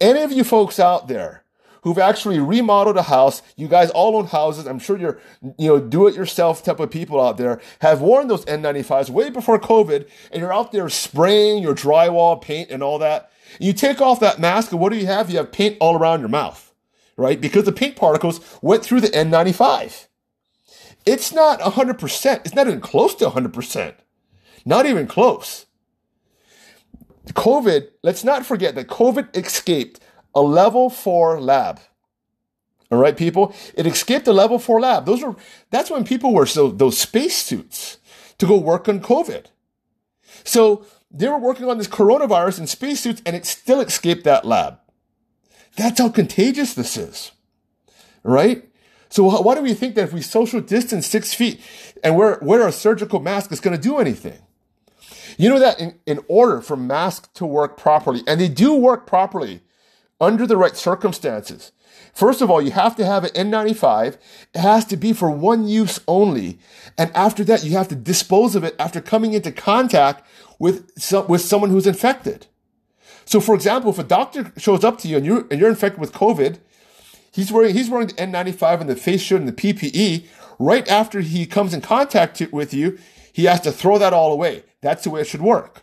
Any 0.00 0.22
of 0.22 0.32
you 0.32 0.44
folks 0.44 0.80
out 0.80 1.08
there 1.08 1.44
who've 1.82 1.98
actually 1.98 2.38
remodeled 2.38 2.96
a 2.96 3.02
house, 3.02 3.42
you 3.56 3.68
guys 3.68 3.90
all 3.90 4.16
own 4.16 4.26
houses, 4.26 4.66
I'm 4.66 4.78
sure 4.78 4.96
you're, 4.96 5.20
you 5.58 5.68
know, 5.68 5.80
do 5.80 6.06
it 6.06 6.14
yourself 6.14 6.62
type 6.62 6.80
of 6.80 6.90
people 6.90 7.20
out 7.20 7.36
there, 7.36 7.60
have 7.80 8.00
worn 8.00 8.28
those 8.28 8.44
N95s 8.44 9.10
way 9.10 9.30
before 9.30 9.58
COVID, 9.58 10.08
and 10.30 10.40
you're 10.40 10.52
out 10.52 10.72
there 10.72 10.88
spraying 10.88 11.62
your 11.62 11.74
drywall, 11.74 12.40
paint, 12.40 12.70
and 12.70 12.82
all 12.82 12.98
that. 13.00 13.32
You 13.58 13.72
take 13.72 14.00
off 14.00 14.20
that 14.20 14.40
mask, 14.40 14.72
and 14.72 14.80
what 14.80 14.92
do 14.92 14.98
you 14.98 15.06
have? 15.06 15.30
You 15.30 15.38
have 15.38 15.52
paint 15.52 15.76
all 15.80 15.96
around 15.96 16.20
your 16.20 16.28
mouth, 16.28 16.72
right? 17.16 17.40
Because 17.40 17.64
the 17.64 17.72
paint 17.72 17.96
particles 17.96 18.40
went 18.62 18.84
through 18.84 19.00
the 19.00 19.08
N95. 19.08 20.06
It's 21.04 21.32
not 21.32 21.60
100%. 21.60 22.40
It's 22.44 22.54
not 22.54 22.66
even 22.66 22.80
close 22.80 23.14
to 23.16 23.26
100%. 23.26 23.94
Not 24.64 24.86
even 24.86 25.06
close. 25.06 25.66
COVID, 27.26 27.88
let's 28.02 28.24
not 28.24 28.46
forget 28.46 28.74
that 28.74 28.88
COVID 28.88 29.36
escaped 29.36 30.00
a 30.34 30.40
level 30.40 30.90
four 30.90 31.40
lab. 31.40 31.80
All 32.90 32.98
right, 32.98 33.16
people, 33.16 33.54
it 33.74 33.86
escaped 33.86 34.26
a 34.26 34.32
level 34.32 34.58
four 34.58 34.80
lab. 34.80 35.06
Those 35.06 35.22
were, 35.22 35.36
that's 35.70 35.90
when 35.90 36.04
people 36.04 36.32
wore 36.32 36.46
so 36.46 36.70
those 36.70 36.98
space 36.98 37.36
suits 37.36 37.98
to 38.38 38.46
go 38.46 38.58
work 38.58 38.88
on 38.88 39.00
COVID. 39.00 39.46
So 40.44 40.84
they 41.12 41.28
were 41.28 41.38
working 41.38 41.68
on 41.68 41.78
this 41.78 41.88
coronavirus 41.88 42.60
in 42.60 42.66
spacesuits 42.66 43.22
and 43.26 43.36
it 43.36 43.46
still 43.46 43.80
escaped 43.80 44.24
that 44.24 44.46
lab. 44.46 44.78
That's 45.76 46.00
how 46.00 46.08
contagious 46.08 46.74
this 46.74 46.96
is. 46.96 47.32
Right? 48.22 48.68
So 49.08 49.24
why 49.24 49.54
do 49.54 49.60
we 49.62 49.74
think 49.74 49.94
that 49.94 50.04
if 50.04 50.12
we 50.12 50.22
social 50.22 50.60
distance 50.60 51.06
six 51.06 51.34
feet 51.34 51.60
and 52.02 52.16
wear, 52.16 52.38
wear 52.40 52.66
a 52.66 52.72
surgical 52.72 53.20
mask, 53.20 53.52
it's 53.52 53.60
going 53.60 53.76
to 53.76 53.82
do 53.82 53.98
anything? 53.98 54.38
You 55.36 55.50
know 55.50 55.58
that 55.58 55.80
in, 55.80 55.98
in 56.06 56.20
order 56.28 56.60
for 56.60 56.76
masks 56.76 57.28
to 57.34 57.46
work 57.46 57.76
properly, 57.76 58.22
and 58.26 58.40
they 58.40 58.48
do 58.48 58.74
work 58.74 59.06
properly 59.06 59.60
under 60.20 60.46
the 60.46 60.56
right 60.56 60.76
circumstances. 60.76 61.72
First 62.12 62.42
of 62.42 62.50
all, 62.50 62.60
you 62.60 62.72
have 62.72 62.94
to 62.96 63.06
have 63.06 63.24
an 63.24 63.30
N95. 63.30 64.18
It 64.54 64.60
has 64.60 64.84
to 64.86 64.96
be 64.96 65.12
for 65.12 65.30
one 65.30 65.66
use 65.66 65.98
only. 66.06 66.58
And 66.98 67.10
after 67.14 67.42
that, 67.44 67.64
you 67.64 67.72
have 67.72 67.88
to 67.88 67.94
dispose 67.94 68.54
of 68.54 68.64
it 68.64 68.76
after 68.78 69.00
coming 69.00 69.32
into 69.32 69.50
contact 69.50 70.26
with, 70.58 70.90
some, 70.98 71.26
with 71.26 71.40
someone 71.40 71.70
who's 71.70 71.86
infected. 71.86 72.46
So 73.24 73.40
for 73.40 73.54
example, 73.54 73.90
if 73.90 73.98
a 73.98 74.04
doctor 74.04 74.52
shows 74.58 74.84
up 74.84 74.98
to 74.98 75.08
you 75.08 75.16
and 75.16 75.24
you're, 75.24 75.46
and 75.50 75.58
you're 75.58 75.70
infected 75.70 76.00
with 76.00 76.12
COVID, 76.12 76.58
he's 77.32 77.50
wearing, 77.50 77.74
he's 77.74 77.88
wearing 77.88 78.08
the 78.08 78.14
N95 78.14 78.82
and 78.82 78.90
the 78.90 78.96
face 78.96 79.22
shield 79.22 79.40
and 79.40 79.48
the 79.48 79.52
PPE. 79.74 80.26
Right 80.58 80.86
after 80.88 81.20
he 81.20 81.46
comes 81.46 81.72
in 81.72 81.80
contact 81.80 82.42
with 82.52 82.74
you, 82.74 82.98
he 83.32 83.44
has 83.44 83.60
to 83.62 83.72
throw 83.72 83.96
that 83.98 84.12
all 84.12 84.32
away. 84.32 84.64
That's 84.82 85.04
the 85.04 85.10
way 85.10 85.22
it 85.22 85.26
should 85.26 85.40
work. 85.40 85.82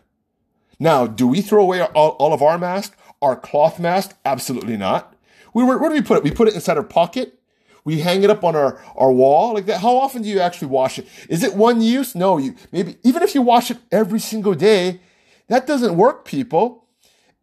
Now, 0.79 1.07
do 1.07 1.27
we 1.27 1.41
throw 1.41 1.63
away 1.63 1.81
all, 1.81 2.11
all 2.11 2.33
of 2.33 2.41
our 2.41 2.57
masks? 2.57 2.95
Our 3.21 3.35
cloth 3.35 3.79
mask? 3.79 4.15
Absolutely 4.23 4.77
not. 4.77 5.13
We, 5.53 5.63
where, 5.63 5.77
where 5.77 5.89
do 5.89 5.95
we 5.95 6.01
put 6.01 6.17
it? 6.17 6.23
We 6.23 6.31
put 6.31 6.47
it 6.47 6.55
inside 6.55 6.77
our 6.77 6.83
pocket. 6.83 7.39
We 7.85 7.99
hang 7.99 8.23
it 8.23 8.29
up 8.29 8.43
on 8.43 8.55
our, 8.55 8.81
our 8.95 9.11
wall 9.11 9.53
like 9.53 9.65
that. 9.67 9.81
How 9.81 9.95
often 9.97 10.21
do 10.21 10.29
you 10.29 10.39
actually 10.39 10.67
wash 10.67 10.99
it? 10.99 11.07
Is 11.29 11.43
it 11.43 11.55
one 11.55 11.81
use? 11.81 12.13
No, 12.13 12.37
you 12.37 12.55
maybe 12.71 12.97
even 13.03 13.23
if 13.23 13.33
you 13.33 13.41
wash 13.41 13.71
it 13.71 13.77
every 13.91 14.19
single 14.19 14.53
day, 14.53 15.01
that 15.47 15.65
doesn't 15.65 15.97
work, 15.97 16.25
people. 16.25 16.85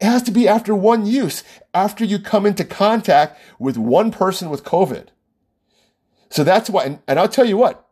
It 0.01 0.05
has 0.05 0.23
to 0.25 0.31
be 0.31 0.47
after 0.47 0.75
one 0.75 1.07
use, 1.07 1.43
after 1.73 2.05
you 2.05 2.19
come 2.19 2.45
into 2.45 2.65
contact 2.65 3.39
with 3.59 3.79
one 3.79 4.11
person 4.11 4.51
with 4.51 4.63
COVID. 4.63 5.09
So 6.29 6.45
that's 6.45 6.69
why, 6.69 6.85
and, 6.85 6.99
and 7.09 7.19
I'll 7.19 7.29
tell 7.29 7.47
you 7.47 7.57
what, 7.57 7.89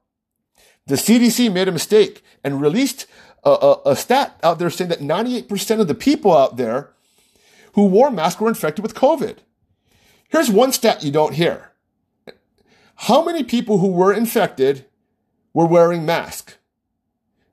the 0.86 0.96
CDC 0.96 1.50
made 1.52 1.66
a 1.66 1.72
mistake 1.72 2.22
and 2.42 2.60
released 2.60 3.06
a, 3.42 3.50
a, 3.50 3.90
a 3.92 3.96
stat 3.96 4.38
out 4.42 4.58
there 4.58 4.68
saying 4.68 4.90
that 4.90 5.00
98% 5.00 5.80
of 5.80 5.88
the 5.88 5.94
people 5.94 6.36
out 6.36 6.56
there 6.56 6.90
who 7.72 7.86
wore 7.86 8.10
masks 8.10 8.40
were 8.40 8.48
infected 8.48 8.82
with 8.82 8.94
COVID. 8.94 9.38
Here's 10.34 10.50
one 10.50 10.72
stat 10.72 11.04
you 11.04 11.12
don't 11.12 11.34
hear. 11.34 11.70
How 12.96 13.24
many 13.24 13.44
people 13.44 13.78
who 13.78 13.92
were 13.92 14.12
infected 14.12 14.84
were 15.52 15.64
wearing 15.64 16.04
masks? 16.04 16.56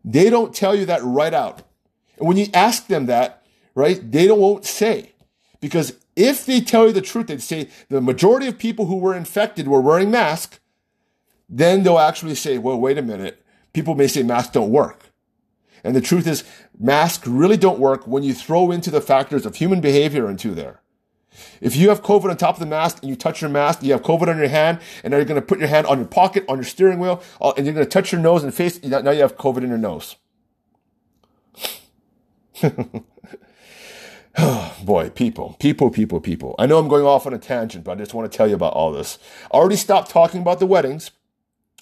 They 0.04 0.32
don't 0.32 0.56
tell 0.56 0.74
you 0.74 0.88
that 0.88 1.04
right 1.04 1.32
out. 1.32 1.62
And 2.17 2.28
when 2.28 2.38
you 2.38 2.48
ask 2.56 2.88
them 2.88 3.06
that, 3.06 3.46
right, 3.76 4.12
they 4.12 4.26
don't 4.26 4.39
won't 4.39 4.65
say. 4.65 5.12
Because 5.60 5.94
if 6.15 6.48
they 6.48 6.60
tell 6.60 6.88
you 6.88 6.91
the 6.91 7.02
truth, 7.02 7.28
they'd 7.28 7.39
say 7.39 7.70
the 7.89 8.02
majority 8.02 8.48
of 8.48 8.58
people 8.58 8.88
who 8.88 8.98
were 8.98 9.13
infected 9.13 9.67
were 9.67 9.80
wearing 9.80 10.10
masks, 10.10 10.60
then 11.48 11.84
they'll 11.84 12.00
actually 12.00 12.34
say, 12.34 12.58
well, 12.58 12.80
wait 12.80 12.98
a 12.98 13.04
minute. 13.04 13.46
People 13.74 13.94
may 13.94 14.08
say 14.08 14.24
masks 14.24 14.54
don't 14.54 14.72
work. 14.72 15.12
And 15.84 15.96
the 15.96 16.02
truth 16.02 16.26
is, 16.26 16.44
masks 16.80 17.28
really 17.28 17.58
don't 17.58 17.78
work 17.78 18.08
when 18.08 18.24
you 18.24 18.34
throw 18.34 18.72
into 18.72 18.89
the 18.89 19.02
factors 19.02 19.46
of 19.46 19.58
human 19.58 19.82
behavior 19.82 20.28
into 20.28 20.56
there. 20.56 20.81
If 21.62 21.76
you 21.76 21.89
have 21.89 22.02
COVID 22.02 22.30
on 22.30 22.38
top 22.38 22.56
of 22.56 22.60
the 22.60 22.65
mask 22.65 23.00
and 23.02 23.10
you 23.10 23.15
touch 23.15 23.41
your 23.41 23.50
mask, 23.50 23.84
you 23.84 23.91
have 23.94 24.02
COVID 24.02 24.28
on 24.28 24.38
your 24.38 24.50
hand, 24.50 24.80
and 25.04 25.12
now 25.12 25.17
you're 25.17 25.26
going 25.26 25.39
to 25.39 25.46
put 25.46 25.60
your 25.60 25.67
hand 25.67 25.88
on 25.88 26.00
your 26.00 26.08
pocket, 26.08 26.44
on 26.50 26.58
your 26.58 26.65
steering 26.65 27.00
wheel, 27.00 27.22
uh, 27.39 27.54
and 27.56 27.65
you're 27.65 27.74
going 27.74 27.86
to 27.86 27.89
touch 27.89 28.12
your 28.12 28.22
nose 28.22 28.44
and 28.44 28.54
face, 28.54 28.84
now 28.84 29.12
you 29.12 29.22
have 29.22 29.38
COVID 29.38 29.63
in 29.63 29.70
your 29.70 29.78
nose. 29.78 30.17
Boy, 34.84 35.10
people, 35.10 35.56
people, 35.60 35.89
people, 35.89 36.22
people. 36.22 36.56
I 36.58 36.65
know 36.65 36.80
I'm 36.80 36.88
going 36.88 37.06
off 37.06 37.26
on 37.26 37.34
a 37.34 37.38
tangent, 37.38 37.84
but 37.84 37.94
I 37.94 37.96
just 37.96 38.13
want 38.13 38.32
to 38.32 38.36
tell 38.36 38.48
you 38.48 38.56
about 38.56 38.74
all 38.74 38.91
this. 38.91 39.20
I 39.52 39.58
already 39.58 39.76
stopped 39.76 40.10
talking 40.10 40.41
about 40.41 40.60
the 40.60 40.65
weddings. 40.65 41.12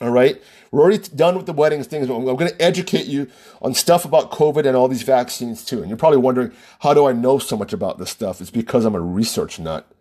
All 0.01 0.11
right. 0.11 0.41
We're 0.71 0.81
already 0.81 0.99
done 1.09 1.35
with 1.35 1.45
the 1.45 1.53
weddings 1.53 1.87
things. 1.87 2.09
I'm, 2.09 2.15
I'm 2.27 2.35
going 2.37 2.51
to 2.51 2.61
educate 2.61 3.05
you 3.05 3.27
on 3.61 3.73
stuff 3.73 4.05
about 4.05 4.31
COVID 4.31 4.65
and 4.65 4.77
all 4.77 4.87
these 4.87 5.03
vaccines 5.03 5.65
too. 5.65 5.79
And 5.79 5.89
you're 5.89 5.97
probably 5.97 6.19
wondering, 6.19 6.53
how 6.79 6.93
do 6.93 7.05
I 7.05 7.11
know 7.11 7.37
so 7.37 7.57
much 7.57 7.73
about 7.73 7.97
this 7.97 8.09
stuff? 8.09 8.39
It's 8.39 8.51
because 8.51 8.85
I'm 8.85 8.95
a 8.95 9.01
research 9.01 9.59
nut. 9.59 9.91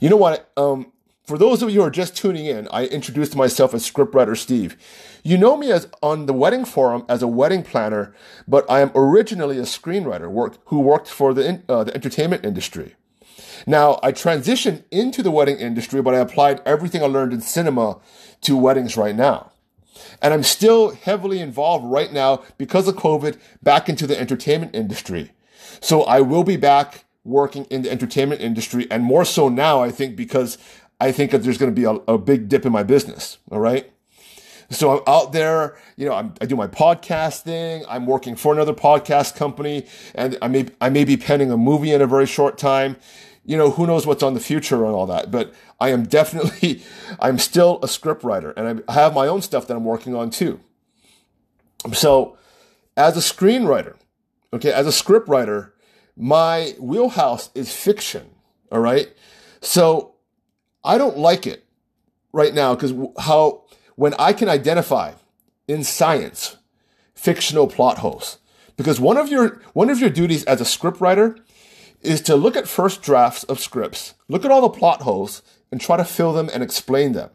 You 0.00 0.08
know 0.08 0.16
what? 0.16 0.50
Um, 0.56 0.92
for 1.24 1.38
those 1.38 1.62
of 1.62 1.70
you 1.70 1.80
who 1.80 1.86
are 1.86 1.90
just 1.90 2.16
tuning 2.16 2.46
in, 2.46 2.68
I 2.70 2.86
introduced 2.86 3.34
myself 3.34 3.72
as 3.74 3.90
scriptwriter 3.90 4.36
Steve. 4.36 4.76
You 5.22 5.38
know 5.38 5.56
me 5.56 5.72
as 5.72 5.88
on 6.02 6.26
the 6.26 6.34
wedding 6.34 6.64
forum 6.64 7.04
as 7.08 7.22
a 7.22 7.28
wedding 7.28 7.62
planner, 7.62 8.14
but 8.46 8.70
I 8.70 8.80
am 8.80 8.92
originally 8.94 9.58
a 9.58 9.62
screenwriter 9.62 10.30
work, 10.30 10.58
who 10.66 10.80
worked 10.80 11.08
for 11.08 11.32
the, 11.32 11.62
uh, 11.68 11.84
the 11.84 11.94
entertainment 11.94 12.44
industry. 12.44 12.94
Now, 13.66 13.98
I 14.02 14.12
transitioned 14.12 14.84
into 14.90 15.22
the 15.22 15.30
wedding 15.30 15.58
industry, 15.58 16.02
but 16.02 16.14
I 16.14 16.18
applied 16.18 16.60
everything 16.66 17.02
I 17.02 17.06
learned 17.06 17.32
in 17.32 17.40
cinema 17.40 17.98
to 18.42 18.56
weddings 18.56 18.96
right 18.96 19.16
now. 19.16 19.52
And 20.20 20.34
I'm 20.34 20.42
still 20.42 20.94
heavily 20.94 21.40
involved 21.40 21.84
right 21.86 22.12
now 22.12 22.42
because 22.58 22.88
of 22.88 22.96
COVID 22.96 23.38
back 23.62 23.88
into 23.88 24.06
the 24.06 24.18
entertainment 24.18 24.74
industry. 24.74 25.32
So 25.80 26.02
I 26.02 26.20
will 26.20 26.44
be 26.44 26.56
back 26.56 27.04
working 27.24 27.64
in 27.66 27.82
the 27.82 27.90
entertainment 27.90 28.40
industry 28.40 28.86
and 28.90 29.02
more 29.02 29.24
so 29.24 29.48
now, 29.48 29.82
I 29.82 29.90
think, 29.90 30.16
because 30.16 30.58
I 31.00 31.10
think 31.12 31.30
that 31.30 31.42
there's 31.42 31.58
going 31.58 31.74
to 31.74 31.80
be 31.80 31.84
a, 31.84 31.94
a 32.12 32.18
big 32.18 32.48
dip 32.48 32.66
in 32.66 32.72
my 32.72 32.82
business. 32.82 33.38
All 33.50 33.60
right. 33.60 33.90
So 34.70 34.96
I'm 34.96 35.02
out 35.06 35.32
there, 35.32 35.76
you 35.96 36.06
know, 36.06 36.14
I'm, 36.14 36.34
i 36.40 36.46
do 36.46 36.56
my 36.56 36.66
podcast 36.66 37.42
thing. 37.42 37.84
I'm 37.88 38.06
working 38.06 38.34
for 38.34 38.52
another 38.52 38.72
podcast 38.72 39.36
company 39.36 39.86
and 40.14 40.38
I 40.40 40.48
may, 40.48 40.66
I 40.80 40.88
may 40.88 41.04
be 41.04 41.16
penning 41.16 41.50
a 41.50 41.56
movie 41.56 41.92
in 41.92 42.00
a 42.00 42.06
very 42.06 42.26
short 42.26 42.58
time 42.58 42.96
you 43.44 43.56
know, 43.56 43.70
who 43.70 43.86
knows 43.86 44.06
what's 44.06 44.22
on 44.22 44.34
the 44.34 44.40
future 44.40 44.84
and 44.84 44.94
all 44.94 45.06
that. 45.06 45.30
But 45.30 45.52
I 45.80 45.90
am 45.90 46.04
definitely, 46.04 46.82
I'm 47.20 47.38
still 47.38 47.78
a 47.82 47.88
script 47.88 48.24
writer 48.24 48.52
and 48.52 48.82
I 48.88 48.92
have 48.92 49.14
my 49.14 49.26
own 49.26 49.42
stuff 49.42 49.66
that 49.66 49.76
I'm 49.76 49.84
working 49.84 50.14
on 50.14 50.30
too. 50.30 50.60
So 51.92 52.38
as 52.96 53.16
a 53.16 53.20
screenwriter, 53.20 53.96
okay, 54.52 54.72
as 54.72 54.86
a 54.86 54.92
script 54.92 55.28
writer, 55.28 55.74
my 56.16 56.74
wheelhouse 56.78 57.50
is 57.54 57.72
fiction. 57.72 58.30
All 58.72 58.80
right. 58.80 59.12
So 59.60 60.14
I 60.82 60.96
don't 60.96 61.18
like 61.18 61.46
it 61.46 61.64
right 62.32 62.54
now 62.54 62.74
because 62.74 62.94
how, 63.18 63.64
when 63.96 64.14
I 64.18 64.32
can 64.32 64.48
identify 64.48 65.12
in 65.68 65.84
science 65.84 66.56
fictional 67.14 67.66
plot 67.66 67.98
holes, 67.98 68.38
because 68.76 68.98
one 68.98 69.16
of 69.16 69.28
your, 69.28 69.60
one 69.72 69.90
of 69.90 70.00
your 70.00 70.10
duties 70.10 70.44
as 70.44 70.60
a 70.60 70.64
script 70.64 71.00
writer 71.00 71.36
is 72.04 72.20
to 72.22 72.36
look 72.36 72.56
at 72.56 72.68
first 72.68 73.02
drafts 73.02 73.44
of 73.44 73.60
scripts, 73.60 74.14
look 74.28 74.44
at 74.44 74.50
all 74.50 74.62
the 74.62 74.68
plot 74.68 75.02
holes, 75.02 75.42
and 75.70 75.80
try 75.80 75.96
to 75.96 76.04
fill 76.04 76.32
them 76.32 76.50
and 76.52 76.62
explain 76.62 77.12
them. 77.12 77.30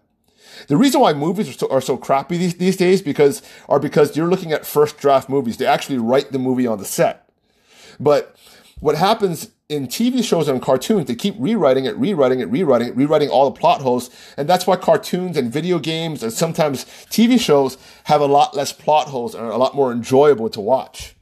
The 0.67 0.77
reason 0.77 1.01
why 1.01 1.13
movies 1.13 1.49
are 1.49 1.53
so, 1.53 1.67
are 1.71 1.81
so 1.81 1.97
crappy 1.97 2.37
these, 2.37 2.55
these 2.55 2.77
days 2.77 3.01
because 3.01 3.41
are 3.67 3.79
because 3.79 4.15
you're 4.15 4.29
looking 4.29 4.51
at 4.51 4.65
first 4.65 4.97
draft 4.97 5.29
movies. 5.29 5.57
They 5.57 5.65
actually 5.65 5.97
write 5.97 6.31
the 6.31 6.39
movie 6.39 6.67
on 6.67 6.79
the 6.79 6.85
set. 6.85 7.29
But 7.99 8.35
what 8.79 8.95
happens 8.95 9.51
in 9.67 9.87
TV 9.87 10.23
shows 10.23 10.47
and 10.47 10.61
cartoons, 10.61 11.05
they 11.05 11.15
keep 11.15 11.35
rewriting 11.37 11.85
it, 11.85 11.95
rewriting 11.97 12.39
it, 12.39 12.49
rewriting 12.49 12.87
it, 12.89 12.95
rewriting 12.95 13.29
all 13.29 13.49
the 13.49 13.59
plot 13.59 13.81
holes. 13.81 14.09
And 14.35 14.49
that's 14.49 14.65
why 14.65 14.75
cartoons 14.77 15.37
and 15.37 15.51
video 15.51 15.79
games 15.79 16.23
and 16.23 16.33
sometimes 16.33 16.85
TV 17.09 17.39
shows 17.39 17.77
have 18.05 18.21
a 18.21 18.25
lot 18.25 18.55
less 18.55 18.73
plot 18.73 19.07
holes 19.07 19.35
and 19.35 19.43
are 19.43 19.51
a 19.51 19.57
lot 19.57 19.75
more 19.75 19.91
enjoyable 19.91 20.49
to 20.49 20.59
watch. 20.59 21.15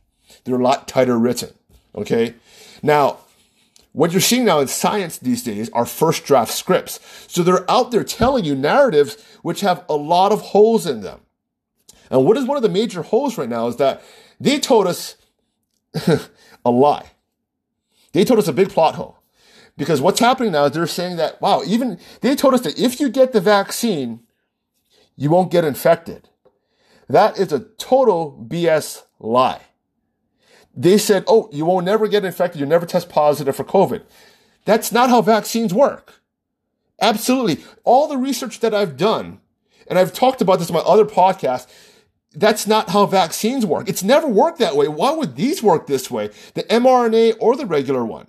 They're 0.43 0.55
a 0.55 0.63
lot 0.63 0.87
tighter 0.87 1.17
written. 1.17 1.49
Okay. 1.93 2.35
Now, 2.81 3.19
what 3.97 4.11
you're 4.11 4.21
seeing 4.21 4.45
now 4.45 4.59
in 4.59 4.67
science 4.67 5.17
these 5.17 5.41
days 5.41 5.71
are 5.71 5.83
first 5.83 6.23
draft 6.23 6.53
scripts. 6.53 6.99
So 7.27 7.41
they're 7.41 7.69
out 7.69 7.89
there 7.89 8.03
telling 8.03 8.45
you 8.45 8.53
narratives 8.53 9.17
which 9.41 9.61
have 9.61 9.83
a 9.89 9.95
lot 9.95 10.31
of 10.31 10.39
holes 10.39 10.85
in 10.85 11.01
them. 11.01 11.21
And 12.11 12.23
what 12.23 12.37
is 12.37 12.45
one 12.45 12.57
of 12.57 12.61
the 12.61 12.69
major 12.69 13.01
holes 13.01 13.39
right 13.39 13.49
now 13.49 13.65
is 13.65 13.77
that 13.77 14.03
they 14.39 14.59
told 14.59 14.85
us 14.85 15.15
a 16.63 16.69
lie. 16.69 17.09
They 18.11 18.23
told 18.23 18.37
us 18.37 18.47
a 18.47 18.53
big 18.53 18.69
plot 18.69 18.93
hole. 18.93 19.17
Because 19.77 19.99
what's 19.99 20.19
happening 20.19 20.51
now 20.51 20.65
is 20.65 20.73
they're 20.73 20.85
saying 20.85 21.15
that, 21.15 21.41
wow, 21.41 21.63
even 21.65 21.97
they 22.21 22.35
told 22.35 22.53
us 22.53 22.61
that 22.61 22.77
if 22.77 22.99
you 22.99 23.09
get 23.09 23.33
the 23.33 23.41
vaccine, 23.41 24.19
you 25.15 25.31
won't 25.31 25.49
get 25.49 25.65
infected. 25.65 26.29
That 27.09 27.39
is 27.39 27.51
a 27.51 27.61
total 27.61 28.45
BS 28.47 29.01
lie 29.19 29.61
they 30.77 30.99
said, 30.99 31.23
oh, 31.27 31.49
you 31.51 31.65
won't 31.65 31.85
never 31.85 32.07
get 32.07 32.23
infected. 32.23 32.59
You'll 32.59 32.69
never 32.69 32.85
test 32.85 33.09
positive 33.09 33.55
for 33.55 33.63
COVID. 33.63 34.03
That's 34.63 34.91
not 34.91 35.09
how 35.09 35.21
vaccines 35.23 35.73
work. 35.73 36.21
Absolutely. 37.01 37.63
All 37.83 38.07
the 38.07 38.17
research 38.17 38.59
that 38.59 38.75
I've 38.75 38.95
done, 38.95 39.39
and 39.87 39.97
I've 39.97 40.13
talked 40.13 40.41
about 40.41 40.59
this 40.59 40.69
in 40.69 40.75
my 40.75 40.81
other 40.81 41.05
podcast, 41.05 41.67
that's 42.35 42.67
not 42.67 42.89
how 42.91 43.07
vaccines 43.07 43.65
work. 43.65 43.89
It's 43.89 44.03
never 44.03 44.27
worked 44.27 44.59
that 44.59 44.75
way. 44.75 44.87
Why 44.87 45.11
would 45.11 45.35
these 45.35 45.63
work 45.63 45.87
this 45.87 46.11
way? 46.11 46.29
The 46.53 46.63
mRNA 46.63 47.37
or 47.39 47.55
the 47.55 47.65
regular 47.65 48.05
one? 48.05 48.27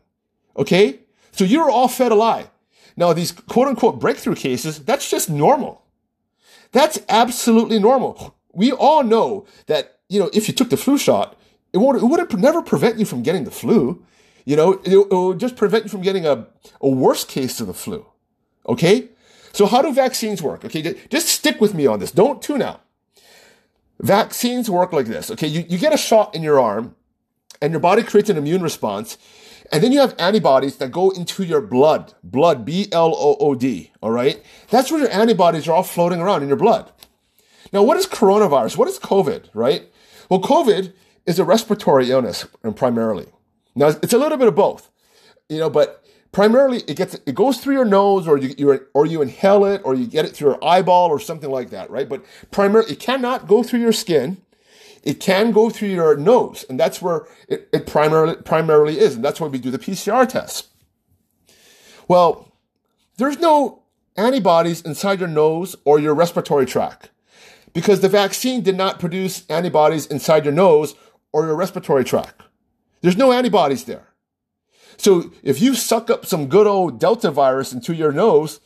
Okay? 0.57 1.01
So 1.33 1.45
you're 1.45 1.71
all 1.71 1.89
fed 1.89 2.13
a 2.13 2.15
lie. 2.15 2.49
Now, 2.97 3.13
these 3.13 3.33
quote 3.33 3.69
unquote 3.69 4.01
breakthrough 4.01 4.35
cases, 4.35 4.83
that's 4.85 5.11
just 5.11 5.29
normal. 5.29 5.85
That's 6.73 6.99
absolutely 7.09 7.79
normal. 7.79 8.37
We 8.53 8.73
all 8.73 9.03
know 9.03 9.47
that, 9.67 9.99
you 10.09 10.19
know, 10.19 10.31
if 10.33 10.49
you 10.49 10.55
took 10.55 10.71
the 10.71 10.77
flu 10.77 10.99
shot, 10.99 11.38
it 11.73 11.79
would, 11.79 11.97
it 11.97 12.05
would 12.05 12.41
never 12.41 12.63
prevent 12.63 12.99
you 12.99 13.05
from 13.05 13.23
getting 13.23 13.45
the 13.45 13.51
flu. 13.51 14.05
You 14.45 14.57
know, 14.57 14.73
it, 14.85 14.93
it 14.93 15.11
would 15.11 15.39
just 15.39 15.57
prevent 15.57 15.85
you 15.85 15.91
from 15.91 16.03
getting 16.03 16.27
a, 16.27 16.47
a 16.81 16.89
worse 16.89 17.25
case 17.25 17.61
of 17.61 17.67
the 17.67 17.75
flu. 17.75 18.07
Okay? 18.67 19.09
So 19.53 19.67
how 19.67 19.83
do 19.83 19.93
vaccines 19.93 20.43
work? 20.43 20.65
Okay, 20.65 20.95
just 21.11 21.29
stick 21.29 21.61
with 21.61 21.75
me 21.75 21.87
on 21.87 21.99
this. 21.99 22.13
Don't 22.13 22.41
tune 22.41 22.63
out. 22.63 22.83
Vaccines 24.01 24.71
work 24.71 24.93
like 24.93 25.07
this. 25.07 25.31
Okay, 25.31 25.49
you, 25.49 25.65
you 25.69 25.79
get 25.79 25.93
a 25.93 25.99
shot 25.99 26.35
in 26.35 26.43
your 26.43 26.61
arm 26.61 26.95
and 27.61 27.73
your 27.73 27.81
body 27.81 28.03
creates 28.03 28.31
an 28.31 28.37
immune 28.37 28.63
response 28.63 29.19
And 29.71 29.83
then 29.83 29.93
you 29.93 30.01
have 30.01 30.15
antibodies 30.19 30.77
that 30.77 30.93
go 30.93 31.11
into 31.11 31.45
your 31.45 31.61
blood. 31.61 32.15
Blood, 32.23 32.65
B 32.65 32.89
L 32.91 33.15
O 33.15 33.37
O 33.39 33.55
D, 33.55 33.93
all 34.01 34.11
right? 34.11 34.43
That's 34.71 34.91
where 34.91 35.01
your 35.01 35.11
antibodies 35.11 35.69
are 35.69 35.73
all 35.73 35.83
floating 35.83 36.21
around 36.21 36.43
in 36.43 36.49
your 36.49 36.57
blood. 36.57 36.91
Now, 37.73 37.83
what 37.83 37.99
is 37.99 38.07
coronavirus? 38.07 38.77
What 38.79 38.89
is 38.89 38.99
COVID, 38.99 39.51
right? 39.53 39.83
Well, 40.31 40.41
COVID 40.41 40.93
is 41.29 41.39
a 41.39 41.45
respiratory 41.45 42.11
illness 42.11 42.47
primarily. 42.75 43.27
Now, 43.77 43.89
it's 43.89 44.15
a 44.15 44.19
little 44.19 44.39
bit 44.39 44.49
of 44.49 44.55
both, 44.55 44.91
you 45.51 45.59
know, 45.59 45.69
but 45.69 46.03
primarily 46.33 46.79
it 46.89 46.97
gets 46.97 47.15
it 47.27 47.35
goes 47.35 47.59
through 47.59 47.75
your 47.75 47.85
nose 47.85 48.27
or 48.27 48.39
you, 48.39 48.55
you 48.57 48.89
or 48.95 49.05
you 49.05 49.21
inhale 49.21 49.67
it 49.67 49.83
or 49.85 49.95
you 49.95 50.07
get 50.07 50.25
it 50.25 50.35
through 50.35 50.53
your 50.53 50.65
eyeball 50.65 51.11
or 51.11 51.21
something 51.21 51.51
like 51.51 51.69
that, 51.69 51.91
right? 51.91 52.09
But 52.09 52.25
primarily 52.51 52.93
it 52.93 52.99
cannot 52.99 53.47
go 53.47 53.63
through 53.63 53.81
your 53.81 53.93
skin. 53.93 54.39
It 55.05 55.21
can 55.21 55.53
go 55.53 55.71
through 55.71 55.89
your 55.89 56.17
nose, 56.17 56.65
and 56.69 56.81
that's 56.81 57.01
where 57.01 57.27
it, 57.47 57.69
it 57.73 57.87
primarily 57.87 58.35
primarily 58.37 58.99
is, 58.99 59.15
and 59.15 59.25
that's 59.25 59.41
why 59.41 59.47
we 59.47 59.59
do 59.59 59.71
the 59.71 59.79
PCR 59.79 60.27
test. 60.27 60.69
Well, 62.09 62.53
there's 63.19 63.39
no 63.39 63.83
antibodies 64.17 64.81
inside 64.81 65.21
your 65.21 65.29
nose 65.29 65.77
or 65.85 66.01
your 66.01 66.15
respiratory 66.15 66.67
tract 66.67 67.11
because 67.73 68.01
the 68.01 68.09
vaccine 68.09 68.63
did 68.63 68.77
not 68.77 68.99
produce 68.99 69.49
antibodies 69.49 70.07
inside 70.07 70.45
your 70.45 70.55
nose 70.55 70.95
or 71.39 71.47
your 71.47 71.57
respiratory 71.57 72.05
tract. 72.05 72.43
There's 73.01 73.17
no 73.17 73.33
antibodies 73.33 73.85
there. 73.85 74.09
So 74.97 75.31
if 75.43 75.61
you 75.61 75.75
suck 75.75 76.11
up 76.11 76.27
some 76.27 76.49
good 76.49 76.67
old 76.67 76.99
Delta 76.99 77.31
virus 77.31 77.73
into 77.73 77.95
your 77.95 78.11
nose, 78.11 78.61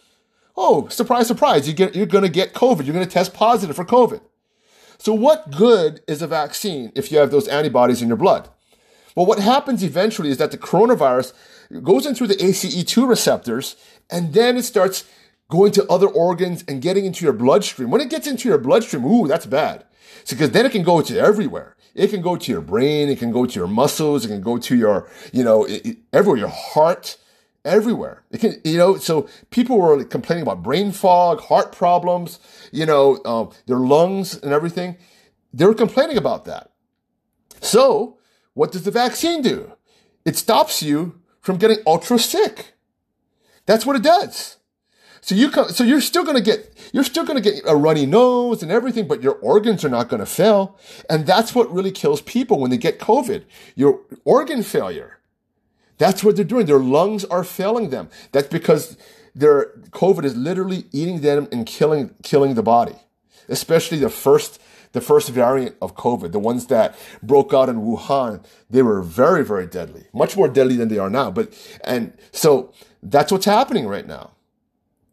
oh, 0.56 0.88
surprise, 0.88 1.26
surprise, 1.26 1.68
you 1.68 1.74
get, 1.74 1.94
you're 1.94 2.06
going 2.06 2.24
to 2.24 2.30
get 2.30 2.54
COVID. 2.54 2.84
You're 2.84 2.94
going 2.94 3.06
to 3.06 3.12
test 3.12 3.34
positive 3.34 3.76
for 3.76 3.84
COVID. 3.84 4.22
So 4.98 5.12
what 5.12 5.50
good 5.50 6.00
is 6.08 6.22
a 6.22 6.26
vaccine 6.26 6.92
if 6.94 7.12
you 7.12 7.18
have 7.18 7.30
those 7.30 7.48
antibodies 7.48 8.00
in 8.00 8.08
your 8.08 8.16
blood? 8.16 8.48
Well, 9.14 9.26
what 9.26 9.40
happens 9.40 9.82
eventually 9.82 10.30
is 10.30 10.38
that 10.38 10.52
the 10.52 10.58
coronavirus 10.58 11.34
goes 11.82 12.06
in 12.06 12.14
through 12.14 12.28
the 12.28 12.36
ACE2 12.36 13.06
receptors 13.06 13.76
and 14.10 14.32
then 14.32 14.56
it 14.56 14.62
starts 14.62 15.04
going 15.50 15.72
to 15.72 15.86
other 15.88 16.08
organs 16.08 16.64
and 16.66 16.80
getting 16.80 17.04
into 17.04 17.24
your 17.24 17.34
bloodstream. 17.34 17.90
When 17.90 18.00
it 18.00 18.08
gets 18.08 18.26
into 18.26 18.48
your 18.48 18.58
bloodstream, 18.58 19.04
ooh, 19.04 19.28
that's 19.28 19.44
bad. 19.44 19.84
So, 20.24 20.34
because 20.34 20.52
then 20.52 20.64
it 20.64 20.72
can 20.72 20.82
go 20.82 21.02
to 21.02 21.18
everywhere. 21.18 21.76
It 21.94 22.08
can 22.08 22.22
go 22.22 22.36
to 22.36 22.52
your 22.52 22.60
brain. 22.60 23.08
It 23.08 23.18
can 23.18 23.32
go 23.32 23.46
to 23.46 23.58
your 23.58 23.68
muscles. 23.68 24.24
It 24.24 24.28
can 24.28 24.40
go 24.40 24.58
to 24.58 24.76
your, 24.76 25.08
you 25.32 25.44
know, 25.44 25.64
it, 25.64 25.86
it, 25.86 25.98
everywhere, 26.12 26.38
your 26.38 26.48
heart, 26.48 27.18
everywhere. 27.64 28.22
It 28.30 28.38
can, 28.38 28.60
you 28.64 28.78
know, 28.78 28.96
so 28.96 29.28
people 29.50 29.78
were 29.78 30.02
complaining 30.04 30.42
about 30.42 30.62
brain 30.62 30.92
fog, 30.92 31.40
heart 31.40 31.72
problems, 31.72 32.38
you 32.72 32.86
know, 32.86 33.20
um, 33.24 33.50
their 33.66 33.78
lungs 33.78 34.34
and 34.42 34.52
everything. 34.52 34.96
They 35.52 35.66
were 35.66 35.74
complaining 35.74 36.16
about 36.16 36.46
that. 36.46 36.70
So 37.60 38.18
what 38.54 38.72
does 38.72 38.84
the 38.84 38.90
vaccine 38.90 39.42
do? 39.42 39.72
It 40.24 40.36
stops 40.36 40.82
you 40.82 41.20
from 41.40 41.56
getting 41.56 41.78
ultra 41.86 42.18
sick. 42.18 42.74
That's 43.66 43.86
what 43.86 43.96
it 43.96 44.02
does. 44.02 44.56
So 45.24 45.36
you 45.36 45.50
come, 45.50 45.68
so 45.68 45.84
you're 45.84 46.00
still 46.00 46.24
going 46.24 46.36
to 46.36 46.42
get, 46.42 46.74
you're 46.92 47.04
still 47.04 47.24
going 47.24 47.40
to 47.40 47.50
get 47.50 47.62
a 47.64 47.76
runny 47.76 48.06
nose 48.06 48.60
and 48.60 48.72
everything, 48.72 49.06
but 49.06 49.22
your 49.22 49.34
organs 49.34 49.84
are 49.84 49.88
not 49.88 50.08
going 50.08 50.18
to 50.18 50.26
fail. 50.26 50.76
And 51.08 51.26
that's 51.26 51.54
what 51.54 51.72
really 51.72 51.92
kills 51.92 52.20
people 52.20 52.58
when 52.58 52.72
they 52.72 52.76
get 52.76 52.98
COVID. 52.98 53.44
Your 53.76 54.00
organ 54.24 54.64
failure. 54.64 55.20
That's 55.98 56.24
what 56.24 56.34
they're 56.34 56.44
doing. 56.44 56.66
Their 56.66 56.80
lungs 56.80 57.24
are 57.26 57.44
failing 57.44 57.90
them. 57.90 58.10
That's 58.32 58.48
because 58.48 58.96
their 59.32 59.66
COVID 59.90 60.24
is 60.24 60.36
literally 60.36 60.86
eating 60.90 61.20
them 61.20 61.46
and 61.52 61.64
killing, 61.66 62.16
killing 62.24 62.54
the 62.54 62.62
body. 62.62 62.96
Especially 63.48 63.98
the 63.98 64.10
first, 64.10 64.60
the 64.90 65.00
first 65.00 65.28
variant 65.28 65.76
of 65.80 65.94
COVID, 65.94 66.32
the 66.32 66.40
ones 66.40 66.66
that 66.66 66.96
broke 67.22 67.54
out 67.54 67.68
in 67.68 67.76
Wuhan, 67.82 68.44
they 68.68 68.82
were 68.82 69.02
very, 69.02 69.44
very 69.44 69.68
deadly, 69.68 70.06
much 70.12 70.36
more 70.36 70.48
deadly 70.48 70.74
than 70.74 70.88
they 70.88 70.98
are 70.98 71.10
now. 71.10 71.30
But, 71.30 71.56
and 71.84 72.12
so 72.32 72.72
that's 73.04 73.30
what's 73.30 73.46
happening 73.46 73.86
right 73.86 74.06
now. 74.06 74.32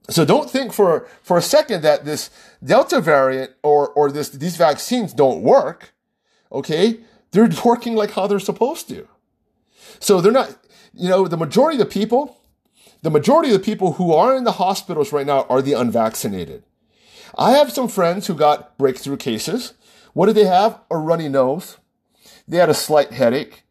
So 0.10 0.26
don't 0.26 0.50
think 0.50 0.74
for, 0.74 1.08
for 1.22 1.38
a 1.38 1.42
second 1.42 1.84
that 1.84 2.06
this 2.06 2.30
Delta 2.64 3.00
variant 3.00 3.52
or, 3.64 3.90
or 3.90 4.12
this, 4.12 4.30
these 4.30 4.58
vaccines 4.58 5.14
don't 5.14 5.42
work. 5.42 5.94
Okay. 6.52 7.02
They're 7.32 7.50
working 7.66 7.96
like 7.96 8.12
how 8.12 8.28
they're 8.28 8.40
supposed 8.40 8.90
to. 8.90 9.08
So 10.00 10.22
they're 10.22 10.32
not, 10.32 10.58
you 10.94 11.10
know, 11.10 11.28
the 11.28 11.38
majority 11.38 11.80
of 11.80 11.88
the 11.88 11.94
people, 11.94 12.38
the 13.02 13.12
majority 13.12 13.54
of 13.54 13.60
the 13.60 13.66
people 13.66 13.94
who 13.94 14.14
are 14.14 14.36
in 14.36 14.44
the 14.44 14.54
hospitals 14.54 15.14
right 15.14 15.26
now 15.26 15.46
are 15.50 15.62
the 15.62 15.74
unvaccinated. 15.74 16.64
I 17.38 17.52
have 17.52 17.72
some 17.72 17.88
friends 17.88 18.28
who 18.28 18.34
got 18.34 18.78
breakthrough 18.78 19.18
cases. 19.18 19.74
What 20.14 20.26
did 20.26 20.36
they 20.36 20.46
have? 20.46 20.80
A 20.90 20.98
runny 20.98 21.30
nose. 21.30 21.78
They 22.48 22.58
had 22.58 22.70
a 22.70 22.74
slight 22.74 23.12
headache. 23.12 23.64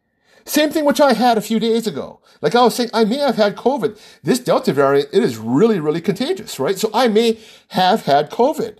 Same 0.45 0.71
thing 0.71 0.85
which 0.85 1.01
I 1.01 1.13
had 1.13 1.37
a 1.37 1.41
few 1.41 1.59
days 1.59 1.85
ago. 1.85 2.21
Like 2.41 2.55
I 2.55 2.63
was 2.63 2.75
saying, 2.75 2.89
I 2.93 3.03
may 3.03 3.17
have 3.17 3.35
had 3.35 3.55
COVID. 3.55 3.99
This 4.23 4.39
Delta 4.39 4.73
variant, 4.73 5.09
it 5.11 5.23
is 5.23 5.37
really, 5.37 5.79
really 5.79 6.01
contagious, 6.01 6.59
right? 6.59 6.77
So 6.77 6.89
I 6.93 7.07
may 7.07 7.39
have 7.69 8.05
had 8.05 8.29
COVID. 8.31 8.77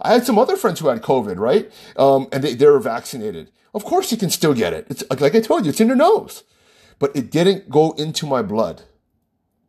I 0.00 0.12
had 0.12 0.24
some 0.26 0.38
other 0.38 0.56
friends 0.56 0.80
who 0.80 0.88
had 0.88 1.02
COVID, 1.02 1.38
right? 1.38 1.70
Um, 1.96 2.28
and 2.30 2.44
they, 2.44 2.54
they 2.54 2.66
were 2.66 2.80
vaccinated. 2.80 3.50
Of 3.72 3.84
course 3.84 4.12
you 4.12 4.18
can 4.18 4.30
still 4.30 4.54
get 4.54 4.72
it. 4.72 4.86
It's 4.88 5.02
like 5.20 5.34
I 5.34 5.40
told 5.40 5.64
you, 5.64 5.70
it's 5.70 5.80
in 5.80 5.88
your 5.88 5.96
nose 5.96 6.44
but 6.98 7.14
it 7.14 7.30
didn't 7.30 7.68
go 7.68 7.92
into 7.92 8.26
my 8.26 8.42
blood. 8.42 8.82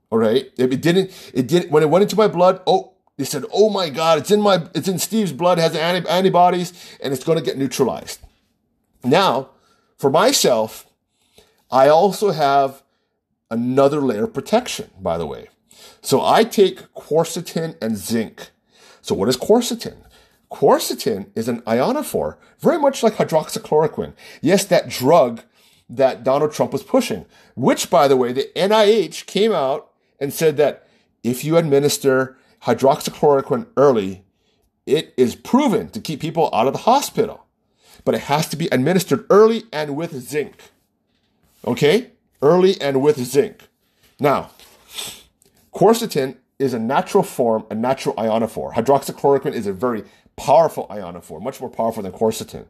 All 0.10 0.20
right. 0.20 0.52
It, 0.58 0.82
didn't, 0.82 1.12
it 1.34 1.48
did 1.48 1.72
when 1.72 1.84
it 1.84 1.90
went 1.90 2.04
into 2.04 2.16
my 2.16 2.28
blood. 2.28 2.62
Oh, 2.68 2.94
they 3.18 3.24
said, 3.24 3.46
oh 3.54 3.70
my 3.70 3.90
God, 3.90 4.20
it's 4.20 4.32
in 4.32 4.42
my, 4.42 4.68
it's 4.74 4.88
in 4.88 5.00
Steve's 5.00 5.32
blood, 5.32 5.58
has 5.58 5.76
anti- 5.76 6.10
antibodies, 6.10 6.74
and 7.02 7.14
it's 7.14 7.24
going 7.24 7.38
to 7.38 7.44
get 7.44 7.58
neutralized. 7.58 8.20
Now, 9.04 9.50
for 9.98 10.10
myself, 10.10 10.86
I 11.72 11.88
also 11.88 12.32
have 12.32 12.84
another 13.50 14.02
layer 14.02 14.26
of 14.26 14.34
protection, 14.34 14.90
by 15.00 15.18
the 15.18 15.26
way. 15.26 15.50
So 16.02 16.26
I 16.26 16.44
take 16.44 16.94
quercetin 16.94 17.76
and 17.82 17.98
zinc. 17.98 18.52
So 19.02 19.16
what 19.16 19.30
is 19.30 19.38
quercetin? 19.38 19.98
Quercetin 20.52 21.28
is 21.36 21.48
an 21.48 21.62
ionophore, 21.62 22.38
very 22.60 22.80
much 22.80 23.04
like 23.04 23.16
hydroxychloroquine. 23.16 24.14
Yes, 24.42 24.64
that 24.66 24.90
drug 24.90 25.42
that 25.90 26.24
Donald 26.24 26.54
Trump 26.54 26.72
was 26.72 26.84
pushing, 26.84 27.26
which, 27.56 27.90
by 27.90 28.08
the 28.08 28.18
way, 28.18 28.32
the 28.32 28.50
NIH 28.56 29.26
came 29.26 29.52
out 29.52 29.92
and 30.20 30.34
said 30.34 30.58
that 30.58 30.88
if 31.24 31.44
you 31.44 31.58
administer 31.58 32.38
hydroxychloroquine 32.64 33.68
early, 33.78 34.24
it 34.86 35.14
is 35.18 35.36
proven 35.36 35.90
to 35.90 36.00
keep 36.00 36.20
people 36.20 36.50
out 36.54 36.68
of 36.68 36.74
the 36.74 36.80
hospital. 36.80 37.46
But 38.04 38.16
it 38.16 38.22
has 38.22 38.48
to 38.50 38.56
be 38.56 38.68
administered 38.72 39.26
early 39.30 39.64
and 39.74 39.96
with 39.96 40.20
zinc. 40.22 40.72
Okay? 41.66 42.12
Early 42.46 42.80
and 42.80 43.02
with 43.02 43.18
zinc. 43.18 43.68
Now, 44.20 44.52
quercetin 45.74 46.38
is 46.60 46.74
a 46.74 46.80
natural 46.80 47.24
form, 47.24 47.66
a 47.70 47.76
natural 47.76 48.16
ionophore. 48.16 48.74
Hydroxychloroquine 48.74 49.54
is 49.54 49.68
a 49.68 49.74
very 49.74 50.04
powerful 50.38 50.88
ionophore, 50.90 51.42
much 51.42 51.60
more 51.60 51.70
powerful 51.70 52.04
than 52.04 52.12
quercetin. 52.12 52.68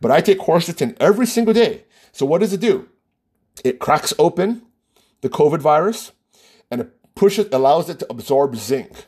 But 0.00 0.10
I 0.10 0.20
take 0.20 0.40
quercetin 0.40 0.96
every 1.00 1.26
single 1.26 1.54
day 1.54 1.84
so 2.12 2.26
what 2.26 2.40
does 2.40 2.52
it 2.52 2.60
do? 2.60 2.88
It 3.64 3.78
cracks 3.78 4.12
open 4.18 4.62
the 5.22 5.30
COVID 5.30 5.60
virus 5.60 6.12
and 6.70 6.82
it 6.82 7.14
pushes, 7.14 7.48
allows 7.52 7.88
it 7.88 7.98
to 8.00 8.06
absorb 8.10 8.56
zinc. 8.56 9.06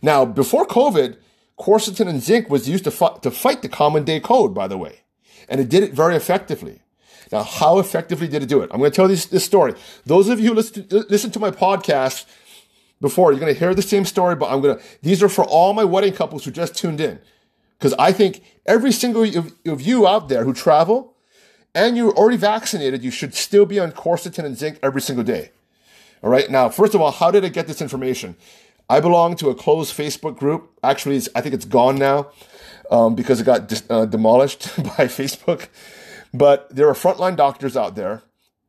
Now, 0.00 0.24
before 0.24 0.66
COVID, 0.66 1.16
quercetin 1.58 2.08
and 2.08 2.22
zinc 2.22 2.48
was 2.48 2.68
used 2.68 2.84
to, 2.84 2.92
fight, 2.92 3.22
to 3.22 3.30
fight 3.30 3.62
the 3.62 3.68
common 3.68 4.04
day 4.04 4.20
cold, 4.20 4.54
by 4.54 4.68
the 4.68 4.78
way. 4.78 5.00
And 5.48 5.60
it 5.60 5.68
did 5.68 5.82
it 5.82 5.92
very 5.92 6.14
effectively. 6.14 6.82
Now, 7.30 7.42
how 7.42 7.78
effectively 7.78 8.28
did 8.28 8.42
it 8.42 8.48
do 8.48 8.62
it? 8.62 8.70
I'm 8.72 8.78
going 8.78 8.90
to 8.90 8.96
tell 8.96 9.08
this, 9.08 9.26
this 9.26 9.44
story. 9.44 9.74
Those 10.06 10.28
of 10.28 10.40
you 10.40 10.48
who 10.48 10.54
listen 10.54 10.88
to, 10.88 11.06
listen 11.08 11.30
to 11.32 11.38
my 11.38 11.50
podcast 11.50 12.24
before, 13.00 13.32
you're 13.32 13.40
going 13.40 13.52
to 13.52 13.58
hear 13.58 13.74
the 13.74 13.82
same 13.82 14.04
story, 14.04 14.34
but 14.34 14.50
I'm 14.50 14.60
going 14.60 14.78
to, 14.78 14.84
these 15.02 15.22
are 15.22 15.28
for 15.28 15.44
all 15.44 15.74
my 15.74 15.84
wedding 15.84 16.14
couples 16.14 16.44
who 16.44 16.50
just 16.50 16.74
tuned 16.74 17.00
in. 17.00 17.18
Because 17.78 17.94
I 17.98 18.12
think 18.12 18.42
every 18.66 18.92
single 18.92 19.22
of, 19.22 19.52
of 19.66 19.82
you 19.82 20.06
out 20.08 20.28
there 20.28 20.44
who 20.44 20.52
travel, 20.52 21.14
and 21.74 21.96
you're 21.96 22.12
already 22.12 22.36
vaccinated, 22.36 23.04
you 23.04 23.10
should 23.10 23.34
still 23.34 23.66
be 23.66 23.78
on 23.78 23.92
quercetin 23.92 24.44
and 24.44 24.56
zinc 24.56 24.78
every 24.82 25.00
single 25.00 25.24
day. 25.24 25.50
All 26.22 26.30
right. 26.30 26.50
Now, 26.50 26.68
first 26.68 26.94
of 26.94 27.00
all, 27.00 27.12
how 27.12 27.30
did 27.30 27.44
I 27.44 27.48
get 27.48 27.66
this 27.66 27.80
information? 27.80 28.36
I 28.90 29.00
belong 29.00 29.36
to 29.36 29.50
a 29.50 29.54
closed 29.54 29.96
Facebook 29.96 30.38
group. 30.38 30.70
Actually, 30.82 31.20
I 31.34 31.40
think 31.40 31.54
it's 31.54 31.66
gone 31.66 31.96
now 31.96 32.30
um, 32.90 33.14
because 33.14 33.40
it 33.40 33.44
got 33.44 33.82
uh, 33.90 34.06
demolished 34.06 34.76
by 34.82 35.06
Facebook. 35.06 35.68
But 36.32 36.74
there 36.74 36.88
are 36.88 36.94
frontline 36.94 37.36
doctors 37.36 37.76
out 37.76 37.94
there, 37.96 38.22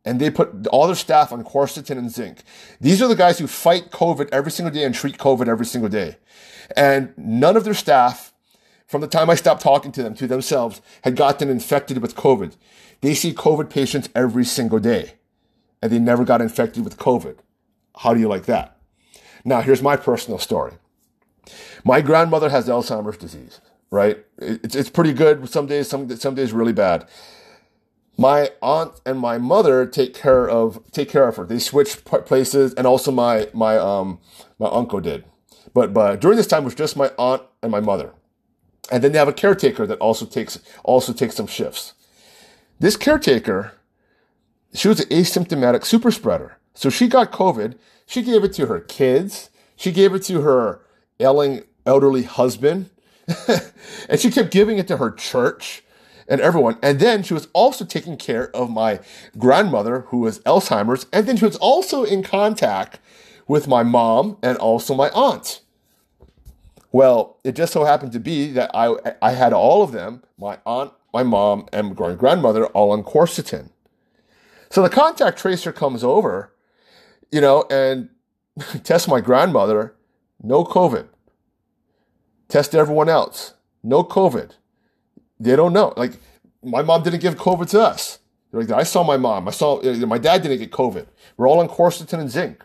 and 0.06 0.20
they 0.20 0.30
put 0.30 0.68
all 0.68 0.88
their 0.88 0.96
staff 0.96 1.32
on 1.32 1.44
quercetin 1.44 1.98
and 1.98 2.12
zinc. 2.12 2.44
These 2.80 3.02
are 3.02 3.08
the 3.08 3.16
guys 3.16 3.40
who 3.40 3.48
fight 3.48 3.92
COVID 3.92 4.30
every 4.32 4.52
single 4.52 4.74
day 4.74 4.84
and 4.84 4.96
treat 4.96 5.18
COVID 5.18 5.48
every 5.48 5.66
single 5.66 5.90
day. 5.90 6.18
And 6.76 7.14
none 7.18 7.58
of 7.58 7.64
their 7.64 7.74
staff, 7.74 8.34
from 8.88 9.02
the 9.02 9.08
time 9.08 9.30
I 9.30 9.36
stopped 9.36 9.62
talking 9.62 9.92
to 9.94 10.04
them 10.04 10.14
to 10.16 10.28
themselves, 10.28 10.82
had 11.04 11.16
gotten 11.16 11.50
infected 11.50 12.00
with 12.00 12.16
COVID. 12.16 12.56
They 13.02 13.14
see 13.14 13.34
COVID 13.34 13.70
patients 13.70 14.10
every 14.16 14.46
single 14.46 14.80
day 14.80 15.14
and 15.82 15.92
they 15.92 16.00
never 16.00 16.26
got 16.26 16.42
infected 16.42 16.84
with 16.84 16.98
COVID. 16.98 17.38
How 17.98 18.14
do 18.14 18.20
you 18.20 18.28
like 18.28 18.46
that? 18.46 18.78
Now, 19.46 19.62
here's 19.62 19.82
my 19.82 19.96
personal 19.96 20.40
story. 20.40 20.74
My 21.84 22.02
grandmother 22.02 22.50
has 22.50 22.68
Alzheimer's 22.68 23.18
disease, 23.18 23.62
right? 23.90 24.18
It's, 24.38 24.76
it's 24.76 24.90
pretty 24.90 25.14
good 25.14 25.48
some 25.50 25.66
days, 25.66 25.88
some, 25.88 26.14
some 26.18 26.36
days 26.36 26.52
really 26.52 26.74
bad. 26.74 27.08
My 28.20 28.52
aunt 28.62 29.00
and 29.06 29.18
my 29.18 29.38
mother 29.38 29.86
take 29.86 30.14
care 30.14 30.48
of 30.50 30.80
take 30.92 31.08
care 31.10 31.28
of 31.28 31.38
her. 31.38 31.46
They 31.46 31.58
switch 31.58 32.04
places, 32.04 32.74
and 32.74 32.86
also 32.86 33.12
my 33.12 33.48
my 33.54 33.78
um 33.78 34.20
my 34.60 34.68
uncle 34.68 35.00
did. 35.00 35.24
But 35.74 35.94
but 35.94 36.20
during 36.20 36.36
this 36.36 36.48
time 36.48 36.64
it 36.64 36.66
was 36.66 36.76
just 36.76 36.98
my 36.98 37.12
aunt 37.18 37.44
and 37.64 37.72
my 37.72 37.80
mother, 37.80 38.14
and 38.92 39.02
then 39.02 39.14
they 39.14 39.20
have 39.20 39.30
a 39.30 39.34
caretaker 39.34 39.88
that 39.88 40.00
also 40.00 40.26
takes 40.26 40.60
also 40.84 41.14
takes 41.14 41.36
some 41.36 41.48
shifts. 41.48 41.94
This 42.78 42.98
caretaker, 42.98 43.74
she 44.74 44.90
was 44.90 45.00
an 45.00 45.08
asymptomatic 45.08 45.86
super 45.86 46.12
spreader, 46.12 46.58
so 46.74 46.90
she 46.90 47.08
got 47.08 47.32
COVID. 47.32 47.78
She 48.06 48.22
gave 48.22 48.44
it 48.44 48.52
to 48.54 48.66
her 48.66 48.82
kids. 48.82 49.50
She 49.78 49.94
gave 49.94 50.14
it 50.14 50.24
to 50.24 50.42
her 50.42 50.82
ailing 51.22 51.64
elderly 51.86 52.24
husband, 52.24 52.90
and 54.10 54.20
she 54.20 54.30
kept 54.30 54.52
giving 54.52 54.78
it 54.78 54.90
to 54.90 54.98
her 54.98 55.10
church 55.10 55.84
and 56.30 56.40
everyone. 56.40 56.78
And 56.82 57.00
then 57.00 57.24
she 57.24 57.34
was 57.34 57.48
also 57.54 57.84
taking 57.84 58.16
care 58.16 58.56
of 58.56 58.70
my 58.70 59.00
grandmother 59.38 60.02
who 60.08 60.20
was 60.20 60.40
Alzheimer's. 60.42 61.08
And 61.12 61.28
then 61.28 61.36
she 61.36 61.46
was 61.46 61.58
also 61.58 62.04
in 62.04 62.24
contact 62.24 63.00
with 63.48 63.68
my 63.68 63.84
mom 63.84 64.38
and 64.44 64.58
also 64.60 64.94
my 64.94 65.10
aunt. 65.10 65.62
Well, 66.92 67.38
it 67.44 67.56
just 67.56 67.74
so 67.74 67.84
happened 67.84 68.14
to 68.14 68.20
be 68.20 68.52
that 68.52 68.72
I, 68.74 68.96
I 69.22 69.32
had 69.32 69.54
all 69.54 69.84
of 69.84 69.92
them, 69.92 70.24
my 70.38 70.60
aunt, 70.66 70.94
my 71.14 71.24
mom, 71.24 71.68
and 71.74 71.98
my 71.98 72.14
grandmother 72.14 72.68
all 72.68 72.92
on 72.92 73.04
quercetin. 73.04 73.72
So 74.70 74.84
the 74.84 74.90
contact 74.90 75.40
tracer 75.40 75.72
comes 75.72 76.04
over, 76.04 76.54
you 77.32 77.42
know, 77.42 77.66
and 77.72 78.10
tests 78.84 79.08
my 79.08 79.20
grandmother, 79.20 79.96
no 80.42 80.64
COVID. 80.64 81.08
Test 82.48 82.76
everyone 82.76 83.10
else, 83.10 83.56
no 83.84 84.04
COVID. 84.04 84.54
They 85.40 85.56
don't 85.56 85.74
know. 85.74 85.94
Like 85.96 86.14
my 86.64 86.82
mom 86.82 87.04
didn't 87.04 87.22
give 87.22 87.36
COVID 87.36 87.70
to 87.72 87.82
us. 87.82 88.20
Like 88.52 88.72
I 88.72 88.84
saw 88.84 89.04
my 89.04 89.18
mom. 89.18 89.48
I 89.48 89.52
saw 89.52 89.82
my 89.82 90.18
dad 90.18 90.42
didn't 90.42 90.58
get 90.58 90.72
COVID. 90.72 91.06
We're 91.38 91.48
all 91.48 91.60
on 91.60 91.68
quercetin 91.68 92.20
and 92.20 92.30
zinc. 92.30 92.64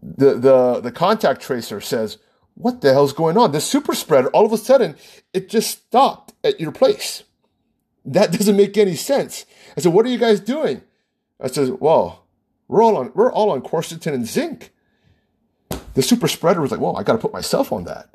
The 0.00 0.34
the 0.34 0.80
the 0.80 0.92
contact 0.92 1.40
tracer 1.40 1.80
says, 1.80 2.18
"What 2.54 2.80
the 2.80 2.92
hell's 2.92 3.12
going 3.12 3.38
on?" 3.38 3.52
This 3.52 3.64
super 3.64 3.94
spreader. 3.94 4.28
All 4.28 4.44
of 4.44 4.52
a 4.52 4.58
sudden, 4.58 4.96
it 5.32 5.48
just 5.48 5.70
stopped 5.70 6.34
at 6.44 6.60
your 6.60 6.72
place. 6.72 7.24
That 8.04 8.32
doesn't 8.38 8.56
make 8.56 8.76
any 8.76 8.96
sense. 8.96 9.46
I 9.76 9.80
said, 9.80 9.92
"What 9.92 10.04
are 10.04 10.10
you 10.10 10.18
guys 10.18 10.40
doing?" 10.40 10.82
I 11.40 11.48
said, 11.48 11.80
"Well, 11.80 12.26
we're 12.68 12.82
all 12.82 12.96
on 12.96 13.12
we're 13.14 13.32
all 13.32 13.50
on 13.50 13.62
quercetin 13.62 14.12
and 14.12 14.26
zinc." 14.26 14.70
The 15.94 16.02
super 16.02 16.28
spreader 16.28 16.60
was 16.60 16.70
like, 16.70 16.80
"Well, 16.80 16.96
I 16.96 17.02
got 17.04 17.14
to 17.14 17.18
put 17.18 17.32
myself 17.32 17.72
on 17.72 17.84
that." 17.84 18.10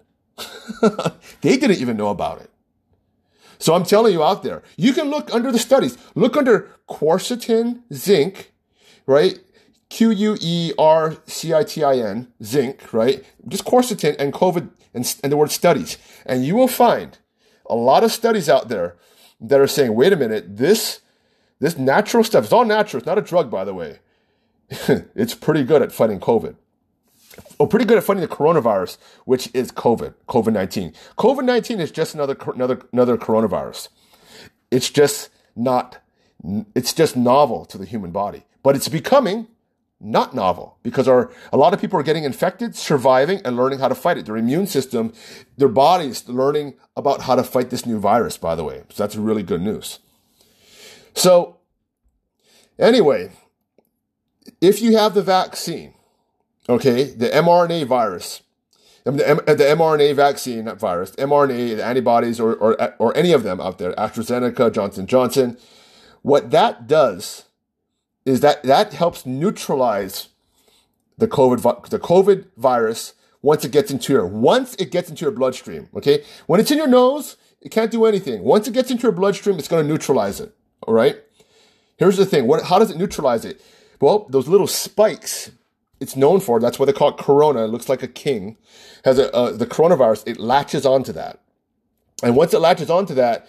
they 1.41 1.57
didn't 1.57 1.79
even 1.79 1.97
know 1.97 2.09
about 2.09 2.41
it. 2.41 2.51
So 3.59 3.75
I'm 3.75 3.83
telling 3.83 4.13
you 4.13 4.23
out 4.23 4.41
there, 4.41 4.63
you 4.77 4.93
can 4.93 5.09
look 5.09 5.33
under 5.33 5.51
the 5.51 5.59
studies, 5.59 5.97
look 6.15 6.37
under 6.37 6.69
quercetin, 6.87 7.81
zinc, 7.93 8.53
right? 9.05 9.37
Q 9.89 10.11
U 10.11 10.37
E 10.39 10.71
R 10.77 11.17
C 11.25 11.53
I 11.53 11.63
T 11.63 11.83
I 11.83 11.97
N, 11.97 12.31
zinc, 12.43 12.93
right? 12.93 13.23
Just 13.47 13.65
quercetin 13.65 14.15
and 14.17 14.33
COVID 14.33 14.69
and, 14.93 15.15
and 15.23 15.31
the 15.31 15.37
word 15.37 15.51
studies. 15.51 15.97
And 16.25 16.45
you 16.45 16.55
will 16.55 16.67
find 16.67 17.17
a 17.69 17.75
lot 17.75 18.03
of 18.03 18.11
studies 18.11 18.49
out 18.49 18.69
there 18.69 18.95
that 19.41 19.59
are 19.59 19.67
saying, 19.67 19.93
wait 19.93 20.13
a 20.13 20.15
minute, 20.15 20.57
this, 20.57 21.01
this 21.59 21.77
natural 21.77 22.23
stuff, 22.23 22.45
it's 22.45 22.53
all 22.53 22.65
natural. 22.65 22.99
It's 22.99 23.07
not 23.07 23.17
a 23.17 23.21
drug, 23.21 23.51
by 23.51 23.65
the 23.65 23.73
way. 23.73 23.99
it's 24.69 25.33
pretty 25.33 25.63
good 25.63 25.81
at 25.81 25.91
fighting 25.91 26.19
COVID 26.19 26.55
oh, 27.59 27.67
pretty 27.67 27.85
good 27.85 27.97
at 27.97 28.03
fighting 28.03 28.21
the 28.21 28.27
coronavirus, 28.27 28.97
which 29.25 29.49
is 29.53 29.71
COVID, 29.71 30.13
COVID 30.27 30.53
19. 30.53 30.93
COVID 31.17 31.43
19 31.43 31.79
is 31.79 31.91
just 31.91 32.13
another, 32.13 32.37
another, 32.53 32.81
another 32.91 33.17
coronavirus. 33.17 33.89
It's 34.71 34.89
just 34.89 35.29
not, 35.55 35.99
it's 36.75 36.93
just 36.93 37.15
novel 37.15 37.65
to 37.65 37.77
the 37.77 37.85
human 37.85 38.11
body, 38.11 38.45
but 38.63 38.75
it's 38.75 38.87
becoming 38.87 39.47
not 39.99 40.33
novel 40.33 40.77
because 40.81 41.07
our, 41.07 41.31
a 41.51 41.57
lot 41.57 41.73
of 41.73 41.81
people 41.81 41.99
are 41.99 42.03
getting 42.03 42.23
infected, 42.23 42.75
surviving, 42.75 43.41
and 43.43 43.57
learning 43.57 43.79
how 43.79 43.87
to 43.87 43.95
fight 43.95 44.17
it. 44.17 44.25
Their 44.25 44.37
immune 44.37 44.67
system, 44.67 45.13
their 45.57 45.67
bodies 45.67 46.27
learning 46.29 46.75
about 46.95 47.21
how 47.21 47.35
to 47.35 47.43
fight 47.43 47.69
this 47.69 47.85
new 47.85 47.99
virus, 47.99 48.37
by 48.37 48.55
the 48.55 48.63
way. 48.63 48.83
So 48.89 49.03
that's 49.03 49.15
really 49.15 49.43
good 49.43 49.61
news. 49.61 49.99
So, 51.13 51.57
anyway, 52.77 53.31
if 54.61 54.81
you 54.81 54.95
have 54.95 55.13
the 55.13 55.21
vaccine, 55.21 55.93
Okay, 56.69 57.05
the 57.05 57.29
mRNA 57.29 57.87
virus, 57.87 58.43
the, 59.03 59.11
the 59.11 59.63
mRNA 59.75 60.15
vaccine, 60.15 60.65
virus, 60.75 61.11
mRNA, 61.15 61.77
the 61.77 61.83
antibodies, 61.83 62.39
or, 62.39 62.53
or, 62.55 62.93
or 62.99 63.17
any 63.17 63.31
of 63.31 63.41
them 63.41 63.59
out 63.59 63.79
there, 63.79 63.93
AstraZeneca, 63.93 64.71
Johnson 64.71 65.07
Johnson, 65.07 65.57
what 66.21 66.51
that 66.51 66.85
does 66.85 67.45
is 68.23 68.41
that 68.41 68.61
that 68.61 68.93
helps 68.93 69.25
neutralize 69.25 70.29
the 71.17 71.27
COVID, 71.27 71.89
the 71.89 71.97
COVID 71.97 72.45
virus 72.55 73.15
once 73.41 73.65
it 73.65 73.71
gets 73.71 73.89
into 73.89 74.13
your, 74.13 74.27
once 74.27 74.75
it 74.75 74.91
gets 74.91 75.09
into 75.09 75.25
your 75.25 75.31
bloodstream, 75.31 75.89
okay? 75.95 76.23
When 76.45 76.59
it's 76.59 76.69
in 76.69 76.77
your 76.77 76.87
nose, 76.87 77.37
it 77.61 77.69
can't 77.71 77.89
do 77.89 78.05
anything. 78.05 78.43
Once 78.43 78.67
it 78.67 78.75
gets 78.75 78.91
into 78.91 79.03
your 79.03 79.11
bloodstream, 79.11 79.57
it's 79.57 79.67
going 79.67 79.83
to 79.83 79.89
neutralize 79.89 80.39
it, 80.39 80.53
all 80.83 80.93
right? 80.93 81.17
Here's 81.97 82.17
the 82.17 82.27
thing. 82.27 82.45
What, 82.45 82.65
how 82.65 82.77
does 82.77 82.91
it 82.91 82.97
neutralize 82.97 83.43
it? 83.43 83.59
Well, 83.99 84.27
those 84.29 84.47
little 84.47 84.67
spikes 84.67 85.51
it's 85.99 86.15
known 86.15 86.39
for. 86.39 86.59
That's 86.59 86.79
why 86.79 86.85
they 86.85 86.93
call 86.93 87.09
it 87.09 87.17
Corona. 87.17 87.65
It 87.65 87.69
looks 87.69 87.89
like 87.89 88.03
a 88.03 88.07
king. 88.07 88.57
Has 89.05 89.19
a 89.19 89.33
uh, 89.33 89.51
the 89.51 89.65
coronavirus. 89.65 90.27
It 90.27 90.39
latches 90.39 90.85
onto 90.85 91.11
that, 91.13 91.41
and 92.23 92.35
once 92.35 92.53
it 92.53 92.59
latches 92.59 92.89
onto 92.89 93.13
that, 93.15 93.47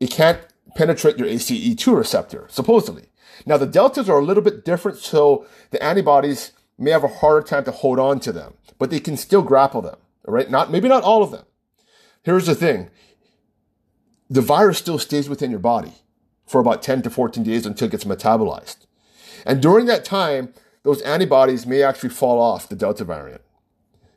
it 0.00 0.10
can't 0.10 0.40
penetrate 0.76 1.18
your 1.18 1.28
ACE2 1.28 1.96
receptor. 1.96 2.46
Supposedly. 2.48 3.06
Now 3.46 3.56
the 3.56 3.66
deltas 3.66 4.08
are 4.08 4.18
a 4.18 4.24
little 4.24 4.42
bit 4.42 4.64
different, 4.64 4.98
so 4.98 5.46
the 5.70 5.82
antibodies 5.82 6.52
may 6.78 6.90
have 6.90 7.04
a 7.04 7.08
harder 7.08 7.46
time 7.46 7.64
to 7.64 7.70
hold 7.70 7.98
on 7.98 8.20
to 8.20 8.32
them, 8.32 8.54
but 8.78 8.90
they 8.90 9.00
can 9.00 9.16
still 9.16 9.42
grapple 9.42 9.82
them. 9.82 9.96
Right, 10.24 10.50
not 10.50 10.70
maybe 10.70 10.88
not 10.88 11.02
all 11.02 11.22
of 11.22 11.32
them. 11.32 11.44
Here's 12.22 12.46
the 12.46 12.54
thing: 12.54 12.90
the 14.30 14.40
virus 14.40 14.78
still 14.78 14.98
stays 14.98 15.28
within 15.28 15.50
your 15.50 15.60
body 15.60 15.94
for 16.46 16.60
about 16.60 16.82
10 16.82 17.02
to 17.02 17.10
14 17.10 17.42
days 17.42 17.66
until 17.66 17.88
it 17.88 17.92
gets 17.92 18.04
metabolized. 18.04 18.86
And 19.44 19.60
during 19.60 19.86
that 19.86 20.04
time, 20.04 20.52
those 20.82 21.00
antibodies 21.02 21.66
may 21.66 21.82
actually 21.82 22.10
fall 22.10 22.40
off 22.40 22.68
the 22.68 22.76
Delta 22.76 23.04
variant. 23.04 23.42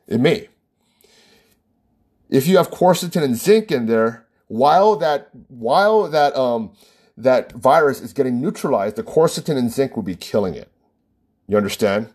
It 0.06 0.20
may. 0.20 0.48
If 2.28 2.46
you 2.46 2.56
have 2.56 2.70
quercetin 2.70 3.22
and 3.22 3.36
zinc 3.36 3.70
in 3.70 3.86
there, 3.86 4.26
while 4.48 4.96
that 4.96 5.28
while 5.48 6.08
that 6.08 6.36
um 6.36 6.72
that 7.16 7.52
virus 7.52 8.00
is 8.00 8.12
getting 8.12 8.40
neutralized, 8.40 8.96
the 8.96 9.02
quercetin 9.02 9.56
and 9.56 9.70
zinc 9.70 9.96
will 9.96 10.02
be 10.02 10.16
killing 10.16 10.54
it. 10.54 10.70
You 11.48 11.56
understand? 11.56 12.10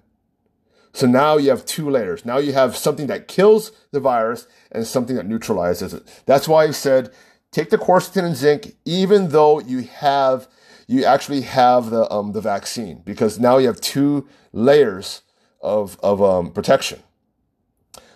So 0.93 1.07
now 1.07 1.37
you 1.37 1.49
have 1.49 1.65
two 1.65 1.89
layers. 1.89 2.25
Now 2.25 2.37
you 2.37 2.51
have 2.53 2.75
something 2.75 3.07
that 3.07 3.29
kills 3.29 3.71
the 3.91 4.01
virus 4.01 4.47
and 4.71 4.85
something 4.85 5.15
that 5.15 5.25
neutralizes 5.25 5.93
it. 5.93 6.23
That's 6.25 6.47
why 6.47 6.65
I 6.65 6.71
said 6.71 7.11
take 7.51 7.69
the 7.69 7.77
quercetin 7.77 8.25
and 8.25 8.35
zinc, 8.35 8.75
even 8.85 9.29
though 9.29 9.59
you 9.59 9.81
have 9.81 10.47
you 10.87 11.05
actually 11.05 11.41
have 11.41 11.89
the 11.89 12.11
um, 12.11 12.33
the 12.33 12.41
vaccine 12.41 13.01
because 13.05 13.39
now 13.39 13.57
you 13.57 13.67
have 13.67 13.79
two 13.79 14.27
layers 14.53 15.21
of 15.61 15.97
of 16.01 16.21
um, 16.21 16.51
protection. 16.51 17.01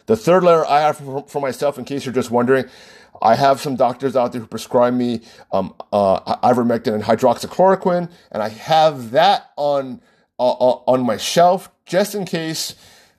The 0.05 0.15
third 0.15 0.43
layer 0.43 0.65
I 0.65 0.81
have 0.81 0.97
for, 0.97 1.25
for, 1.27 1.41
myself, 1.41 1.79
in 1.79 1.85
case 1.85 2.05
you're 2.05 2.13
just 2.13 2.29
wondering, 2.29 2.65
I 3.21 3.35
have 3.35 3.59
some 3.59 3.75
doctors 3.75 4.15
out 4.15 4.33
there 4.33 4.41
who 4.41 4.47
prescribe 4.47 4.93
me 4.93 5.21
um, 5.51 5.73
uh, 5.91 6.35
ivermectin 6.37 6.93
and 6.93 7.03
hydroxychloroquine, 7.03 8.11
and 8.31 8.43
I 8.43 8.49
have 8.49 9.11
that 9.11 9.51
on 9.55 10.01
uh, 10.37 10.51
uh, 10.51 10.81
on 10.87 11.05
my 11.05 11.17
shelf 11.17 11.71
just 11.85 12.13
in 12.13 12.25
case 12.25 12.75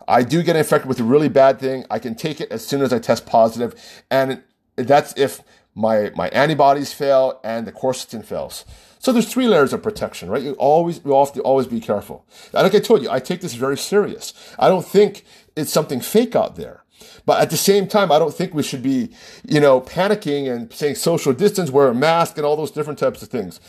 I 0.07 0.23
do 0.23 0.43
get 0.43 0.55
infected 0.55 0.89
with 0.89 1.01
a 1.01 1.05
really 1.05 1.29
bad 1.29 1.59
thing. 1.59 1.85
I 1.91 1.99
can 1.99 2.15
take 2.15 2.41
it 2.41 2.51
as 2.53 2.65
soon 2.65 2.83
as 2.83 2.93
I 2.93 2.99
test 2.99 3.27
positive, 3.27 3.75
and 4.11 4.43
that's 4.77 5.15
if 5.17 5.43
my 5.75 6.11
my 6.15 6.29
antibodies 6.29 6.93
fail 6.93 7.41
and 7.43 7.67
the 7.67 7.73
quercetin 7.73 8.25
fails. 8.25 8.65
So 8.99 9.13
there's 9.13 9.31
three 9.31 9.47
layers 9.47 9.73
of 9.73 9.83
protection, 9.83 10.29
right? 10.29 10.43
You 10.43 10.53
always, 10.53 11.01
you 11.05 11.15
have 11.15 11.33
to 11.35 11.43
always 11.43 11.67
be 11.67 11.81
careful. 11.81 12.27
Like 12.53 12.75
I 12.75 12.81
told 12.81 13.03
you, 13.03 13.11
I 13.11 13.21
take 13.21 13.41
this 13.41 13.55
very 13.55 13.77
serious. 13.77 14.35
I 14.59 14.69
don't 14.69 14.85
think 14.85 15.25
it's 15.55 15.73
something 15.73 16.01
fake 16.01 16.35
out 16.35 16.57
there. 16.57 16.83
But 17.25 17.41
at 17.41 17.51
the 17.51 17.57
same 17.57 17.89
time, 17.89 18.11
I 18.11 18.19
don't 18.19 18.33
think 18.35 18.55
we 18.55 18.63
should 18.63 18.83
be, 18.83 19.11
you 19.45 19.61
know, 19.61 19.81
panicking 19.81 20.51
and 20.51 20.73
saying 20.73 20.95
social 20.95 21.33
distance, 21.33 21.71
wear 21.71 21.89
a 21.89 21.95
mask 21.95 22.37
and 22.37 22.47
all 22.47 22.57
those 22.57 22.71
different 22.71 22.99
types 22.99 23.23
of 23.23 23.29
things. 23.29 23.61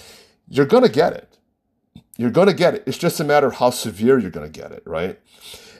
You're 0.47 0.65
going 0.65 0.83
to 0.83 0.89
get 0.89 1.13
it. 1.13 1.37
You're 2.17 2.31
going 2.31 2.47
to 2.47 2.53
get 2.53 2.73
it. 2.73 2.83
It's 2.85 2.97
just 2.97 3.19
a 3.19 3.23
matter 3.23 3.47
of 3.47 3.55
how 3.55 3.69
severe 3.69 4.17
you're 4.17 4.31
going 4.31 4.51
to 4.51 4.59
get 4.59 4.71
it, 4.71 4.83
right? 4.85 5.19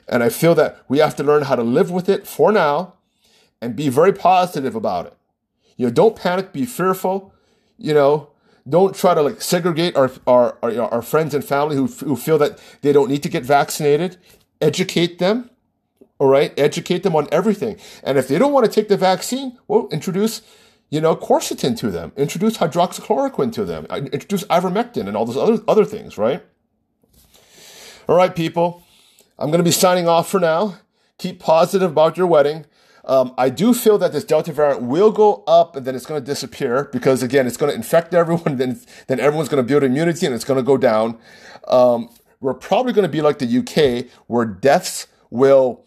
And 0.08 0.22
I 0.22 0.28
feel 0.28 0.54
that 0.56 0.84
we 0.88 0.98
have 0.98 1.16
to 1.16 1.24
learn 1.24 1.42
how 1.42 1.56
to 1.56 1.62
live 1.62 1.90
with 1.90 2.08
it 2.08 2.26
for 2.26 2.52
now 2.52 2.94
and 3.60 3.74
be 3.74 3.88
very 3.88 4.12
positive 4.12 4.74
about 4.74 5.06
it. 5.06 5.14
You 5.76 5.86
know, 5.86 5.92
don't 5.92 6.16
panic, 6.16 6.52
be 6.52 6.64
fearful, 6.64 7.32
you 7.76 7.94
know, 7.94 8.30
don't 8.68 8.94
try 8.94 9.14
to 9.14 9.22
like 9.22 9.40
segregate 9.40 9.96
our, 9.96 10.10
our, 10.26 10.58
our, 10.62 10.80
our 10.80 11.02
friends 11.02 11.34
and 11.34 11.44
family 11.44 11.76
who, 11.76 11.86
who 11.86 12.16
feel 12.16 12.38
that 12.38 12.58
they 12.82 12.92
don't 12.92 13.08
need 13.08 13.22
to 13.22 13.28
get 13.28 13.44
vaccinated. 13.44 14.16
Educate 14.60 15.18
them. 15.18 15.50
All 16.18 16.28
right. 16.28 16.52
Educate 16.58 17.02
them 17.02 17.14
on 17.16 17.28
everything. 17.30 17.78
And 18.02 18.18
if 18.18 18.28
they 18.28 18.38
don't 18.38 18.52
want 18.52 18.66
to 18.66 18.72
take 18.72 18.88
the 18.88 18.96
vaccine, 18.96 19.58
well, 19.68 19.88
introduce, 19.90 20.42
you 20.90 21.00
know, 21.00 21.14
quercetin 21.14 21.78
to 21.78 21.90
them, 21.90 22.12
introduce 22.16 22.58
hydroxychloroquine 22.58 23.52
to 23.52 23.64
them, 23.64 23.86
uh, 23.88 24.00
introduce 24.12 24.44
ivermectin 24.44 25.06
and 25.06 25.16
all 25.16 25.24
those 25.24 25.36
other, 25.36 25.62
other 25.68 25.84
things, 25.84 26.18
right? 26.18 26.44
All 28.08 28.16
right, 28.16 28.34
people, 28.34 28.84
I'm 29.38 29.50
going 29.50 29.58
to 29.58 29.64
be 29.64 29.70
signing 29.70 30.08
off 30.08 30.28
for 30.28 30.40
now. 30.40 30.78
Keep 31.18 31.40
positive 31.40 31.90
about 31.90 32.16
your 32.16 32.26
wedding. 32.26 32.64
Um, 33.08 33.32
I 33.38 33.48
do 33.48 33.72
feel 33.72 33.96
that 33.98 34.12
this 34.12 34.22
Delta 34.22 34.52
variant 34.52 34.82
will 34.82 35.10
go 35.10 35.42
up 35.46 35.74
and 35.74 35.86
then 35.86 35.94
it's 35.94 36.04
going 36.04 36.20
to 36.20 36.24
disappear 36.24 36.90
because, 36.92 37.22
again, 37.22 37.46
it's 37.46 37.56
going 37.56 37.70
to 37.70 37.76
infect 37.76 38.12
everyone. 38.12 38.56
Then, 38.58 38.80
then 39.06 39.18
everyone's 39.18 39.48
going 39.48 39.64
to 39.64 39.66
build 39.66 39.82
immunity 39.82 40.26
and 40.26 40.34
it's 40.34 40.44
going 40.44 40.58
to 40.58 40.64
go 40.64 40.76
down. 40.76 41.18
Um, 41.66 42.10
we're 42.40 42.54
probably 42.54 42.92
going 42.92 43.04
to 43.04 43.12
be 43.12 43.22
like 43.22 43.38
the 43.38 43.58
UK 43.58 44.10
where 44.26 44.44
deaths 44.44 45.06
will, 45.30 45.86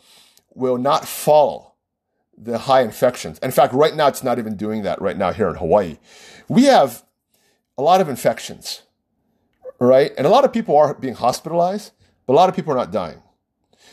will 0.55 0.77
not 0.77 1.07
follow 1.07 1.73
the 2.37 2.59
high 2.59 2.81
infections. 2.81 3.37
In 3.39 3.51
fact, 3.51 3.73
right 3.73 3.95
now, 3.95 4.07
it's 4.07 4.23
not 4.23 4.39
even 4.39 4.55
doing 4.55 4.81
that 4.81 4.99
right 4.99 5.17
now 5.17 5.31
here 5.31 5.49
in 5.49 5.55
Hawaii. 5.55 5.97
We 6.47 6.63
have 6.63 7.03
a 7.77 7.83
lot 7.83 8.01
of 8.01 8.09
infections, 8.09 8.81
right? 9.79 10.11
And 10.17 10.25
a 10.25 10.29
lot 10.29 10.43
of 10.43 10.51
people 10.51 10.75
are 10.77 10.93
being 10.95 11.15
hospitalized, 11.15 11.91
but 12.25 12.33
a 12.33 12.35
lot 12.35 12.49
of 12.49 12.55
people 12.55 12.73
are 12.73 12.77
not 12.77 12.91
dying. 12.91 13.21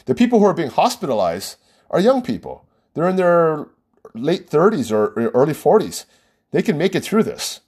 The 0.07 0.15
people 0.15 0.39
who 0.39 0.47
are 0.47 0.55
being 0.55 0.71
hospitalized 0.71 1.57
are 1.91 2.01
young 2.01 2.23
people. 2.23 2.68
They're 2.95 3.09
in 3.09 3.17
their 3.17 3.69
late 4.15 4.49
30s 4.49 4.93
or 4.93 5.13
early 5.31 5.55
40s. 5.55 6.05
They 6.51 6.63
can 6.63 6.79
make 6.79 6.95
it 6.95 7.05
through 7.05 7.25
this. 7.25 7.61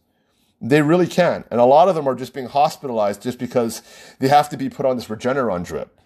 They 0.60 0.82
really 0.82 1.06
can. 1.06 1.44
And 1.50 1.60
a 1.60 1.64
lot 1.64 1.88
of 1.88 1.94
them 1.94 2.06
are 2.06 2.14
just 2.14 2.34
being 2.34 2.46
hospitalized 2.46 3.22
just 3.22 3.38
because 3.38 3.82
they 4.18 4.28
have 4.28 4.48
to 4.50 4.56
be 4.56 4.68
put 4.68 4.84
on 4.84 4.96
this 4.96 5.06
Regeneron 5.06 5.64
drip. 5.64 6.00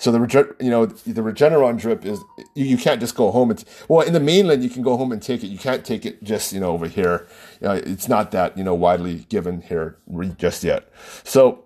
So 0.00 0.10
the 0.10 0.56
you 0.58 0.70
know 0.70 0.86
the 0.86 1.20
Regeneron 1.20 1.78
drip 1.78 2.06
is 2.06 2.18
you, 2.54 2.78
can't 2.78 3.00
just 3.00 3.14
go 3.14 3.30
home 3.30 3.50
and 3.50 3.62
well 3.86 4.00
in 4.00 4.14
the 4.14 4.20
mainland 4.20 4.64
you 4.64 4.70
can 4.70 4.82
go 4.82 4.96
home 4.96 5.12
and 5.12 5.20
take 5.20 5.44
it. 5.44 5.48
You 5.48 5.58
can't 5.58 5.84
take 5.84 6.06
it 6.06 6.24
just 6.24 6.54
you 6.54 6.60
know 6.60 6.70
over 6.70 6.88
here. 6.88 7.26
You 7.60 7.68
know, 7.68 7.74
it's 7.74 8.08
not 8.08 8.30
that 8.30 8.56
you 8.56 8.64
know 8.64 8.74
widely 8.74 9.26
given 9.28 9.60
here 9.60 9.98
just 10.38 10.64
yet. 10.64 10.90
So 11.22 11.64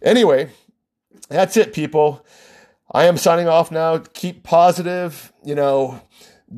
anyway, 0.00 0.50
that's 1.28 1.56
it, 1.56 1.72
people. 1.72 2.24
I 2.92 3.06
am 3.06 3.16
signing 3.16 3.48
off 3.48 3.72
now. 3.72 3.98
Keep 3.98 4.44
positive. 4.44 5.32
You 5.44 5.56
know, 5.56 6.00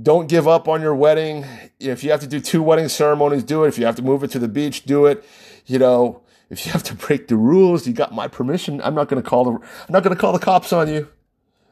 don't 0.02 0.28
give 0.28 0.48
up 0.48 0.68
on 0.68 0.80
your 0.80 0.94
wedding. 0.94 1.44
If 1.78 2.02
you 2.02 2.10
have 2.10 2.20
to 2.20 2.26
do 2.26 2.40
two 2.40 2.62
wedding 2.62 2.88
ceremonies, 2.88 3.44
do 3.44 3.64
it. 3.64 3.68
If 3.68 3.78
you 3.78 3.86
have 3.86 3.96
to 3.96 4.02
move 4.02 4.24
it 4.24 4.30
to 4.32 4.38
the 4.38 4.48
beach, 4.48 4.84
do 4.84 5.06
it. 5.06 5.24
You 5.66 5.78
know, 5.78 6.22
if 6.50 6.66
you 6.66 6.72
have 6.72 6.82
to 6.84 6.94
break 6.94 7.28
the 7.28 7.36
rules, 7.36 7.86
you 7.86 7.92
got 7.92 8.12
my 8.12 8.28
permission. 8.28 8.80
I'm 8.82 8.94
not 8.94 9.08
going 9.08 9.22
to 9.22 9.28
call 9.28 9.44
the 9.44 9.50
I'm 9.52 9.92
not 9.92 10.02
going 10.02 10.14
to 10.14 10.20
call 10.20 10.32
the 10.32 10.38
cops 10.38 10.72
on 10.72 10.88
you. 10.88 11.08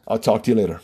I'll 0.07 0.18
talk 0.18 0.45
to 0.45 0.51
you 0.51 0.57
later. 0.57 0.81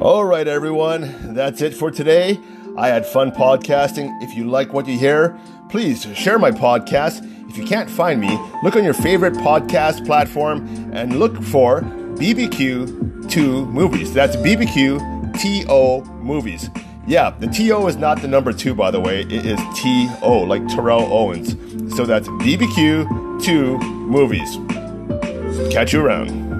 All 0.00 0.24
right, 0.24 0.46
everyone. 0.46 1.34
That's 1.34 1.62
it 1.62 1.74
for 1.74 1.90
today. 1.90 2.38
I 2.76 2.88
had 2.88 3.06
fun 3.06 3.30
podcasting. 3.30 4.10
If 4.22 4.36
you 4.36 4.44
like 4.44 4.72
what 4.72 4.86
you 4.86 4.98
hear, 4.98 5.38
please 5.70 6.06
share 6.14 6.38
my 6.38 6.50
podcast. 6.50 7.30
If 7.48 7.56
you 7.56 7.64
can't 7.64 7.88
find 7.88 8.20
me, 8.20 8.38
look 8.62 8.76
on 8.76 8.84
your 8.84 8.94
favorite 8.94 9.34
podcast 9.34 10.04
platform 10.04 10.66
and 10.92 11.18
look 11.18 11.40
for 11.42 11.82
BBQ 12.18 13.30
TO 13.30 13.66
Movies. 13.66 14.12
That's 14.12 14.36
BBQ 14.36 15.00
TO 15.40 16.04
Movies. 16.22 16.70
Yeah, 17.06 17.30
the 17.38 17.46
TO 17.48 17.86
is 17.86 17.96
not 17.96 18.22
the 18.22 18.28
number 18.28 18.52
two, 18.52 18.74
by 18.74 18.90
the 18.90 19.00
way. 19.00 19.20
It 19.22 19.44
is 19.44 19.60
TO, 19.76 20.44
like 20.46 20.66
Terrell 20.68 21.12
Owens. 21.12 21.50
So 21.96 22.06
that's 22.06 22.28
BBQ 22.28 23.42
TO 23.44 23.78
Movies. 23.78 24.58
Catch 25.72 25.92
you 25.92 26.04
around. 26.04 26.53